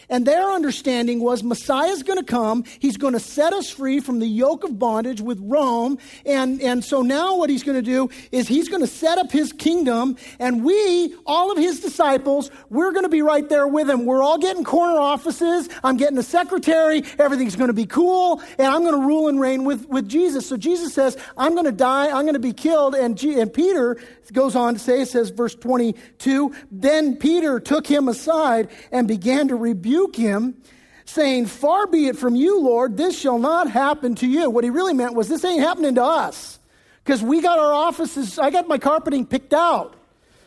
And 0.09 0.25
their 0.25 0.51
understanding 0.51 1.19
was 1.19 1.43
Messiah's 1.43 2.03
going 2.03 2.19
to 2.19 2.25
come. 2.25 2.63
He's 2.79 2.97
going 2.97 3.13
to 3.13 3.19
set 3.19 3.53
us 3.53 3.69
free 3.69 3.99
from 3.99 4.19
the 4.19 4.27
yoke 4.27 4.63
of 4.63 4.79
bondage 4.79 5.21
with 5.21 5.39
Rome. 5.41 5.97
And, 6.25 6.61
and 6.61 6.83
so 6.83 7.01
now 7.01 7.37
what 7.37 7.49
he's 7.49 7.63
going 7.63 7.77
to 7.77 7.81
do 7.81 8.09
is 8.31 8.47
he's 8.47 8.69
going 8.69 8.81
to 8.81 8.87
set 8.87 9.17
up 9.17 9.31
his 9.31 9.51
kingdom. 9.51 10.17
And 10.39 10.63
we, 10.63 11.15
all 11.25 11.51
of 11.51 11.57
his 11.57 11.79
disciples, 11.79 12.51
we're 12.69 12.91
going 12.91 13.03
to 13.03 13.09
be 13.09 13.21
right 13.21 13.47
there 13.49 13.67
with 13.67 13.89
him. 13.89 14.05
We're 14.05 14.23
all 14.23 14.37
getting 14.37 14.63
corner 14.63 14.99
offices. 14.99 15.69
I'm 15.83 15.97
getting 15.97 16.17
a 16.17 16.23
secretary. 16.23 17.03
Everything's 17.17 17.55
going 17.55 17.69
to 17.69 17.73
be 17.73 17.85
cool. 17.85 18.41
And 18.57 18.67
I'm 18.67 18.83
going 18.83 18.99
to 18.99 19.05
rule 19.05 19.27
and 19.27 19.39
reign 19.39 19.63
with, 19.63 19.87
with 19.87 20.07
Jesus. 20.07 20.47
So 20.47 20.57
Jesus 20.57 20.93
says, 20.93 21.17
I'm 21.37 21.53
going 21.53 21.65
to 21.65 21.71
die. 21.71 22.07
I'm 22.07 22.23
going 22.23 22.33
to 22.33 22.39
be 22.39 22.53
killed. 22.53 22.95
And, 22.95 23.17
G- 23.17 23.39
and 23.39 23.53
Peter 23.53 23.97
goes 24.31 24.55
on 24.55 24.75
to 24.75 24.79
say, 24.79 25.01
it 25.01 25.07
says, 25.07 25.29
verse 25.29 25.55
22, 25.55 26.53
then 26.71 27.15
Peter 27.17 27.59
took 27.59 27.87
him 27.87 28.07
aside 28.07 28.69
and 28.91 29.07
began 29.07 29.47
to 29.47 29.55
rebuke 29.55 29.78
him, 30.15 30.61
saying, 31.05 31.47
Far 31.47 31.87
be 31.87 32.07
it 32.07 32.17
from 32.17 32.35
you, 32.35 32.61
Lord, 32.61 32.97
this 32.97 33.17
shall 33.17 33.39
not 33.39 33.69
happen 33.69 34.15
to 34.15 34.27
you. 34.27 34.49
What 34.49 34.63
he 34.63 34.69
really 34.69 34.93
meant 34.93 35.15
was, 35.15 35.27
This 35.27 35.43
ain't 35.43 35.61
happening 35.61 35.95
to 35.95 36.03
us. 36.03 36.59
Because 37.03 37.23
we 37.23 37.41
got 37.41 37.57
our 37.57 37.73
offices, 37.73 38.37
I 38.37 38.51
got 38.51 38.67
my 38.67 38.77
carpeting 38.77 39.25
picked 39.25 39.53
out 39.53 39.95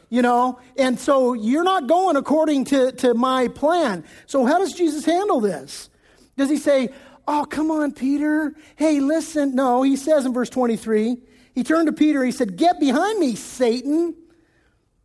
you 0.08 0.20
know 0.20 0.60
and 0.76 1.00
so 1.00 1.32
you're 1.32 1.64
not 1.64 1.86
going 1.86 2.16
according 2.16 2.66
to, 2.66 2.92
to 2.92 3.14
my 3.14 3.48
plan 3.48 4.04
so 4.26 4.44
how 4.44 4.58
does 4.58 4.74
jesus 4.74 5.06
handle 5.06 5.40
this 5.40 5.88
does 6.36 6.50
he 6.50 6.58
say 6.58 6.90
oh 7.26 7.46
come 7.48 7.70
on 7.70 7.90
peter 7.90 8.54
hey 8.76 9.00
listen 9.00 9.54
no 9.54 9.82
he 9.82 9.96
says 9.96 10.26
in 10.26 10.34
verse 10.34 10.50
23 10.50 11.16
He 11.54 11.64
turned 11.64 11.86
to 11.86 11.92
Peter. 11.92 12.24
He 12.24 12.32
said, 12.32 12.56
Get 12.56 12.80
behind 12.80 13.18
me, 13.18 13.34
Satan. 13.34 14.14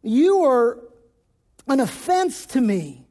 You 0.01 0.45
are 0.45 0.79
an 1.67 1.79
offense 1.79 2.45
to 2.47 2.61
me, 2.61 3.06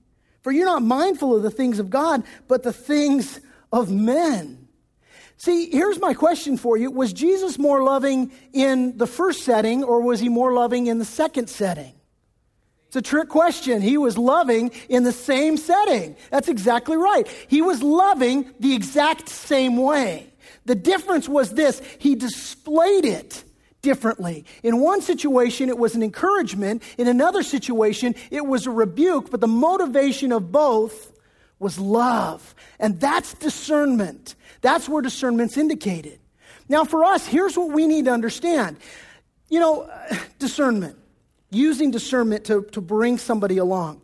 for 0.46 0.52
you're 0.52 0.64
not 0.64 0.82
mindful 0.82 1.34
of 1.34 1.42
the 1.42 1.50
things 1.50 1.80
of 1.80 1.90
God, 1.90 2.22
but 2.46 2.62
the 2.62 2.72
things 2.72 3.40
of 3.72 3.90
men. 3.90 4.68
See, 5.38 5.68
here's 5.70 5.98
my 5.98 6.14
question 6.14 6.56
for 6.56 6.76
you 6.76 6.92
Was 6.92 7.12
Jesus 7.12 7.58
more 7.58 7.82
loving 7.82 8.30
in 8.52 8.96
the 8.96 9.08
first 9.08 9.42
setting, 9.42 9.82
or 9.82 10.02
was 10.02 10.20
he 10.20 10.28
more 10.28 10.52
loving 10.52 10.86
in 10.86 11.00
the 11.00 11.04
second 11.04 11.50
setting? 11.50 11.92
It's 12.86 12.94
a 12.94 13.02
trick 13.02 13.28
question. 13.28 13.82
He 13.82 13.98
was 13.98 14.16
loving 14.16 14.70
in 14.88 15.02
the 15.02 15.10
same 15.10 15.56
setting. 15.56 16.14
That's 16.30 16.46
exactly 16.46 16.96
right. 16.96 17.26
He 17.48 17.60
was 17.60 17.82
loving 17.82 18.48
the 18.60 18.76
exact 18.76 19.28
same 19.28 19.76
way. 19.76 20.32
The 20.64 20.76
difference 20.76 21.28
was 21.28 21.54
this 21.54 21.82
he 21.98 22.14
displayed 22.14 23.04
it 23.04 23.42
differently. 23.86 24.44
In 24.64 24.80
one 24.80 25.00
situation, 25.00 25.68
it 25.68 25.78
was 25.78 25.94
an 25.94 26.02
encouragement. 26.02 26.82
In 26.98 27.06
another 27.06 27.44
situation, 27.44 28.16
it 28.32 28.44
was 28.44 28.66
a 28.66 28.70
rebuke. 28.72 29.30
But 29.30 29.40
the 29.40 29.46
motivation 29.46 30.32
of 30.32 30.50
both 30.50 31.12
was 31.60 31.78
love. 31.78 32.56
And 32.80 32.98
that's 32.98 33.34
discernment. 33.34 34.34
That's 34.60 34.88
where 34.88 35.02
discernment's 35.02 35.56
indicated. 35.56 36.18
Now, 36.68 36.84
for 36.84 37.04
us, 37.04 37.28
here's 37.28 37.56
what 37.56 37.70
we 37.70 37.86
need 37.86 38.06
to 38.06 38.10
understand. 38.10 38.78
You 39.48 39.60
know, 39.60 39.88
discernment, 40.40 40.98
using 41.50 41.92
discernment 41.92 42.44
to, 42.46 42.62
to 42.72 42.80
bring 42.80 43.18
somebody 43.18 43.58
along. 43.58 44.02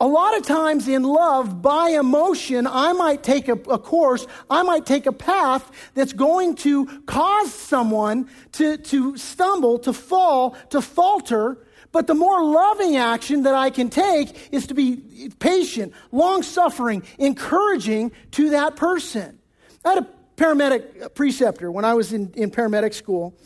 A 0.00 0.06
lot 0.06 0.36
of 0.36 0.44
times 0.44 0.86
in 0.86 1.02
love, 1.02 1.60
by 1.60 1.90
emotion, 1.90 2.68
I 2.68 2.92
might 2.92 3.24
take 3.24 3.48
a, 3.48 3.54
a, 3.54 3.78
course, 3.78 4.28
I 4.48 4.62
might 4.62 4.86
take 4.86 5.06
a 5.06 5.12
path 5.12 5.68
that's 5.94 6.12
going 6.12 6.54
to 6.56 6.86
cause 7.06 7.52
someone 7.52 8.30
to, 8.52 8.76
to 8.76 9.16
stumble, 9.16 9.80
to 9.80 9.92
fall, 9.92 10.52
to 10.70 10.80
falter. 10.80 11.58
But 11.90 12.06
the 12.06 12.14
more 12.14 12.44
loving 12.44 12.96
action 12.96 13.42
that 13.42 13.54
I 13.54 13.70
can 13.70 13.90
take 13.90 14.52
is 14.52 14.68
to 14.68 14.74
be 14.74 15.32
patient, 15.40 15.92
long 16.12 16.44
suffering, 16.44 17.02
encouraging 17.18 18.12
to 18.32 18.50
that 18.50 18.76
person. 18.76 19.40
I 19.84 19.94
had 19.94 19.98
a 19.98 20.06
paramedic 20.36 21.14
preceptor 21.16 21.72
when 21.72 21.84
I 21.84 21.94
was 21.94 22.12
in, 22.12 22.32
in 22.34 22.52
paramedic 22.52 22.94
school. 22.94 23.36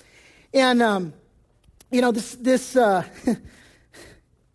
And, 0.53 0.83
um, 0.83 1.15
you 1.91 2.03
know, 2.03 2.13
this, 2.13 2.35
this, 2.35 2.77
uh, 2.77 3.05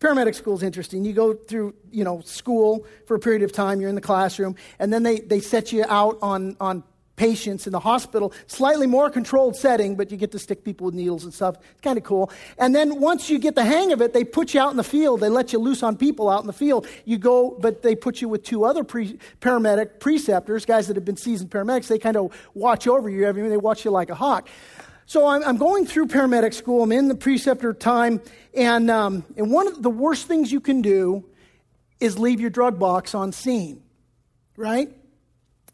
Paramedic 0.00 0.36
school 0.36 0.54
is 0.54 0.62
interesting. 0.62 1.04
You 1.04 1.12
go 1.12 1.34
through, 1.34 1.74
you 1.90 2.04
know, 2.04 2.20
school 2.20 2.86
for 3.06 3.16
a 3.16 3.18
period 3.18 3.42
of 3.42 3.52
time, 3.52 3.80
you're 3.80 3.88
in 3.88 3.96
the 3.96 4.00
classroom, 4.00 4.54
and 4.78 4.92
then 4.92 5.02
they, 5.02 5.18
they 5.18 5.40
set 5.40 5.72
you 5.72 5.84
out 5.88 6.18
on, 6.22 6.56
on 6.60 6.84
patients 7.16 7.66
in 7.66 7.72
the 7.72 7.80
hospital, 7.80 8.32
slightly 8.46 8.86
more 8.86 9.10
controlled 9.10 9.56
setting, 9.56 9.96
but 9.96 10.10
you 10.10 10.16
get 10.16 10.30
to 10.30 10.38
stick 10.38 10.64
people 10.64 10.86
with 10.86 10.94
needles 10.94 11.24
and 11.24 11.34
stuff. 11.34 11.56
It's 11.72 11.80
kind 11.82 11.98
of 11.98 12.04
cool. 12.04 12.30
And 12.58 12.74
then 12.74 13.00
once 13.00 13.28
you 13.28 13.40
get 13.40 13.56
the 13.56 13.64
hang 13.64 13.92
of 13.92 14.00
it, 14.00 14.12
they 14.12 14.22
put 14.24 14.54
you 14.54 14.60
out 14.60 14.70
in 14.70 14.76
the 14.76 14.84
field. 14.84 15.20
They 15.20 15.28
let 15.28 15.52
you 15.52 15.58
loose 15.58 15.82
on 15.82 15.96
people 15.96 16.30
out 16.30 16.40
in 16.40 16.46
the 16.46 16.52
field. 16.52 16.86
You 17.04 17.18
go, 17.18 17.58
but 17.58 17.82
they 17.82 17.96
put 17.96 18.22
you 18.22 18.28
with 18.28 18.44
two 18.44 18.64
other 18.64 18.84
pre- 18.84 19.18
paramedic 19.40 19.98
preceptors, 19.98 20.64
guys 20.64 20.86
that 20.86 20.96
have 20.96 21.04
been 21.04 21.16
seasoned 21.16 21.50
paramedics. 21.50 21.88
They 21.88 21.98
kind 21.98 22.16
of 22.16 22.32
watch 22.54 22.86
over 22.86 23.10
you. 23.10 23.30
They 23.32 23.56
watch 23.56 23.84
you 23.84 23.90
like 23.90 24.10
a 24.10 24.14
hawk. 24.14 24.48
So 25.08 25.26
I'm, 25.26 25.42
I'm, 25.42 25.56
going 25.56 25.86
through 25.86 26.08
paramedic 26.08 26.52
school. 26.52 26.82
I'm 26.82 26.92
in 26.92 27.08
the 27.08 27.14
preceptor 27.14 27.72
time. 27.72 28.20
And, 28.54 28.90
um, 28.90 29.24
and 29.38 29.50
one 29.50 29.66
of 29.66 29.82
the 29.82 29.88
worst 29.88 30.26
things 30.26 30.52
you 30.52 30.60
can 30.60 30.82
do 30.82 31.24
is 31.98 32.18
leave 32.18 32.42
your 32.42 32.50
drug 32.50 32.78
box 32.78 33.14
on 33.14 33.32
scene, 33.32 33.82
right? 34.54 34.94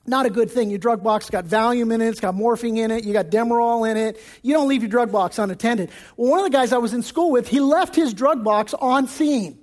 Not 0.07 0.25
a 0.25 0.31
good 0.31 0.53
thing. 0.53 0.71
Your 0.71 0.79
drug 0.79 1.03
box 1.03 1.31
got 1.31 1.47
Valium 1.47 1.93
in 1.93 2.01
it, 2.01 2.11
it's 2.11 2.21
got 2.21 2.37
morphine 2.37 2.77
in 2.77 2.93
it, 2.93 3.03
you 3.03 3.13
got 3.13 3.27
Demerol 3.27 3.91
in 3.91 3.97
it. 3.97 4.21
You 4.43 4.53
don't 4.53 4.69
leave 4.69 4.83
your 4.83 4.91
drug 4.91 5.11
box 5.11 5.37
unattended. 5.37 5.91
Well, 6.17 6.31
one 6.31 6.39
of 6.39 6.45
the 6.45 6.57
guys 6.57 6.73
I 6.73 6.79
was 6.79 6.95
in 6.95 7.03
school 7.03 7.33
with, 7.33 7.49
he 7.49 7.59
left 7.59 7.97
his 7.97 8.15
drug 8.15 8.45
box 8.45 8.73
on 8.73 9.09
scene 9.09 9.59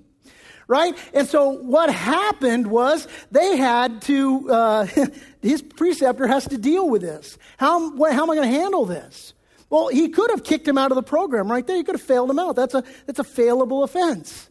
right? 0.67 0.97
And 1.13 1.27
so 1.27 1.49
what 1.49 1.93
happened 1.93 2.67
was 2.67 3.05
they 3.29 3.57
had 3.57 4.01
to, 4.03 4.49
uh, 4.49 4.87
his 5.41 5.61
preceptor 5.61 6.27
has 6.27 6.47
to 6.47 6.57
deal 6.57 6.89
with 6.89 7.01
this. 7.01 7.37
How, 7.57 7.91
how 8.09 8.23
am 8.23 8.29
I 8.29 8.35
going 8.35 8.49
to 8.49 8.57
handle 8.57 8.85
this? 8.85 9.33
Well, 9.71 9.87
he 9.87 10.09
could 10.09 10.29
have 10.31 10.43
kicked 10.43 10.67
him 10.67 10.77
out 10.77 10.91
of 10.91 10.95
the 10.95 11.03
program 11.03 11.49
right 11.49 11.65
there. 11.65 11.77
He 11.77 11.83
could 11.83 11.95
have 11.95 12.01
failed 12.01 12.29
him 12.29 12.37
out. 12.37 12.57
That's 12.57 12.75
a, 12.75 12.83
that's 13.05 13.19
a 13.19 13.23
failable 13.23 13.85
offense. 13.85 14.49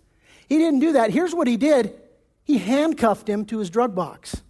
He 0.48 0.56
didn't 0.56 0.80
do 0.80 0.94
that. 0.94 1.10
Here's 1.10 1.34
what 1.34 1.46
he 1.46 1.56
did 1.56 1.94
he 2.44 2.58
handcuffed 2.58 3.28
him 3.28 3.44
to 3.44 3.58
his 3.58 3.70
drug 3.70 3.94
box. 3.94 4.42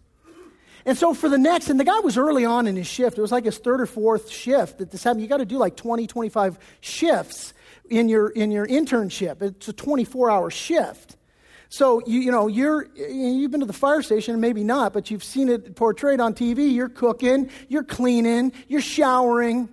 And 0.86 0.96
so 0.96 1.12
for 1.12 1.28
the 1.28 1.36
next, 1.36 1.68
and 1.68 1.78
the 1.78 1.84
guy 1.84 1.98
was 1.98 2.16
early 2.16 2.46
on 2.46 2.66
in 2.66 2.76
his 2.76 2.86
shift. 2.86 3.18
It 3.18 3.20
was 3.20 3.32
like 3.32 3.44
his 3.44 3.58
third 3.58 3.82
or 3.82 3.86
fourth 3.86 4.30
shift 4.30 4.78
that 4.78 4.90
this 4.90 5.04
happened. 5.04 5.20
You 5.20 5.28
got 5.28 5.38
to 5.38 5.44
do 5.44 5.58
like 5.58 5.76
20, 5.76 6.06
25 6.06 6.58
shifts 6.80 7.52
in 7.90 8.08
your, 8.08 8.28
in 8.28 8.50
your 8.50 8.66
internship. 8.66 9.42
It's 9.42 9.68
a 9.68 9.74
24 9.74 10.30
hour 10.30 10.50
shift. 10.50 11.16
So 11.68 12.00
you, 12.06 12.20
you 12.20 12.32
know 12.32 12.48
you're 12.48 12.88
you've 12.96 13.50
been 13.50 13.60
to 13.60 13.66
the 13.66 13.72
fire 13.72 14.02
station, 14.02 14.40
maybe 14.40 14.64
not, 14.64 14.92
but 14.92 15.10
you've 15.10 15.22
seen 15.22 15.48
it 15.48 15.76
portrayed 15.76 16.18
on 16.18 16.34
TV. 16.34 16.74
You're 16.74 16.88
cooking, 16.88 17.48
you're 17.68 17.84
cleaning, 17.84 18.52
you're 18.66 18.80
showering, 18.80 19.68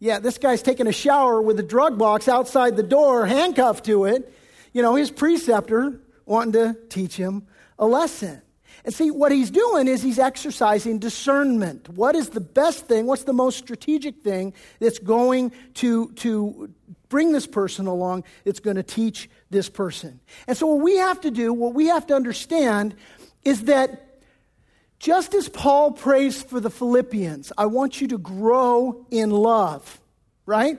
yeah, 0.00 0.18
this 0.18 0.38
guy's 0.38 0.62
taking 0.62 0.86
a 0.86 0.92
shower 0.92 1.42
with 1.42 1.60
a 1.60 1.62
drug 1.62 1.98
box 1.98 2.26
outside 2.26 2.74
the 2.74 2.82
door, 2.82 3.26
handcuffed 3.26 3.84
to 3.84 4.06
it. 4.06 4.32
You 4.72 4.80
know, 4.80 4.94
his 4.94 5.10
preceptor 5.10 6.00
wanting 6.24 6.52
to 6.52 6.76
teach 6.88 7.16
him 7.16 7.46
a 7.78 7.86
lesson. 7.86 8.40
And 8.82 8.94
see, 8.94 9.10
what 9.10 9.30
he's 9.30 9.50
doing 9.50 9.88
is 9.88 10.02
he's 10.02 10.18
exercising 10.18 11.00
discernment. 11.00 11.90
What 11.90 12.16
is 12.16 12.30
the 12.30 12.40
best 12.40 12.86
thing? 12.86 13.04
What's 13.04 13.24
the 13.24 13.34
most 13.34 13.58
strategic 13.58 14.22
thing 14.22 14.54
that's 14.78 14.98
going 14.98 15.52
to, 15.74 16.10
to 16.12 16.70
bring 17.10 17.32
this 17.32 17.46
person 17.46 17.86
along, 17.86 18.24
that's 18.44 18.60
going 18.60 18.76
to 18.76 18.82
teach 18.82 19.28
this 19.50 19.68
person? 19.68 20.20
And 20.46 20.56
so, 20.56 20.66
what 20.66 20.82
we 20.82 20.96
have 20.96 21.20
to 21.20 21.30
do, 21.30 21.52
what 21.52 21.74
we 21.74 21.88
have 21.88 22.06
to 22.06 22.14
understand, 22.14 22.94
is 23.44 23.64
that 23.64 24.09
just 25.00 25.32
as 25.34 25.48
Paul 25.48 25.92
prays 25.92 26.42
for 26.42 26.60
the 26.60 26.70
Philippians, 26.70 27.52
I 27.56 27.66
want 27.66 28.02
you 28.02 28.08
to 28.08 28.18
grow 28.18 29.06
in 29.10 29.30
love, 29.30 29.98
right? 30.44 30.78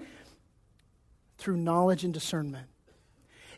Through 1.40 1.58
knowledge 1.58 2.04
and 2.04 2.14
discernment. 2.14 2.68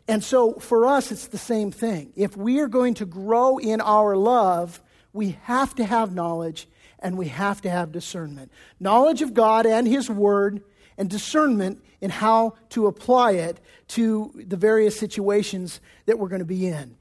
And 0.08 0.24
so 0.24 0.54
for 0.54 0.86
us, 0.86 1.12
it's 1.12 1.28
the 1.28 1.38
same 1.38 1.70
thing. 1.70 2.12
If 2.16 2.34
we 2.34 2.60
are 2.60 2.68
going 2.68 2.94
to 2.94 3.06
grow 3.06 3.58
in 3.58 3.82
our 3.82 4.16
love, 4.16 4.82
we 5.12 5.36
have 5.42 5.74
to 5.76 5.84
have 5.84 6.14
knowledge 6.14 6.66
and 6.98 7.18
we 7.18 7.28
have 7.28 7.60
to 7.62 7.70
have 7.70 7.92
discernment. 7.92 8.50
Knowledge 8.80 9.20
of 9.20 9.34
God 9.34 9.66
and 9.66 9.86
His 9.86 10.08
Word, 10.08 10.62
and 10.96 11.10
discernment 11.10 11.84
in 12.00 12.08
how 12.08 12.54
to 12.70 12.86
apply 12.86 13.32
it 13.32 13.60
to 13.88 14.32
the 14.34 14.56
various 14.56 14.98
situations 14.98 15.80
that 16.06 16.18
we're 16.18 16.28
going 16.28 16.38
to 16.38 16.46
be 16.46 16.66
in. 16.66 16.96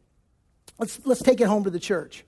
Let's, 0.80 1.00
let's 1.06 1.22
take 1.22 1.40
it 1.40 1.48
home 1.48 1.64
to 1.64 1.70
the 1.70 1.80
church 1.80 2.26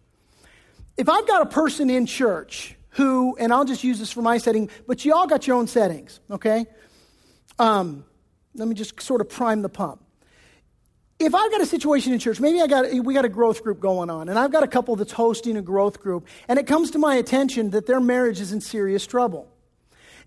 if 0.98 1.10
I've 1.10 1.28
got 1.28 1.42
a 1.42 1.46
person 1.46 1.90
in 1.90 2.06
church 2.06 2.76
who, 2.90 3.36
and 3.38 3.54
I'll 3.54 3.66
just 3.66 3.84
use 3.84 4.00
this 4.00 4.12
for 4.12 4.22
my 4.22 4.38
setting, 4.38 4.70
but 4.88 5.04
you 5.04 5.14
all 5.14 5.28
got 5.28 5.48
your 5.48 5.58
own 5.58 5.68
settings, 5.68 6.20
okay? 6.32 6.66
Um, 7.60 8.06
let 8.54 8.68
me 8.68 8.76
just 8.76 9.02
sort 9.02 9.22
of 9.22 9.30
prime 9.30 9.62
the 9.62 9.70
pump. 9.70 10.02
If 11.20 11.34
I've 11.34 11.52
got 11.52 11.62
a 11.62 11.66
situation 11.66 12.14
in 12.14 12.20
church, 12.20 12.40
maybe 12.40 12.62
I 12.62 12.68
got 12.68 12.92
we 12.92 13.14
got 13.14 13.24
a 13.24 13.30
growth 13.30 13.64
group 13.64 13.80
going 13.80 14.10
on, 14.10 14.28
and 14.28 14.38
I've 14.38 14.52
got 14.52 14.64
a 14.64 14.68
couple 14.68 14.98
that's 14.98 15.14
hosting 15.14 15.56
a 15.56 15.62
growth 15.62 16.02
group, 16.02 16.28
and 16.48 16.60
it 16.60 16.68
comes 16.68 16.92
to 16.92 17.00
my 17.00 17.16
attention 17.16 17.70
that 17.70 17.86
their 17.86 18.02
marriage 18.02 18.42
is 18.42 18.52
in 18.52 18.60
serious 18.60 19.08
trouble. 19.08 19.48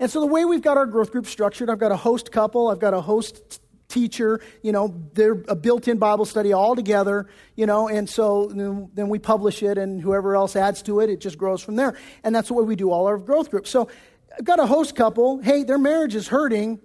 And 0.01 0.11
so 0.11 0.21
the 0.21 0.27
way 0.27 0.45
we've 0.45 0.63
got 0.63 0.79
our 0.79 0.87
growth 0.87 1.11
group 1.11 1.27
structured, 1.27 1.69
I've 1.69 1.79
got 1.79 1.93
a 1.93 1.97
host 1.97 2.33
couple, 2.33 2.69
I've 2.69 2.79
got 2.79 2.95
a 2.95 3.01
host 3.01 3.61
teacher, 3.89 4.41
you 4.63 4.71
know, 4.71 4.95
they're 5.15 5.43
a 5.49 5.57
built 5.57 5.89
in 5.89 5.99
Bible 5.99 6.27
study 6.27 6.53
all 6.53 6.77
together, 6.77 7.27
you 7.57 7.65
know, 7.65 7.89
and 7.89 8.09
so 8.09 8.47
then 8.95 9.09
we 9.09 9.19
publish 9.19 9.63
it 9.63 9.79
and 9.79 10.01
whoever 10.01 10.37
else 10.37 10.57
adds 10.57 10.83
to 10.83 11.01
it, 11.01 11.09
it 11.09 11.21
just 11.21 11.39
grows 11.39 11.63
from 11.63 11.77
there. 11.77 11.99
And 12.23 12.35
that's 12.35 12.51
way 12.51 12.65
we 12.65 12.77
do 12.77 12.91
all 12.91 13.07
our 13.07 13.17
growth 13.17 13.51
groups. 13.51 13.71
So 13.71 13.89
I've 14.37 14.45
got 14.45 14.61
a 14.61 14.67
host 14.67 14.95
couple, 14.95 15.41
hey, 15.41 15.63
their 15.63 15.79
marriage 15.79 16.15
is 16.15 16.29
hurting. 16.29 16.81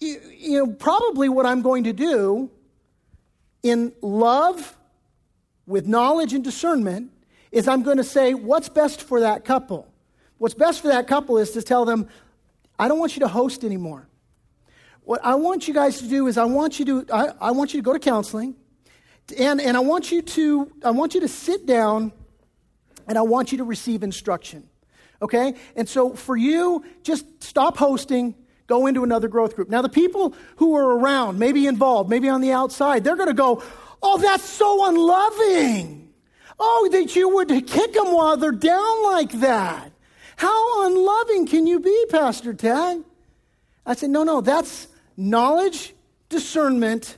You 0.00 0.58
know, 0.58 0.72
probably 0.72 1.28
what 1.28 1.46
I'm 1.46 1.62
going 1.62 1.84
to 1.84 1.92
do 1.92 2.50
in 3.62 3.92
love, 4.02 4.76
with 5.66 5.86
knowledge 5.86 6.34
and 6.34 6.44
discernment, 6.44 7.10
is 7.52 7.68
I'm 7.68 7.82
going 7.82 7.96
to 7.96 8.04
say, 8.04 8.34
what's 8.34 8.68
best 8.68 9.00
for 9.00 9.20
that 9.20 9.44
couple? 9.44 9.88
What's 10.38 10.54
best 10.54 10.82
for 10.82 10.88
that 10.88 11.06
couple 11.06 11.38
is 11.38 11.52
to 11.52 11.62
tell 11.62 11.84
them, 11.84 12.08
I 12.78 12.88
don't 12.88 12.98
want 12.98 13.16
you 13.16 13.20
to 13.20 13.28
host 13.28 13.62
anymore. 13.64 14.08
What 15.04 15.24
I 15.24 15.34
want 15.34 15.68
you 15.68 15.74
guys 15.74 15.98
to 15.98 16.08
do 16.08 16.26
is 16.26 16.38
I 16.38 16.44
want 16.44 16.78
you 16.78 16.84
to 16.86 17.06
I, 17.12 17.32
I 17.40 17.50
want 17.50 17.74
you 17.74 17.80
to 17.80 17.84
go 17.84 17.92
to 17.92 17.98
counseling 17.98 18.54
and, 19.38 19.60
and 19.60 19.76
I 19.76 19.80
want 19.80 20.10
you 20.10 20.22
to 20.22 20.72
I 20.84 20.90
want 20.90 21.14
you 21.14 21.20
to 21.20 21.28
sit 21.28 21.66
down 21.66 22.12
and 23.06 23.18
I 23.18 23.22
want 23.22 23.52
you 23.52 23.58
to 23.58 23.64
receive 23.64 24.02
instruction. 24.02 24.68
Okay? 25.20 25.54
And 25.76 25.88
so 25.88 26.14
for 26.14 26.36
you, 26.36 26.84
just 27.02 27.42
stop 27.42 27.76
hosting, 27.76 28.34
go 28.66 28.86
into 28.86 29.04
another 29.04 29.28
growth 29.28 29.54
group. 29.54 29.68
Now 29.68 29.82
the 29.82 29.88
people 29.90 30.34
who 30.56 30.74
are 30.74 30.96
around, 30.98 31.38
maybe 31.38 31.66
involved, 31.66 32.08
maybe 32.08 32.28
on 32.28 32.40
the 32.40 32.52
outside, 32.52 33.04
they're 33.04 33.16
gonna 33.16 33.34
go, 33.34 33.62
Oh, 34.02 34.18
that's 34.18 34.44
so 34.44 34.86
unloving. 34.86 36.12
Oh, 36.58 36.88
that 36.92 37.16
you 37.16 37.28
would 37.30 37.48
kick 37.66 37.94
them 37.94 38.12
while 38.12 38.36
they're 38.36 38.52
down 38.52 39.02
like 39.04 39.32
that. 39.40 39.92
How 40.36 40.86
unloving 40.86 41.46
can 41.46 41.66
you 41.66 41.80
be, 41.80 42.06
Pastor 42.10 42.54
Ted? 42.54 43.02
I 43.86 43.94
said, 43.94 44.10
no, 44.10 44.24
no, 44.24 44.40
that's 44.40 44.88
knowledge, 45.16 45.94
discernment, 46.28 47.16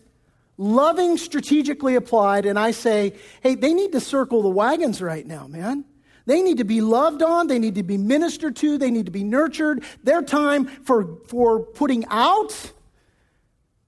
loving 0.59 1.17
strategically 1.17 1.95
applied. 1.95 2.47
And 2.47 2.59
I 2.59 2.71
say, 2.71 3.15
hey, 3.43 3.55
they 3.55 3.75
need 3.75 3.93
to 3.93 4.01
circle 4.01 4.43
the 4.43 4.49
wagons 4.49 5.03
right 5.03 5.27
now, 5.27 5.47
man. 5.47 5.85
They 6.27 6.43
need 6.43 6.59
to 6.59 6.65
be 6.65 6.81
loved 6.81 7.23
on. 7.23 7.47
They 7.47 7.59
need 7.59 7.77
to 7.77 7.85
be 7.85 7.99
ministered 7.99 8.57
to. 8.57 8.79
They 8.79 8.91
need 8.91 9.07
to 9.07 9.13
be 9.13 9.23
nurtured. 9.23 9.85
Their 10.03 10.23
time 10.23 10.67
for, 10.67 11.19
for 11.29 11.61
putting 11.61 12.05
out 12.11 12.73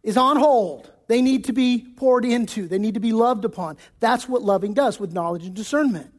is 0.05 0.17
on 0.17 0.37
hold. 0.37 0.91
They 1.09 1.21
need 1.21 1.45
to 1.47 1.53
be 1.53 1.85
poured 1.97 2.25
into. 2.25 2.69
They 2.69 2.79
need 2.79 2.95
to 2.95 3.01
be 3.01 3.13
loved 3.13 3.45
upon. 3.45 3.77
That's 3.99 4.29
what 4.29 4.43
loving 4.43 4.73
does 4.73 5.01
with 5.01 5.13
knowledge 5.13 5.47
and 5.47 5.55
discernment. 5.55 6.13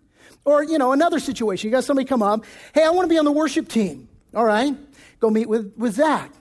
Or, 0.44 0.64
you 0.64 0.78
know, 0.78 0.92
another 0.92 1.20
situation. 1.20 1.70
You 1.70 1.72
got 1.72 1.84
somebody 1.84 2.08
come 2.08 2.24
up, 2.24 2.44
hey, 2.74 2.84
I 2.84 2.90
want 2.90 3.06
to 3.06 3.10
be 3.10 3.18
on 3.18 3.26
the 3.26 3.32
worship 3.32 3.70
team. 3.70 4.10
All 4.34 4.46
right. 4.46 4.76
Go 5.20 5.30
meet 5.30 5.48
with, 5.48 5.74
with 5.78 5.96
Zach. 5.96 6.32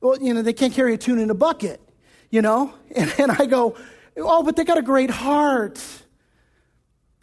Well, 0.00 0.18
you 0.20 0.34
know, 0.34 0.42
they 0.42 0.52
can't 0.52 0.72
carry 0.72 0.94
a 0.94 0.98
tune 0.98 1.18
in 1.18 1.30
a 1.30 1.34
bucket, 1.34 1.80
you 2.30 2.42
know? 2.42 2.74
And, 2.96 3.12
and 3.18 3.32
I 3.32 3.46
go, 3.46 3.76
oh, 4.16 4.42
but 4.42 4.56
they 4.56 4.64
got 4.64 4.78
a 4.78 4.82
great 4.82 5.10
heart. 5.10 5.80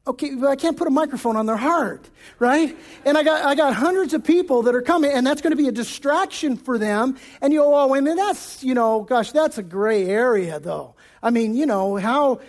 Okay, 0.08 0.36
but 0.36 0.48
I 0.48 0.56
can't 0.56 0.78
put 0.78 0.88
a 0.88 0.92
microphone 0.92 1.36
on 1.36 1.48
their 1.48 1.58
heart, 1.58 2.08
right? 2.38 2.78
And 3.04 3.18
I 3.18 3.24
got, 3.24 3.44
I 3.44 3.56
got 3.56 3.74
hundreds 3.74 4.14
of 4.14 4.24
people 4.24 4.62
that 4.64 4.76
are 4.76 4.84
coming, 4.84 5.12
and 5.12 5.26
that's 5.26 5.42
going 5.42 5.52
to 5.52 5.58
be 5.58 5.68
a 5.68 5.72
distraction 5.72 6.56
for 6.56 6.78
them. 6.78 7.18
And 7.42 7.52
you 7.52 7.62
go, 7.62 7.76
oh, 7.76 7.88
wait 7.88 8.00
a 8.00 8.02
minute, 8.04 8.18
that's, 8.18 8.64
you 8.64 8.76
know, 8.76 9.02
gosh, 9.02 9.32
that's 9.32 9.58
a 9.58 9.64
gray 9.64 10.06
area, 10.06 10.60
though. 10.60 10.94
I 11.24 11.32
mean, 11.32 11.56
you 11.56 11.66
know, 11.66 11.96
how, 11.96 12.40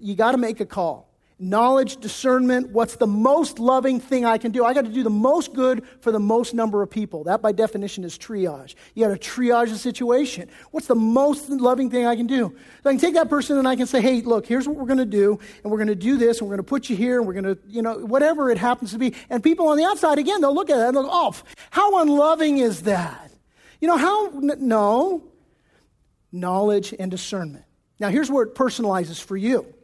you 0.00 0.14
got 0.14 0.32
to 0.32 0.38
make 0.38 0.60
a 0.60 0.66
call 0.66 1.08
knowledge, 1.38 1.98
discernment, 1.98 2.70
what's 2.70 2.96
the 2.96 3.06
most 3.06 3.58
loving 3.58 4.00
thing 4.00 4.24
I 4.24 4.38
can 4.38 4.52
do. 4.52 4.64
I 4.64 4.72
got 4.72 4.86
to 4.86 4.90
do 4.90 5.02
the 5.02 5.10
most 5.10 5.52
good 5.52 5.84
for 6.00 6.10
the 6.10 6.18
most 6.18 6.54
number 6.54 6.82
of 6.82 6.90
people. 6.90 7.24
That, 7.24 7.42
by 7.42 7.52
definition, 7.52 8.04
is 8.04 8.16
triage. 8.16 8.74
You 8.94 9.06
got 9.06 9.20
to 9.20 9.30
triage 9.30 9.68
the 9.68 9.76
situation. 9.76 10.48
What's 10.70 10.86
the 10.86 10.94
most 10.94 11.50
loving 11.50 11.90
thing 11.90 12.06
I 12.06 12.16
can 12.16 12.26
do? 12.26 12.56
So 12.82 12.90
I 12.90 12.94
can 12.94 13.00
take 13.00 13.14
that 13.14 13.28
person 13.28 13.58
and 13.58 13.68
I 13.68 13.76
can 13.76 13.86
say, 13.86 14.00
hey, 14.00 14.22
look, 14.22 14.46
here's 14.46 14.66
what 14.66 14.76
we're 14.76 14.86
going 14.86 14.98
to 14.98 15.04
do, 15.04 15.38
and 15.62 15.70
we're 15.70 15.78
going 15.78 15.88
to 15.88 15.94
do 15.94 16.16
this, 16.16 16.40
and 16.40 16.48
we're 16.48 16.56
going 16.56 16.64
to 16.64 16.68
put 16.68 16.88
you 16.88 16.96
here, 16.96 17.18
and 17.18 17.26
we're 17.26 17.34
going 17.34 17.56
to, 17.56 17.58
you 17.68 17.82
know, 17.82 17.98
whatever 17.98 18.50
it 18.50 18.56
happens 18.56 18.92
to 18.92 18.98
be. 18.98 19.14
And 19.28 19.42
people 19.42 19.68
on 19.68 19.76
the 19.76 19.84
outside, 19.84 20.18
again, 20.18 20.40
they'll 20.40 20.54
look 20.54 20.70
at 20.70 20.78
it 20.78 20.86
and 20.86 20.96
they'll 20.96 21.04
go, 21.04 21.10
oh, 21.12 21.34
how 21.70 22.00
unloving 22.00 22.58
is 22.58 22.82
that? 22.82 23.30
You 23.80 23.88
know, 23.88 23.98
how, 23.98 24.30
no, 24.32 25.22
knowledge 26.32 26.94
and 26.98 27.10
discernment. 27.10 27.64
Now, 28.00 28.08
here's 28.08 28.30
where 28.30 28.44
it 28.44 28.54
personalizes 28.54 29.22
for 29.22 29.36
you 29.36 29.74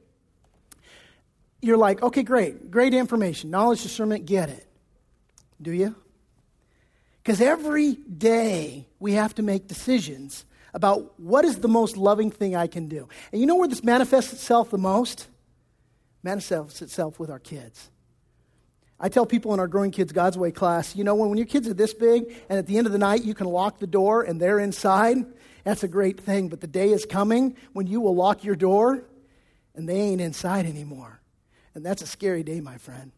you're 1.62 1.78
like, 1.78 2.02
okay, 2.02 2.24
great, 2.24 2.70
great 2.70 2.92
information, 2.92 3.50
knowledge, 3.50 3.82
discernment, 3.82 4.26
get 4.26 4.50
it. 4.50 4.66
Do 5.62 5.72
you? 5.72 5.94
Because 7.22 7.40
every 7.40 7.94
day 7.94 8.88
we 8.98 9.12
have 9.12 9.34
to 9.36 9.42
make 9.42 9.68
decisions 9.68 10.44
about 10.74 11.18
what 11.20 11.44
is 11.44 11.60
the 11.60 11.68
most 11.68 11.96
loving 11.96 12.30
thing 12.30 12.56
I 12.56 12.66
can 12.66 12.88
do. 12.88 13.08
And 13.30 13.40
you 13.40 13.46
know 13.46 13.54
where 13.54 13.68
this 13.68 13.84
manifests 13.84 14.32
itself 14.32 14.70
the 14.70 14.78
most? 14.78 15.28
Manifests 16.24 16.82
itself 16.82 17.20
with 17.20 17.30
our 17.30 17.38
kids. 17.38 17.90
I 18.98 19.08
tell 19.08 19.26
people 19.26 19.54
in 19.54 19.60
our 19.60 19.68
Growing 19.68 19.90
Kids 19.92 20.12
God's 20.12 20.38
Way 20.38 20.50
class, 20.50 20.96
you 20.96 21.04
know, 21.04 21.14
when, 21.14 21.28
when 21.28 21.38
your 21.38 21.46
kids 21.46 21.68
are 21.68 21.74
this 21.74 21.94
big 21.94 22.24
and 22.48 22.58
at 22.58 22.66
the 22.66 22.78
end 22.78 22.86
of 22.86 22.92
the 22.92 22.98
night 22.98 23.24
you 23.24 23.34
can 23.34 23.46
lock 23.46 23.78
the 23.78 23.86
door 23.86 24.22
and 24.22 24.40
they're 24.40 24.58
inside, 24.58 25.24
that's 25.64 25.84
a 25.84 25.88
great 25.88 26.18
thing. 26.18 26.48
But 26.48 26.60
the 26.60 26.66
day 26.66 26.90
is 26.90 27.06
coming 27.06 27.56
when 27.72 27.86
you 27.86 28.00
will 28.00 28.16
lock 28.16 28.42
your 28.42 28.56
door 28.56 29.04
and 29.76 29.88
they 29.88 30.00
ain't 30.00 30.20
inside 30.20 30.66
anymore. 30.66 31.21
And 31.74 31.84
that's 31.84 32.02
a 32.02 32.06
scary 32.06 32.42
day, 32.42 32.60
my 32.60 32.78
friend. 32.78 33.12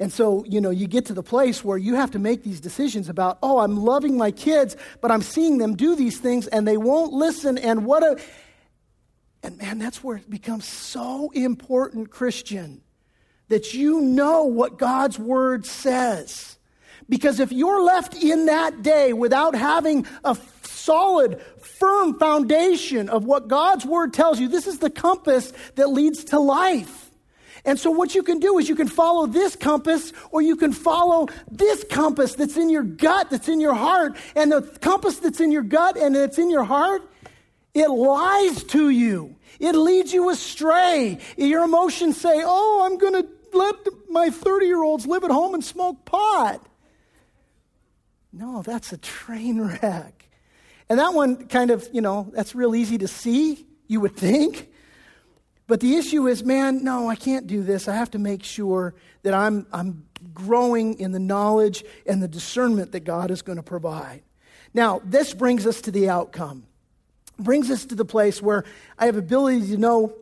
And 0.00 0.12
so, 0.12 0.44
you 0.44 0.60
know, 0.60 0.70
you 0.70 0.86
get 0.86 1.06
to 1.06 1.14
the 1.14 1.22
place 1.22 1.64
where 1.64 1.78
you 1.78 1.96
have 1.96 2.12
to 2.12 2.18
make 2.18 2.44
these 2.44 2.60
decisions 2.60 3.08
about, 3.08 3.38
oh, 3.42 3.58
I'm 3.58 3.76
loving 3.76 4.16
my 4.16 4.30
kids, 4.30 4.76
but 5.00 5.10
I'm 5.10 5.22
seeing 5.22 5.58
them 5.58 5.74
do 5.74 5.96
these 5.96 6.20
things 6.20 6.46
and 6.46 6.68
they 6.68 6.76
won't 6.76 7.12
listen. 7.12 7.58
And 7.58 7.84
what 7.84 8.02
a. 8.02 8.20
And 9.42 9.58
man, 9.58 9.78
that's 9.78 10.02
where 10.02 10.16
it 10.16 10.28
becomes 10.28 10.66
so 10.66 11.30
important, 11.30 12.10
Christian, 12.10 12.80
that 13.48 13.72
you 13.72 14.00
know 14.00 14.44
what 14.44 14.78
God's 14.78 15.18
word 15.18 15.64
says. 15.64 16.58
Because 17.08 17.40
if 17.40 17.52
you're 17.52 17.82
left 17.82 18.14
in 18.14 18.46
that 18.46 18.82
day 18.82 19.12
without 19.12 19.54
having 19.54 20.06
a 20.24 20.36
solid, 20.62 21.40
firm 21.60 22.18
foundation 22.18 23.08
of 23.08 23.24
what 23.24 23.48
God's 23.48 23.86
word 23.86 24.12
tells 24.12 24.38
you, 24.38 24.48
this 24.48 24.66
is 24.66 24.78
the 24.78 24.90
compass 24.90 25.52
that 25.76 25.88
leads 25.88 26.24
to 26.24 26.38
life. 26.38 27.07
And 27.68 27.78
so, 27.78 27.90
what 27.90 28.14
you 28.14 28.22
can 28.22 28.40
do 28.40 28.58
is 28.58 28.66
you 28.66 28.74
can 28.74 28.88
follow 28.88 29.26
this 29.26 29.54
compass, 29.54 30.14
or 30.30 30.40
you 30.40 30.56
can 30.56 30.72
follow 30.72 31.28
this 31.50 31.84
compass 31.90 32.34
that's 32.34 32.56
in 32.56 32.70
your 32.70 32.82
gut, 32.82 33.28
that's 33.28 33.46
in 33.46 33.60
your 33.60 33.74
heart. 33.74 34.16
And 34.34 34.50
the 34.50 34.62
compass 34.62 35.18
that's 35.18 35.38
in 35.38 35.52
your 35.52 35.60
gut 35.60 35.98
and 35.98 36.16
it's 36.16 36.38
in 36.38 36.48
your 36.50 36.64
heart, 36.64 37.02
it 37.74 37.88
lies 37.88 38.64
to 38.64 38.88
you, 38.88 39.36
it 39.60 39.72
leads 39.72 40.14
you 40.14 40.30
astray. 40.30 41.18
Your 41.36 41.64
emotions 41.64 42.18
say, 42.18 42.42
Oh, 42.42 42.86
I'm 42.86 42.96
going 42.96 43.22
to 43.22 43.28
let 43.52 43.76
my 44.08 44.30
30 44.30 44.64
year 44.64 44.82
olds 44.82 45.06
live 45.06 45.22
at 45.22 45.30
home 45.30 45.52
and 45.52 45.62
smoke 45.62 46.06
pot. 46.06 46.64
No, 48.32 48.62
that's 48.62 48.94
a 48.94 48.98
train 48.98 49.60
wreck. 49.60 50.26
And 50.88 50.98
that 50.98 51.12
one 51.12 51.48
kind 51.48 51.70
of, 51.70 51.86
you 51.92 52.00
know, 52.00 52.30
that's 52.32 52.54
real 52.54 52.74
easy 52.74 52.96
to 52.96 53.08
see, 53.08 53.66
you 53.88 54.00
would 54.00 54.16
think. 54.16 54.70
But 55.68 55.80
the 55.80 55.96
issue 55.96 56.26
is, 56.26 56.42
man, 56.42 56.82
no, 56.82 57.08
I 57.08 57.14
can't 57.14 57.46
do 57.46 57.62
this. 57.62 57.88
I 57.88 57.94
have 57.94 58.10
to 58.12 58.18
make 58.18 58.42
sure 58.42 58.94
that 59.22 59.34
I'm, 59.34 59.66
I'm 59.70 60.06
growing 60.32 60.98
in 60.98 61.12
the 61.12 61.18
knowledge 61.18 61.84
and 62.06 62.22
the 62.22 62.26
discernment 62.26 62.92
that 62.92 63.00
God 63.00 63.30
is 63.30 63.42
going 63.42 63.56
to 63.56 63.62
provide. 63.62 64.22
Now, 64.72 65.00
this 65.04 65.34
brings 65.34 65.66
us 65.66 65.82
to 65.82 65.90
the 65.90 66.08
outcome. 66.08 66.64
Brings 67.38 67.70
us 67.70 67.84
to 67.84 67.94
the 67.94 68.06
place 68.06 68.42
where 68.42 68.64
I 68.98 69.06
have 69.06 69.16
ability 69.16 69.68
to 69.68 69.76
know 69.76 70.14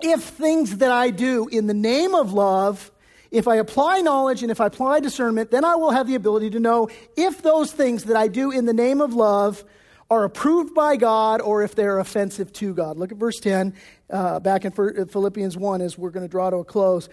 if 0.00 0.20
things 0.20 0.78
that 0.78 0.90
I 0.90 1.10
do 1.10 1.46
in 1.46 1.68
the 1.68 1.74
name 1.74 2.14
of 2.16 2.32
love, 2.32 2.90
if 3.30 3.46
I 3.46 3.56
apply 3.56 4.00
knowledge 4.00 4.42
and 4.42 4.50
if 4.50 4.60
I 4.60 4.66
apply 4.66 4.98
discernment, 4.98 5.52
then 5.52 5.64
I 5.64 5.76
will 5.76 5.92
have 5.92 6.08
the 6.08 6.16
ability 6.16 6.50
to 6.50 6.60
know 6.60 6.88
if 7.16 7.40
those 7.40 7.70
things 7.72 8.04
that 8.04 8.16
I 8.16 8.26
do 8.26 8.50
in 8.50 8.66
the 8.66 8.74
name 8.74 9.00
of 9.00 9.14
love 9.14 9.64
are 10.12 10.24
approved 10.24 10.74
by 10.74 10.96
God 10.96 11.40
or 11.40 11.62
if 11.62 11.74
they're 11.74 11.98
offensive 11.98 12.52
to 12.52 12.74
God. 12.74 12.98
Look 12.98 13.12
at 13.12 13.18
verse 13.18 13.40
10 13.40 13.72
uh, 14.10 14.40
back 14.40 14.66
in 14.66 14.72
uh, 14.72 15.06
Philippians 15.06 15.56
1 15.56 15.80
as 15.80 15.96
we're 15.96 16.10
going 16.10 16.26
to 16.26 16.30
draw 16.30 16.50
to 16.50 16.56
a 16.56 16.64
close. 16.64 17.08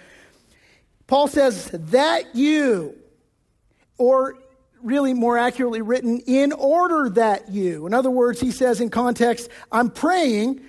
Paul 1.08 1.30
says, 1.30 1.70
That 1.72 2.36
you, 2.36 2.97
or 3.97 4.38
really 4.84 5.14
more 5.14 5.38
accurately 5.38 5.82
written, 5.82 6.20
in 6.28 6.52
order 6.52 7.10
that 7.12 7.50
you. 7.50 7.88
In 7.88 7.93
other 7.93 8.12
words, 8.12 8.41
he 8.41 8.52
says 8.52 8.82
in 8.82 8.89
context, 8.89 9.50
I'm 9.72 9.91
praying 9.91 10.60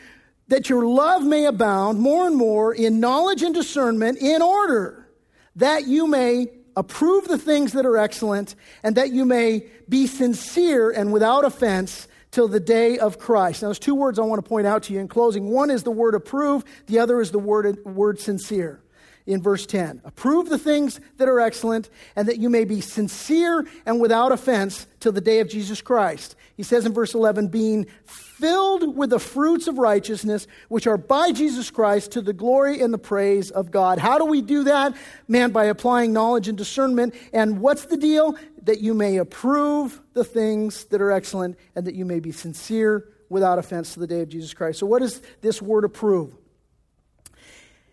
that 0.46 0.70
your 0.70 0.86
love 0.86 1.24
may 1.24 1.46
abound 1.46 1.98
more 1.98 2.28
and 2.28 2.36
more 2.36 2.72
in 2.72 3.00
knowledge 3.00 3.42
and 3.42 3.52
discernment, 3.52 4.18
in 4.18 4.40
order 4.40 5.08
that 5.56 5.88
you 5.88 6.06
may 6.06 6.46
approve 6.76 7.26
the 7.26 7.38
things 7.38 7.72
that 7.72 7.84
are 7.84 7.98
excellent, 7.98 8.54
and 8.84 8.94
that 8.94 9.10
you 9.10 9.24
may 9.24 9.66
be 9.88 10.06
sincere 10.06 10.92
and 10.92 11.12
without 11.12 11.44
offense 11.44 12.06
till 12.30 12.48
the 12.48 12.60
day 12.60 12.98
of 12.98 13.18
Christ. 13.18 13.62
Now, 13.62 13.68
there's 13.68 13.78
two 13.78 13.94
words 13.94 14.18
I 14.18 14.22
want 14.22 14.42
to 14.42 14.48
point 14.48 14.66
out 14.66 14.84
to 14.84 14.92
you 14.92 15.00
in 15.00 15.08
closing. 15.08 15.50
One 15.50 15.70
is 15.70 15.82
the 15.82 15.90
word 15.90 16.14
approve, 16.14 16.64
the 16.86 16.98
other 16.98 17.20
is 17.20 17.30
the 17.30 17.38
word, 17.38 17.84
word 17.84 18.20
sincere 18.20 18.80
in 19.26 19.42
verse 19.42 19.66
10. 19.66 20.02
Approve 20.04 20.48
the 20.48 20.58
things 20.58 21.00
that 21.18 21.28
are 21.28 21.40
excellent, 21.40 21.88
and 22.16 22.28
that 22.28 22.38
you 22.38 22.50
may 22.50 22.64
be 22.64 22.80
sincere 22.80 23.66
and 23.86 24.00
without 24.00 24.32
offense 24.32 24.86
till 24.98 25.12
the 25.12 25.20
day 25.20 25.40
of 25.40 25.48
Jesus 25.48 25.80
Christ. 25.80 26.36
He 26.56 26.62
says 26.62 26.84
in 26.84 26.92
verse 26.92 27.14
11, 27.14 27.48
being 27.48 27.86
filled 28.04 28.96
with 28.96 29.10
the 29.10 29.18
fruits 29.18 29.68
of 29.68 29.78
righteousness, 29.78 30.46
which 30.68 30.86
are 30.86 30.96
by 30.96 31.32
Jesus 31.32 31.70
Christ 31.70 32.12
to 32.12 32.22
the 32.22 32.32
glory 32.32 32.80
and 32.80 32.92
the 32.92 32.98
praise 32.98 33.50
of 33.50 33.70
God. 33.70 33.98
How 33.98 34.18
do 34.18 34.24
we 34.24 34.42
do 34.42 34.64
that? 34.64 34.96
Man, 35.28 35.50
by 35.50 35.66
applying 35.66 36.12
knowledge 36.12 36.48
and 36.48 36.56
discernment. 36.56 37.14
And 37.32 37.60
what's 37.60 37.84
the 37.84 37.96
deal? 37.96 38.36
That 38.64 38.80
you 38.80 38.94
may 38.94 39.16
approve 39.16 40.00
the 40.12 40.24
things 40.24 40.84
that 40.86 41.00
are 41.00 41.10
excellent, 41.10 41.58
and 41.74 41.86
that 41.86 41.94
you 41.94 42.04
may 42.04 42.20
be 42.20 42.32
sincere 42.32 43.08
without 43.28 43.58
offense 43.58 43.94
to 43.94 44.00
the 44.00 44.06
day 44.06 44.20
of 44.20 44.28
Jesus 44.28 44.52
Christ. 44.52 44.78
So, 44.78 44.86
what 44.86 45.00
does 45.00 45.22
this 45.40 45.62
word 45.62 45.84
approve? 45.84 46.36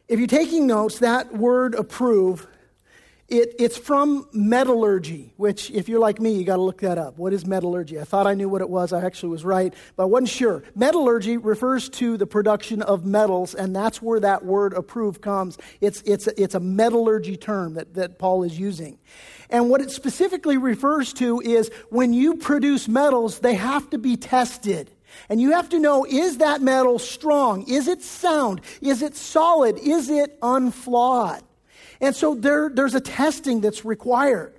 If 0.08 0.20
you're 0.20 0.28
taking 0.28 0.68
notes, 0.68 1.00
that 1.00 1.34
word 1.34 1.76
approve, 1.76 2.48
it, 3.28 3.56
it's 3.60 3.78
from 3.78 4.26
metallurgy, 4.32 5.34
which, 5.36 5.70
if 5.72 5.90
you're 5.90 6.00
like 6.00 6.22
me, 6.22 6.32
you 6.32 6.46
got 6.46 6.56
to 6.56 6.62
look 6.62 6.80
that 6.80 6.98
up. 6.98 7.18
What 7.18 7.34
is 7.34 7.46
metallurgy? 7.46 8.00
I 8.00 8.06
thought 8.06 8.26
I 8.26 8.34
knew 8.34 8.48
what 8.48 8.62
it 8.62 8.70
was. 8.70 8.94
I 8.94 9.06
actually 9.06 9.30
was 9.30 9.44
right, 9.44 9.74
but 9.98 10.04
I 10.04 10.06
wasn't 10.06 10.30
sure. 10.30 10.64
Metallurgy 10.76 11.36
refers 11.36 11.90
to 11.90 12.16
the 12.16 12.26
production 12.26 12.82
of 12.82 13.06
metals, 13.06 13.54
and 13.54 13.76
that's 13.76 14.02
where 14.02 14.22
that 14.22 14.46
word 14.46 14.72
approve 14.74 15.20
comes. 15.20 15.58
It's, 15.82 16.02
it's, 16.04 16.28
it's 16.28 16.56
a 16.56 16.62
metallurgy 16.62 17.36
term 17.36 17.74
that, 17.74 17.96
that 17.96 18.18
Paul 18.18 18.44
is 18.44 18.58
using. 18.58 18.98
And 19.50 19.70
what 19.70 19.82
it 19.82 19.92
specifically 19.92 20.58
refers 20.58 21.14
to 21.14 21.40
is 21.40 21.72
when 21.90 22.14
you 22.14 22.36
produce 22.36 22.88
metals, 22.88 23.40
they 23.40 23.56
have 23.56 23.90
to 23.92 23.98
be 23.98 24.18
tested. 24.18 24.92
And 25.30 25.42
you 25.42 25.52
have 25.52 25.70
to 25.70 25.80
know 25.80 26.06
is 26.06 26.40
that 26.40 26.62
metal 26.62 27.00
strong? 27.00 27.68
Is 27.68 27.88
it 27.88 28.02
sound? 28.02 28.62
Is 28.82 29.02
it 29.02 29.16
solid? 29.16 29.78
Is 29.78 30.10
it 30.10 30.38
unflawed? 30.42 31.44
And 32.02 32.16
so 32.16 32.36
there, 32.36 32.70
there's 32.70 32.94
a 32.94 33.00
testing 33.00 33.62
that's 33.62 33.84
required. 33.84 34.54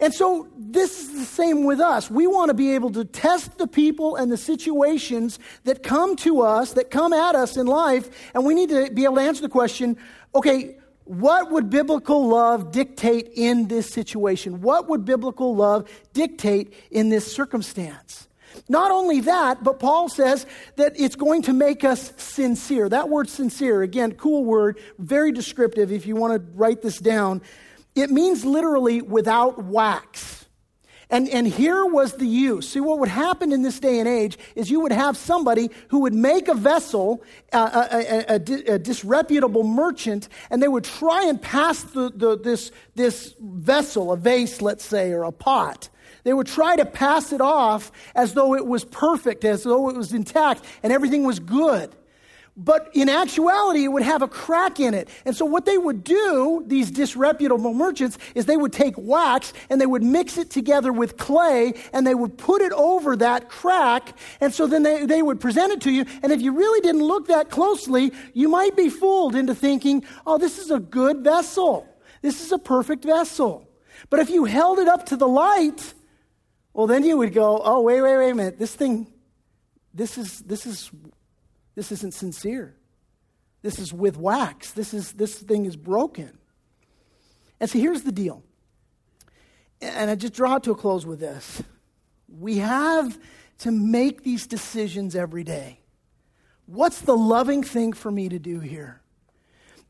And 0.00 0.12
so 0.12 0.48
this 0.58 1.00
is 1.00 1.12
the 1.12 1.24
same 1.24 1.64
with 1.64 1.78
us. 1.78 2.10
We 2.10 2.26
want 2.26 2.48
to 2.48 2.54
be 2.54 2.74
able 2.74 2.90
to 2.92 3.04
test 3.04 3.58
the 3.58 3.68
people 3.68 4.16
and 4.16 4.32
the 4.32 4.36
situations 4.36 5.38
that 5.62 5.84
come 5.84 6.16
to 6.16 6.40
us, 6.40 6.72
that 6.72 6.90
come 6.90 7.12
at 7.12 7.36
us 7.36 7.56
in 7.56 7.66
life, 7.66 8.10
and 8.34 8.44
we 8.44 8.54
need 8.54 8.70
to 8.70 8.90
be 8.90 9.04
able 9.04 9.16
to 9.16 9.20
answer 9.20 9.42
the 9.42 9.48
question 9.48 9.96
okay, 10.34 10.76
what 11.04 11.50
would 11.50 11.68
biblical 11.70 12.28
love 12.28 12.70
dictate 12.72 13.32
in 13.34 13.68
this 13.68 13.90
situation? 13.90 14.60
What 14.60 14.88
would 14.88 15.04
biblical 15.04 15.54
love 15.54 15.88
dictate 16.12 16.74
in 16.90 17.08
this 17.08 17.32
circumstance? 17.32 18.28
Not 18.68 18.90
only 18.90 19.20
that, 19.20 19.64
but 19.64 19.78
Paul 19.78 20.08
says 20.08 20.46
that 20.76 20.92
it's 20.96 21.16
going 21.16 21.42
to 21.42 21.52
make 21.52 21.84
us 21.84 22.12
sincere. 22.16 22.88
That 22.88 23.08
word 23.08 23.28
sincere, 23.28 23.82
again, 23.82 24.12
cool 24.12 24.44
word, 24.44 24.78
very 24.98 25.32
descriptive 25.32 25.90
if 25.90 26.06
you 26.06 26.16
want 26.16 26.34
to 26.34 26.52
write 26.56 26.82
this 26.82 26.98
down. 26.98 27.42
It 27.94 28.10
means 28.10 28.44
literally 28.44 29.02
without 29.02 29.64
wax. 29.64 30.41
And, 31.12 31.28
and 31.28 31.46
here 31.46 31.84
was 31.84 32.14
the 32.14 32.26
use. 32.26 32.70
See, 32.70 32.80
what 32.80 32.98
would 32.98 33.10
happen 33.10 33.52
in 33.52 33.60
this 33.60 33.78
day 33.78 33.98
and 33.98 34.08
age 34.08 34.38
is 34.56 34.70
you 34.70 34.80
would 34.80 34.92
have 34.92 35.14
somebody 35.14 35.68
who 35.88 36.00
would 36.00 36.14
make 36.14 36.48
a 36.48 36.54
vessel, 36.54 37.22
a, 37.52 37.58
a, 37.58 38.24
a, 38.28 38.74
a, 38.74 38.78
disreputable 38.78 39.62
merchant, 39.62 40.30
and 40.50 40.62
they 40.62 40.68
would 40.68 40.84
try 40.84 41.26
and 41.26 41.40
pass 41.40 41.82
the, 41.82 42.10
the, 42.10 42.38
this, 42.38 42.72
this 42.94 43.34
vessel, 43.38 44.10
a 44.10 44.16
vase, 44.16 44.62
let's 44.62 44.86
say, 44.86 45.12
or 45.12 45.24
a 45.24 45.32
pot. 45.32 45.90
They 46.24 46.32
would 46.32 46.46
try 46.46 46.76
to 46.76 46.86
pass 46.86 47.30
it 47.30 47.42
off 47.42 47.92
as 48.14 48.32
though 48.32 48.54
it 48.54 48.66
was 48.66 48.82
perfect, 48.82 49.44
as 49.44 49.64
though 49.64 49.90
it 49.90 49.96
was 49.96 50.14
intact, 50.14 50.64
and 50.82 50.94
everything 50.94 51.24
was 51.24 51.38
good. 51.38 51.94
But 52.54 52.90
in 52.92 53.08
actuality, 53.08 53.84
it 53.84 53.88
would 53.88 54.02
have 54.02 54.20
a 54.20 54.28
crack 54.28 54.78
in 54.78 54.92
it. 54.92 55.08
And 55.24 55.34
so, 55.34 55.46
what 55.46 55.64
they 55.64 55.78
would 55.78 56.04
do, 56.04 56.62
these 56.66 56.90
disreputable 56.90 57.72
merchants, 57.72 58.18
is 58.34 58.44
they 58.44 58.58
would 58.58 58.74
take 58.74 58.94
wax 58.98 59.54
and 59.70 59.80
they 59.80 59.86
would 59.86 60.02
mix 60.02 60.36
it 60.36 60.50
together 60.50 60.92
with 60.92 61.16
clay 61.16 61.72
and 61.94 62.06
they 62.06 62.14
would 62.14 62.36
put 62.36 62.60
it 62.60 62.72
over 62.72 63.16
that 63.16 63.48
crack. 63.48 64.18
And 64.38 64.52
so 64.52 64.66
then 64.66 64.82
they, 64.82 65.06
they 65.06 65.22
would 65.22 65.40
present 65.40 65.72
it 65.72 65.80
to 65.82 65.90
you. 65.90 66.04
And 66.22 66.30
if 66.30 66.42
you 66.42 66.52
really 66.52 66.80
didn't 66.82 67.02
look 67.02 67.28
that 67.28 67.48
closely, 67.48 68.12
you 68.34 68.50
might 68.50 68.76
be 68.76 68.90
fooled 68.90 69.34
into 69.34 69.54
thinking, 69.54 70.04
oh, 70.26 70.36
this 70.36 70.58
is 70.58 70.70
a 70.70 70.78
good 70.78 71.24
vessel. 71.24 71.88
This 72.20 72.44
is 72.44 72.52
a 72.52 72.58
perfect 72.58 73.02
vessel. 73.02 73.66
But 74.10 74.20
if 74.20 74.28
you 74.28 74.44
held 74.44 74.78
it 74.78 74.88
up 74.88 75.06
to 75.06 75.16
the 75.16 75.28
light, 75.28 75.94
well, 76.74 76.86
then 76.86 77.02
you 77.02 77.16
would 77.16 77.32
go, 77.32 77.62
oh, 77.64 77.80
wait, 77.80 78.02
wait, 78.02 78.18
wait 78.18 78.30
a 78.30 78.34
minute. 78.34 78.58
This 78.58 78.74
thing, 78.74 79.06
this 79.94 80.18
is, 80.18 80.40
this 80.40 80.66
is 80.66 80.90
this 81.74 81.92
isn't 81.92 82.14
sincere. 82.14 82.76
This 83.62 83.78
is 83.78 83.92
with 83.92 84.16
wax. 84.16 84.72
This, 84.72 84.92
is, 84.92 85.12
this 85.12 85.34
thing 85.34 85.66
is 85.66 85.76
broken. 85.76 86.36
And 87.60 87.70
see, 87.70 87.80
here's 87.80 88.02
the 88.02 88.12
deal. 88.12 88.42
And 89.80 90.10
I 90.10 90.14
just 90.14 90.34
draw 90.34 90.56
it 90.56 90.64
to 90.64 90.72
a 90.72 90.74
close 90.74 91.06
with 91.06 91.20
this. 91.20 91.62
We 92.28 92.58
have 92.58 93.18
to 93.58 93.70
make 93.70 94.22
these 94.22 94.46
decisions 94.46 95.14
every 95.14 95.44
day. 95.44 95.80
What's 96.66 97.00
the 97.00 97.16
loving 97.16 97.62
thing 97.62 97.92
for 97.92 98.10
me 98.10 98.28
to 98.28 98.38
do 98.38 98.60
here? 98.60 99.00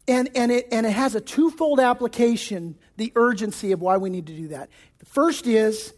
And, 0.08 0.30
and, 0.34 0.50
it, 0.50 0.66
and 0.72 0.84
it 0.84 0.90
has 0.90 1.14
a 1.14 1.20
twofold 1.20 1.78
application, 1.78 2.76
the 2.96 3.12
urgency 3.14 3.72
of 3.72 3.80
why 3.80 3.98
we 3.98 4.10
need 4.10 4.26
to 4.26 4.34
do 4.34 4.48
that. 4.48 4.68
The 4.98 5.06
first 5.06 5.46
is 5.46 5.94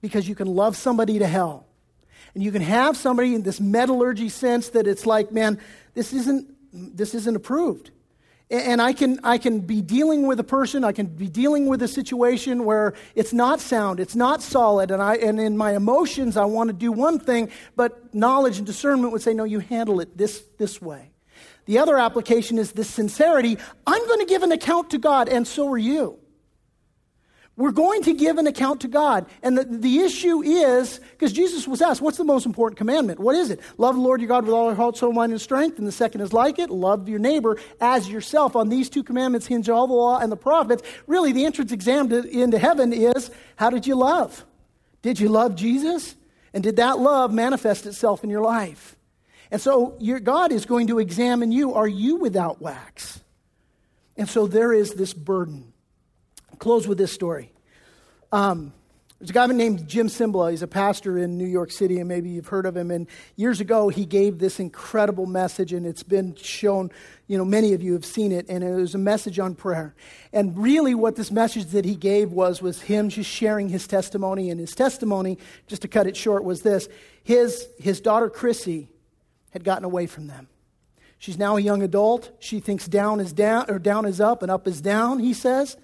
because 0.00 0.28
you 0.28 0.34
can 0.34 0.48
love 0.48 0.76
somebody 0.76 1.18
to 1.18 1.26
hell. 1.26 1.67
And 2.34 2.42
you 2.42 2.52
can 2.52 2.62
have 2.62 2.96
somebody 2.96 3.34
in 3.34 3.42
this 3.42 3.60
metallurgy 3.60 4.28
sense 4.28 4.70
that 4.70 4.86
it's 4.86 5.06
like, 5.06 5.32
man, 5.32 5.58
this 5.94 6.12
isn't, 6.12 6.48
this 6.72 7.14
isn't 7.14 7.36
approved. 7.36 7.90
And 8.50 8.80
I 8.80 8.94
can, 8.94 9.20
I 9.24 9.36
can 9.36 9.60
be 9.60 9.82
dealing 9.82 10.26
with 10.26 10.40
a 10.40 10.44
person, 10.44 10.82
I 10.82 10.92
can 10.92 11.06
be 11.06 11.28
dealing 11.28 11.66
with 11.66 11.82
a 11.82 11.88
situation 11.88 12.64
where 12.64 12.94
it's 13.14 13.34
not 13.34 13.60
sound, 13.60 14.00
it's 14.00 14.16
not 14.16 14.40
solid, 14.40 14.90
and, 14.90 15.02
I, 15.02 15.16
and 15.16 15.38
in 15.38 15.58
my 15.58 15.76
emotions, 15.76 16.38
I 16.38 16.46
want 16.46 16.68
to 16.68 16.72
do 16.72 16.90
one 16.90 17.18
thing, 17.18 17.50
but 17.76 18.14
knowledge 18.14 18.56
and 18.56 18.66
discernment 18.66 19.12
would 19.12 19.20
say, 19.20 19.34
no, 19.34 19.44
you 19.44 19.58
handle 19.58 20.00
it 20.00 20.16
this, 20.16 20.42
this 20.56 20.80
way. 20.80 21.10
The 21.66 21.76
other 21.76 21.98
application 21.98 22.56
is 22.56 22.72
this 22.72 22.88
sincerity. 22.88 23.58
I'm 23.86 24.06
going 24.06 24.20
to 24.20 24.26
give 24.26 24.42
an 24.42 24.52
account 24.52 24.88
to 24.90 24.98
God, 24.98 25.28
and 25.28 25.46
so 25.46 25.70
are 25.70 25.76
you. 25.76 26.18
We're 27.58 27.72
going 27.72 28.02
to 28.04 28.14
give 28.14 28.38
an 28.38 28.46
account 28.46 28.82
to 28.82 28.88
God. 28.88 29.26
And 29.42 29.58
the, 29.58 29.64
the 29.64 29.98
issue 29.98 30.42
is, 30.42 31.00
because 31.10 31.32
Jesus 31.32 31.66
was 31.66 31.82
asked, 31.82 32.00
what's 32.00 32.16
the 32.16 32.22
most 32.22 32.46
important 32.46 32.78
commandment? 32.78 33.18
What 33.18 33.34
is 33.34 33.50
it? 33.50 33.58
Love 33.78 33.96
the 33.96 34.00
Lord 34.00 34.20
your 34.20 34.28
God 34.28 34.44
with 34.44 34.54
all 34.54 34.66
your 34.66 34.76
heart, 34.76 34.96
soul, 34.96 35.12
mind, 35.12 35.32
and 35.32 35.40
strength. 35.40 35.76
And 35.76 35.84
the 35.84 35.90
second 35.90 36.20
is 36.20 36.32
like 36.32 36.60
it, 36.60 36.70
love 36.70 37.08
your 37.08 37.18
neighbor 37.18 37.58
as 37.80 38.08
yourself. 38.08 38.54
On 38.54 38.68
these 38.68 38.88
two 38.88 39.02
commandments 39.02 39.48
hinge 39.48 39.68
all 39.68 39.88
the 39.88 39.92
law 39.92 40.20
and 40.20 40.30
the 40.30 40.36
prophets. 40.36 40.84
Really, 41.08 41.32
the 41.32 41.46
entrance 41.46 41.72
exam 41.72 42.08
to, 42.10 42.24
into 42.28 42.60
heaven 42.60 42.92
is, 42.92 43.28
how 43.56 43.70
did 43.70 43.88
you 43.88 43.96
love? 43.96 44.44
Did 45.02 45.18
you 45.18 45.28
love 45.28 45.56
Jesus? 45.56 46.14
And 46.54 46.62
did 46.62 46.76
that 46.76 47.00
love 47.00 47.32
manifest 47.32 47.86
itself 47.86 48.22
in 48.22 48.30
your 48.30 48.42
life? 48.42 48.94
And 49.50 49.60
so 49.60 49.96
your 49.98 50.20
God 50.20 50.52
is 50.52 50.64
going 50.64 50.86
to 50.86 51.00
examine 51.00 51.50
you. 51.50 51.74
Are 51.74 51.88
you 51.88 52.16
without 52.16 52.62
wax? 52.62 53.20
And 54.16 54.28
so 54.28 54.46
there 54.46 54.72
is 54.72 54.94
this 54.94 55.12
burden 55.12 55.67
close 56.58 56.86
with 56.86 56.98
this 56.98 57.12
story. 57.12 57.52
Um, 58.32 58.72
there's 59.18 59.30
a 59.30 59.32
guy 59.32 59.46
named 59.48 59.88
Jim 59.88 60.06
Cymbala. 60.06 60.52
He's 60.52 60.62
a 60.62 60.68
pastor 60.68 61.18
in 61.18 61.38
New 61.38 61.46
York 61.46 61.72
City, 61.72 61.98
and 61.98 62.06
maybe 62.06 62.30
you've 62.30 62.46
heard 62.46 62.66
of 62.66 62.76
him. 62.76 62.92
And 62.92 63.08
years 63.34 63.60
ago, 63.60 63.88
he 63.88 64.04
gave 64.04 64.38
this 64.38 64.60
incredible 64.60 65.26
message, 65.26 65.72
and 65.72 65.84
it's 65.84 66.04
been 66.04 66.36
shown, 66.36 66.92
you 67.26 67.36
know, 67.36 67.44
many 67.44 67.72
of 67.72 67.82
you 67.82 67.94
have 67.94 68.04
seen 68.04 68.30
it, 68.30 68.46
and 68.48 68.62
it 68.62 68.72
was 68.72 68.94
a 68.94 68.98
message 68.98 69.40
on 69.40 69.56
prayer. 69.56 69.96
And 70.32 70.56
really, 70.56 70.94
what 70.94 71.16
this 71.16 71.32
message 71.32 71.66
that 71.72 71.84
he 71.84 71.96
gave 71.96 72.30
was, 72.30 72.62
was 72.62 72.82
him 72.82 73.08
just 73.08 73.28
sharing 73.28 73.68
his 73.68 73.88
testimony. 73.88 74.50
And 74.50 74.60
his 74.60 74.76
testimony, 74.76 75.38
just 75.66 75.82
to 75.82 75.88
cut 75.88 76.06
it 76.06 76.16
short, 76.16 76.44
was 76.44 76.62
this 76.62 76.88
his, 77.24 77.66
his 77.80 78.00
daughter, 78.00 78.30
Chrissy, 78.30 78.88
had 79.50 79.64
gotten 79.64 79.84
away 79.84 80.06
from 80.06 80.28
them. 80.28 80.46
She's 81.18 81.36
now 81.38 81.56
a 81.56 81.60
young 81.60 81.82
adult. 81.82 82.30
She 82.38 82.60
thinks 82.60 82.86
down 82.86 83.18
is 83.18 83.32
down, 83.32 83.68
or 83.68 83.80
down 83.80 84.06
is 84.06 84.20
up, 84.20 84.42
and 84.42 84.50
up 84.52 84.68
is 84.68 84.80
down, 84.80 85.18
he 85.18 85.34
says. 85.34 85.76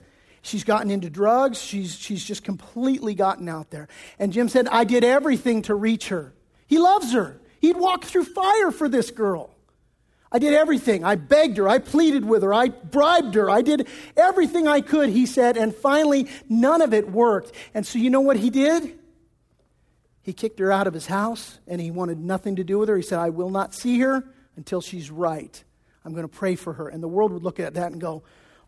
She's 0.44 0.62
gotten 0.62 0.90
into 0.90 1.08
drugs. 1.08 1.58
She's, 1.58 1.94
she's 1.94 2.22
just 2.22 2.44
completely 2.44 3.14
gotten 3.14 3.48
out 3.48 3.70
there. 3.70 3.88
And 4.18 4.30
Jim 4.30 4.50
said, 4.50 4.68
I 4.68 4.84
did 4.84 5.02
everything 5.02 5.62
to 5.62 5.74
reach 5.74 6.08
her. 6.08 6.34
He 6.66 6.78
loves 6.78 7.14
her. 7.14 7.40
He'd 7.60 7.78
walk 7.78 8.04
through 8.04 8.24
fire 8.24 8.70
for 8.70 8.86
this 8.86 9.10
girl. 9.10 9.54
I 10.30 10.38
did 10.38 10.52
everything. 10.52 11.02
I 11.02 11.14
begged 11.14 11.56
her. 11.56 11.66
I 11.66 11.78
pleaded 11.78 12.26
with 12.26 12.42
her. 12.42 12.52
I 12.52 12.68
bribed 12.68 13.36
her. 13.36 13.48
I 13.48 13.62
did 13.62 13.88
everything 14.18 14.68
I 14.68 14.82
could, 14.82 15.08
he 15.08 15.24
said. 15.24 15.56
And 15.56 15.74
finally, 15.74 16.28
none 16.46 16.82
of 16.82 16.92
it 16.92 17.10
worked. 17.10 17.52
And 17.72 17.86
so, 17.86 17.98
you 17.98 18.10
know 18.10 18.20
what 18.20 18.36
he 18.36 18.50
did? 18.50 18.98
He 20.20 20.34
kicked 20.34 20.58
her 20.58 20.70
out 20.70 20.86
of 20.86 20.92
his 20.92 21.06
house 21.06 21.58
and 21.66 21.80
he 21.80 21.90
wanted 21.90 22.18
nothing 22.18 22.56
to 22.56 22.64
do 22.64 22.78
with 22.78 22.90
her. 22.90 22.96
He 22.96 23.02
said, 23.02 23.18
I 23.18 23.30
will 23.30 23.50
not 23.50 23.72
see 23.72 23.98
her 24.00 24.24
until 24.56 24.82
she's 24.82 25.10
right. 25.10 25.64
I'm 26.04 26.12
going 26.12 26.28
to 26.28 26.36
pray 26.36 26.54
for 26.54 26.74
her. 26.74 26.88
And 26.88 27.02
the 27.02 27.08
world 27.08 27.32
would 27.32 27.42
look 27.42 27.60
at 27.60 27.74
that 27.74 27.92
and 27.92 28.00
go, 28.00 28.24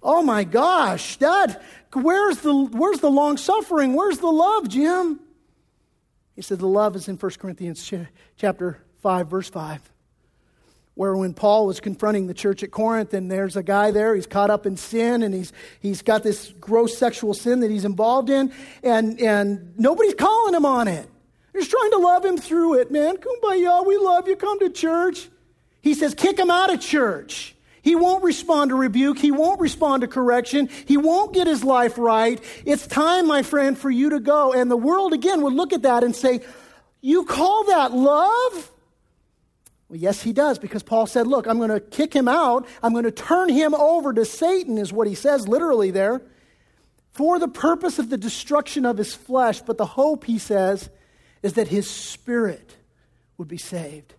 Oh 0.09 0.23
my 0.23 0.45
gosh, 0.45 1.17
Dad, 1.17 1.61
where's 1.93 2.39
the, 2.39 2.55
where's 2.55 3.01
the 3.01 3.11
long 3.11 3.37
suffering? 3.37 3.95
Where's 3.95 4.19
the 4.19 4.31
love, 4.31 4.69
Jim? 4.69 5.19
He 6.37 6.43
said 6.43 6.61
the 6.61 6.69
love 6.69 6.95
is 6.95 7.09
in 7.09 7.17
1 7.17 7.33
Corinthians 7.41 7.93
chapter 8.37 8.79
5, 9.03 9.27
verse 9.29 9.51
5, 9.51 9.81
where 10.95 11.17
when 11.17 11.35
Paul 11.35 11.67
was 11.67 11.81
confronting 11.81 12.29
the 12.29 12.35
church 12.35 12.63
at 12.63 12.71
Corinth, 12.71 13.15
and 13.15 13.29
there's 13.29 13.57
a 13.57 13.65
guy 13.65 13.91
there, 13.91 14.15
he's 14.15 14.29
caught 14.29 14.49
up 14.49 14.65
in 14.65 14.77
sin, 14.77 15.25
and 15.25 15.35
he's, 15.35 15.53
he's 15.81 16.03
got 16.03 16.23
this 16.23 16.55
gross 16.61 16.97
sexual 16.97 17.35
sin 17.35 17.59
that 17.59 17.73
he's 17.73 17.85
involved 17.85 18.31
in, 18.31 18.53
and, 18.85 19.21
and 19.21 19.77
nobody's 19.77 20.15
calling 20.15 20.55
him 20.55 20.65
on 20.65 20.87
it. 20.87 21.09
They're 21.53 21.63
just 21.63 21.73
trying 21.73 21.91
to 21.91 21.99
love 21.99 22.25
him 22.25 22.39
through 22.39 22.75
it, 22.75 22.93
man. 22.93 23.17
Kumbaya, 23.17 23.85
we 23.85 23.97
love 23.97 24.29
you, 24.29 24.37
come 24.37 24.61
to 24.61 24.71
church. 24.71 25.29
He 25.83 25.95
says, 25.95 26.15
kick 26.15 26.39
him 26.39 26.53
out 26.53 26.73
of 26.73 26.81
church. 26.81 27.56
He 27.87 27.95
won't 27.95 28.25
respond 28.25 28.71
to 28.71 28.75
rebuke. 28.75 29.17
He 29.17 29.31
won't 29.31 29.61
respond 29.61 30.01
to 30.01 30.09
correction. 30.09 30.69
He 30.87 30.97
won't 30.97 31.33
get 31.33 31.47
his 31.47 31.63
life 31.63 31.97
right. 31.99 32.43
It's 32.65 32.85
time, 32.85 33.29
my 33.29 33.45
friend, 33.45 33.79
for 33.79 33.89
you 33.89 34.11
to 34.11 34.19
go. 34.19 34.53
And 34.53 34.69
the 34.69 34.77
world 34.77 35.13
again 35.13 35.41
would 35.43 35.53
look 35.53 35.73
at 35.73 35.83
that 35.83 36.03
and 36.03 36.15
say, 36.15 36.41
You 37.01 37.25
call 37.25 37.63
that 37.67 37.93
love? 37.93 38.73
Well, 39.89 40.01
yes, 40.01 40.21
he 40.21 40.33
does, 40.33 40.59
because 40.59 40.83
Paul 40.83 41.07
said, 41.07 41.29
Look, 41.29 41.47
I'm 41.47 41.59
going 41.59 41.71
to 41.71 41.79
kick 41.79 42.13
him 42.13 42.27
out. 42.27 42.67
I'm 42.83 42.91
going 42.91 43.05
to 43.05 43.13
turn 43.13 43.51
him 43.51 43.73
over 43.73 44.13
to 44.13 44.25
Satan, 44.25 44.79
is 44.79 44.93
what 44.93 45.07
he 45.07 45.15
says 45.15 45.47
literally 45.47 45.93
there, 45.93 46.23
for 47.13 47.39
the 47.39 47.47
purpose 47.47 48.01
of 48.01 48.11
the 48.11 48.19
destruction 48.19 48.85
of 48.85 48.99
his 48.99 49.15
flesh. 49.15 49.61
But 49.61 49.79
the 49.79 49.87
hope, 49.87 50.25
he 50.25 50.41
says, 50.41 50.91
is 51.41 51.53
that 51.53 51.69
his 51.69 51.89
spirit 51.89 52.75
would 53.39 53.47
be 53.47 53.59
saved, 53.59 54.13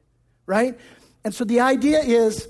right? 0.45 0.80
And 1.26 1.36
so 1.36 1.43
the 1.43 1.59
idea 1.59 1.99
is 1.99 2.47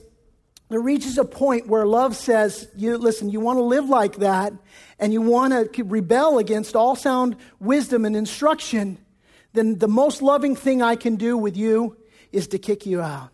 there 0.69 0.81
reaches 0.81 1.17
a 1.17 1.23
point 1.23 1.67
where 1.67 1.85
love 1.85 2.15
says, 2.15 2.69
you, 2.75 2.97
listen, 2.97 3.29
you 3.29 3.39
want 3.39 3.57
to 3.57 3.63
live 3.63 3.87
like 3.87 4.17
that 4.17 4.53
and 4.99 5.13
you 5.13 5.21
want 5.21 5.73
to 5.73 5.83
rebel 5.83 6.39
against 6.39 6.75
all 6.75 6.95
sound 6.95 7.37
wisdom 7.59 8.03
and 8.03 8.15
instruction, 8.15 8.97
then 9.53 9.77
the 9.77 9.87
most 9.87 10.21
loving 10.21 10.55
thing 10.55 10.81
I 10.81 10.95
can 10.95 11.15
do 11.15 11.37
with 11.37 11.55
you 11.55 11.95
is 12.31 12.47
to 12.49 12.59
kick 12.59 12.85
you 12.85 13.01
out. 13.01 13.29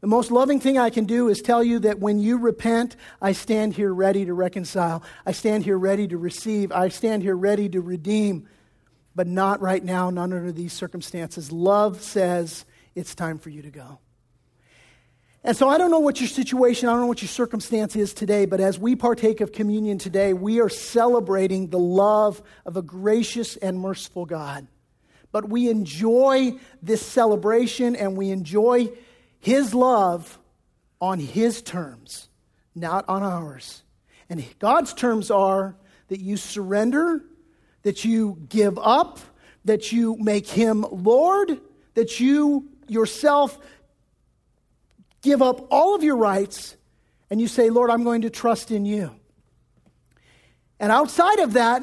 The 0.00 0.08
most 0.08 0.32
loving 0.32 0.58
thing 0.58 0.78
I 0.78 0.90
can 0.90 1.04
do 1.04 1.28
is 1.28 1.42
tell 1.42 1.62
you 1.62 1.78
that 1.80 2.00
when 2.00 2.18
you 2.18 2.38
repent, 2.38 2.96
I 3.20 3.32
stand 3.32 3.74
here 3.74 3.94
ready 3.94 4.24
to 4.24 4.34
reconcile. 4.34 5.04
I 5.24 5.30
stand 5.30 5.64
here 5.64 5.78
ready 5.78 6.08
to 6.08 6.18
receive. 6.18 6.72
I 6.72 6.88
stand 6.88 7.22
here 7.22 7.36
ready 7.36 7.68
to 7.68 7.80
redeem. 7.80 8.48
But 9.14 9.28
not 9.28 9.60
right 9.60 9.84
now, 9.84 10.10
not 10.10 10.24
under 10.24 10.50
these 10.50 10.72
circumstances. 10.72 11.52
Love 11.52 12.02
says 12.02 12.64
it's 12.96 13.14
time 13.14 13.38
for 13.38 13.50
you 13.50 13.62
to 13.62 13.70
go. 13.70 13.98
And 15.44 15.56
so 15.56 15.68
I 15.68 15.76
don't 15.76 15.90
know 15.90 15.98
what 15.98 16.20
your 16.20 16.28
situation, 16.28 16.88
I 16.88 16.92
don't 16.92 17.00
know 17.02 17.06
what 17.06 17.22
your 17.22 17.28
circumstance 17.28 17.96
is 17.96 18.14
today, 18.14 18.46
but 18.46 18.60
as 18.60 18.78
we 18.78 18.94
partake 18.94 19.40
of 19.40 19.52
communion 19.52 19.98
today, 19.98 20.32
we 20.32 20.60
are 20.60 20.68
celebrating 20.68 21.68
the 21.68 21.80
love 21.80 22.40
of 22.64 22.76
a 22.76 22.82
gracious 22.82 23.56
and 23.56 23.80
merciful 23.80 24.24
God. 24.24 24.68
But 25.32 25.48
we 25.48 25.68
enjoy 25.68 26.58
this 26.80 27.04
celebration 27.04 27.96
and 27.96 28.16
we 28.16 28.30
enjoy 28.30 28.90
his 29.42 29.74
love 29.74 30.38
on 31.00 31.18
His 31.18 31.60
terms, 31.60 32.28
not 32.76 33.04
on 33.08 33.24
ours. 33.24 33.82
And 34.30 34.42
God's 34.60 34.94
terms 34.94 35.32
are 35.32 35.74
that 36.08 36.20
you 36.20 36.36
surrender, 36.36 37.24
that 37.82 38.04
you 38.04 38.38
give 38.48 38.78
up, 38.78 39.18
that 39.64 39.90
you 39.90 40.16
make 40.16 40.46
Him 40.46 40.86
Lord, 40.92 41.60
that 41.94 42.20
you 42.20 42.68
yourself 42.86 43.58
give 45.22 45.40
up 45.40 45.66
all 45.70 45.94
of 45.94 46.02
your 46.02 46.16
rights 46.16 46.76
and 47.30 47.40
you 47.40 47.48
say, 47.48 47.70
Lord, 47.70 47.90
I'm 47.90 48.04
going 48.04 48.22
to 48.22 48.30
trust 48.30 48.70
in 48.70 48.84
you. 48.84 49.10
And 50.78 50.92
outside 50.92 51.38
of 51.38 51.54
that, 51.54 51.82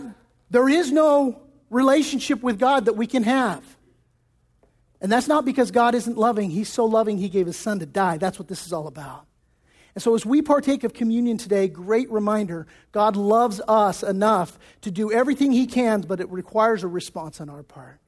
there 0.49 0.69
is 0.69 0.91
no 0.91 1.41
relationship 1.69 2.43
with 2.43 2.59
God 2.59 2.85
that 2.85 2.93
we 2.93 3.07
can 3.07 3.23
have. 3.23 3.63
And 5.01 5.11
that's 5.11 5.27
not 5.27 5.45
because 5.45 5.71
God 5.71 5.95
isn't 5.95 6.17
loving. 6.17 6.49
He's 6.49 6.69
so 6.69 6.85
loving, 6.85 7.17
He 7.17 7.29
gave 7.29 7.47
His 7.47 7.57
Son 7.57 7.79
to 7.79 7.85
die. 7.85 8.17
That's 8.17 8.37
what 8.37 8.47
this 8.47 8.65
is 8.65 8.73
all 8.73 8.87
about. 8.87 9.25
And 9.95 10.03
so, 10.03 10.13
as 10.13 10.25
we 10.25 10.41
partake 10.41 10.83
of 10.83 10.93
communion 10.93 11.37
today, 11.37 11.67
great 11.67 12.11
reminder 12.11 12.67
God 12.91 13.15
loves 13.15 13.61
us 13.67 14.03
enough 14.03 14.59
to 14.81 14.91
do 14.91 15.11
everything 15.11 15.51
He 15.51 15.65
can, 15.65 16.01
but 16.01 16.19
it 16.19 16.29
requires 16.29 16.83
a 16.83 16.87
response 16.87 17.39
on 17.39 17.49
our 17.49 17.63
part. 17.63 17.99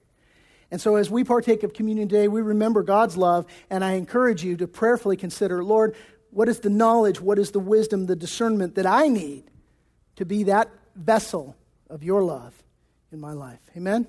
And 0.71 0.79
so, 0.79 0.95
as 0.95 1.11
we 1.11 1.23
partake 1.25 1.63
of 1.63 1.73
communion 1.73 2.07
today, 2.07 2.29
we 2.29 2.41
remember 2.41 2.81
God's 2.81 3.17
love, 3.17 3.45
and 3.69 3.83
I 3.83 3.93
encourage 3.93 4.43
you 4.43 4.55
to 4.57 4.67
prayerfully 4.67 5.17
consider 5.17 5.63
Lord, 5.63 5.95
what 6.29 6.47
is 6.47 6.61
the 6.61 6.69
knowledge, 6.69 7.19
what 7.19 7.37
is 7.37 7.51
the 7.51 7.59
wisdom, 7.59 8.05
the 8.05 8.15
discernment 8.15 8.75
that 8.75 8.85
I 8.85 9.09
need 9.09 9.43
to 10.15 10.25
be 10.25 10.43
that 10.43 10.69
vessel 10.95 11.55
of 11.89 12.03
your 12.03 12.23
love 12.23 12.53
in 13.11 13.19
my 13.19 13.33
life? 13.33 13.59
Amen? 13.75 14.07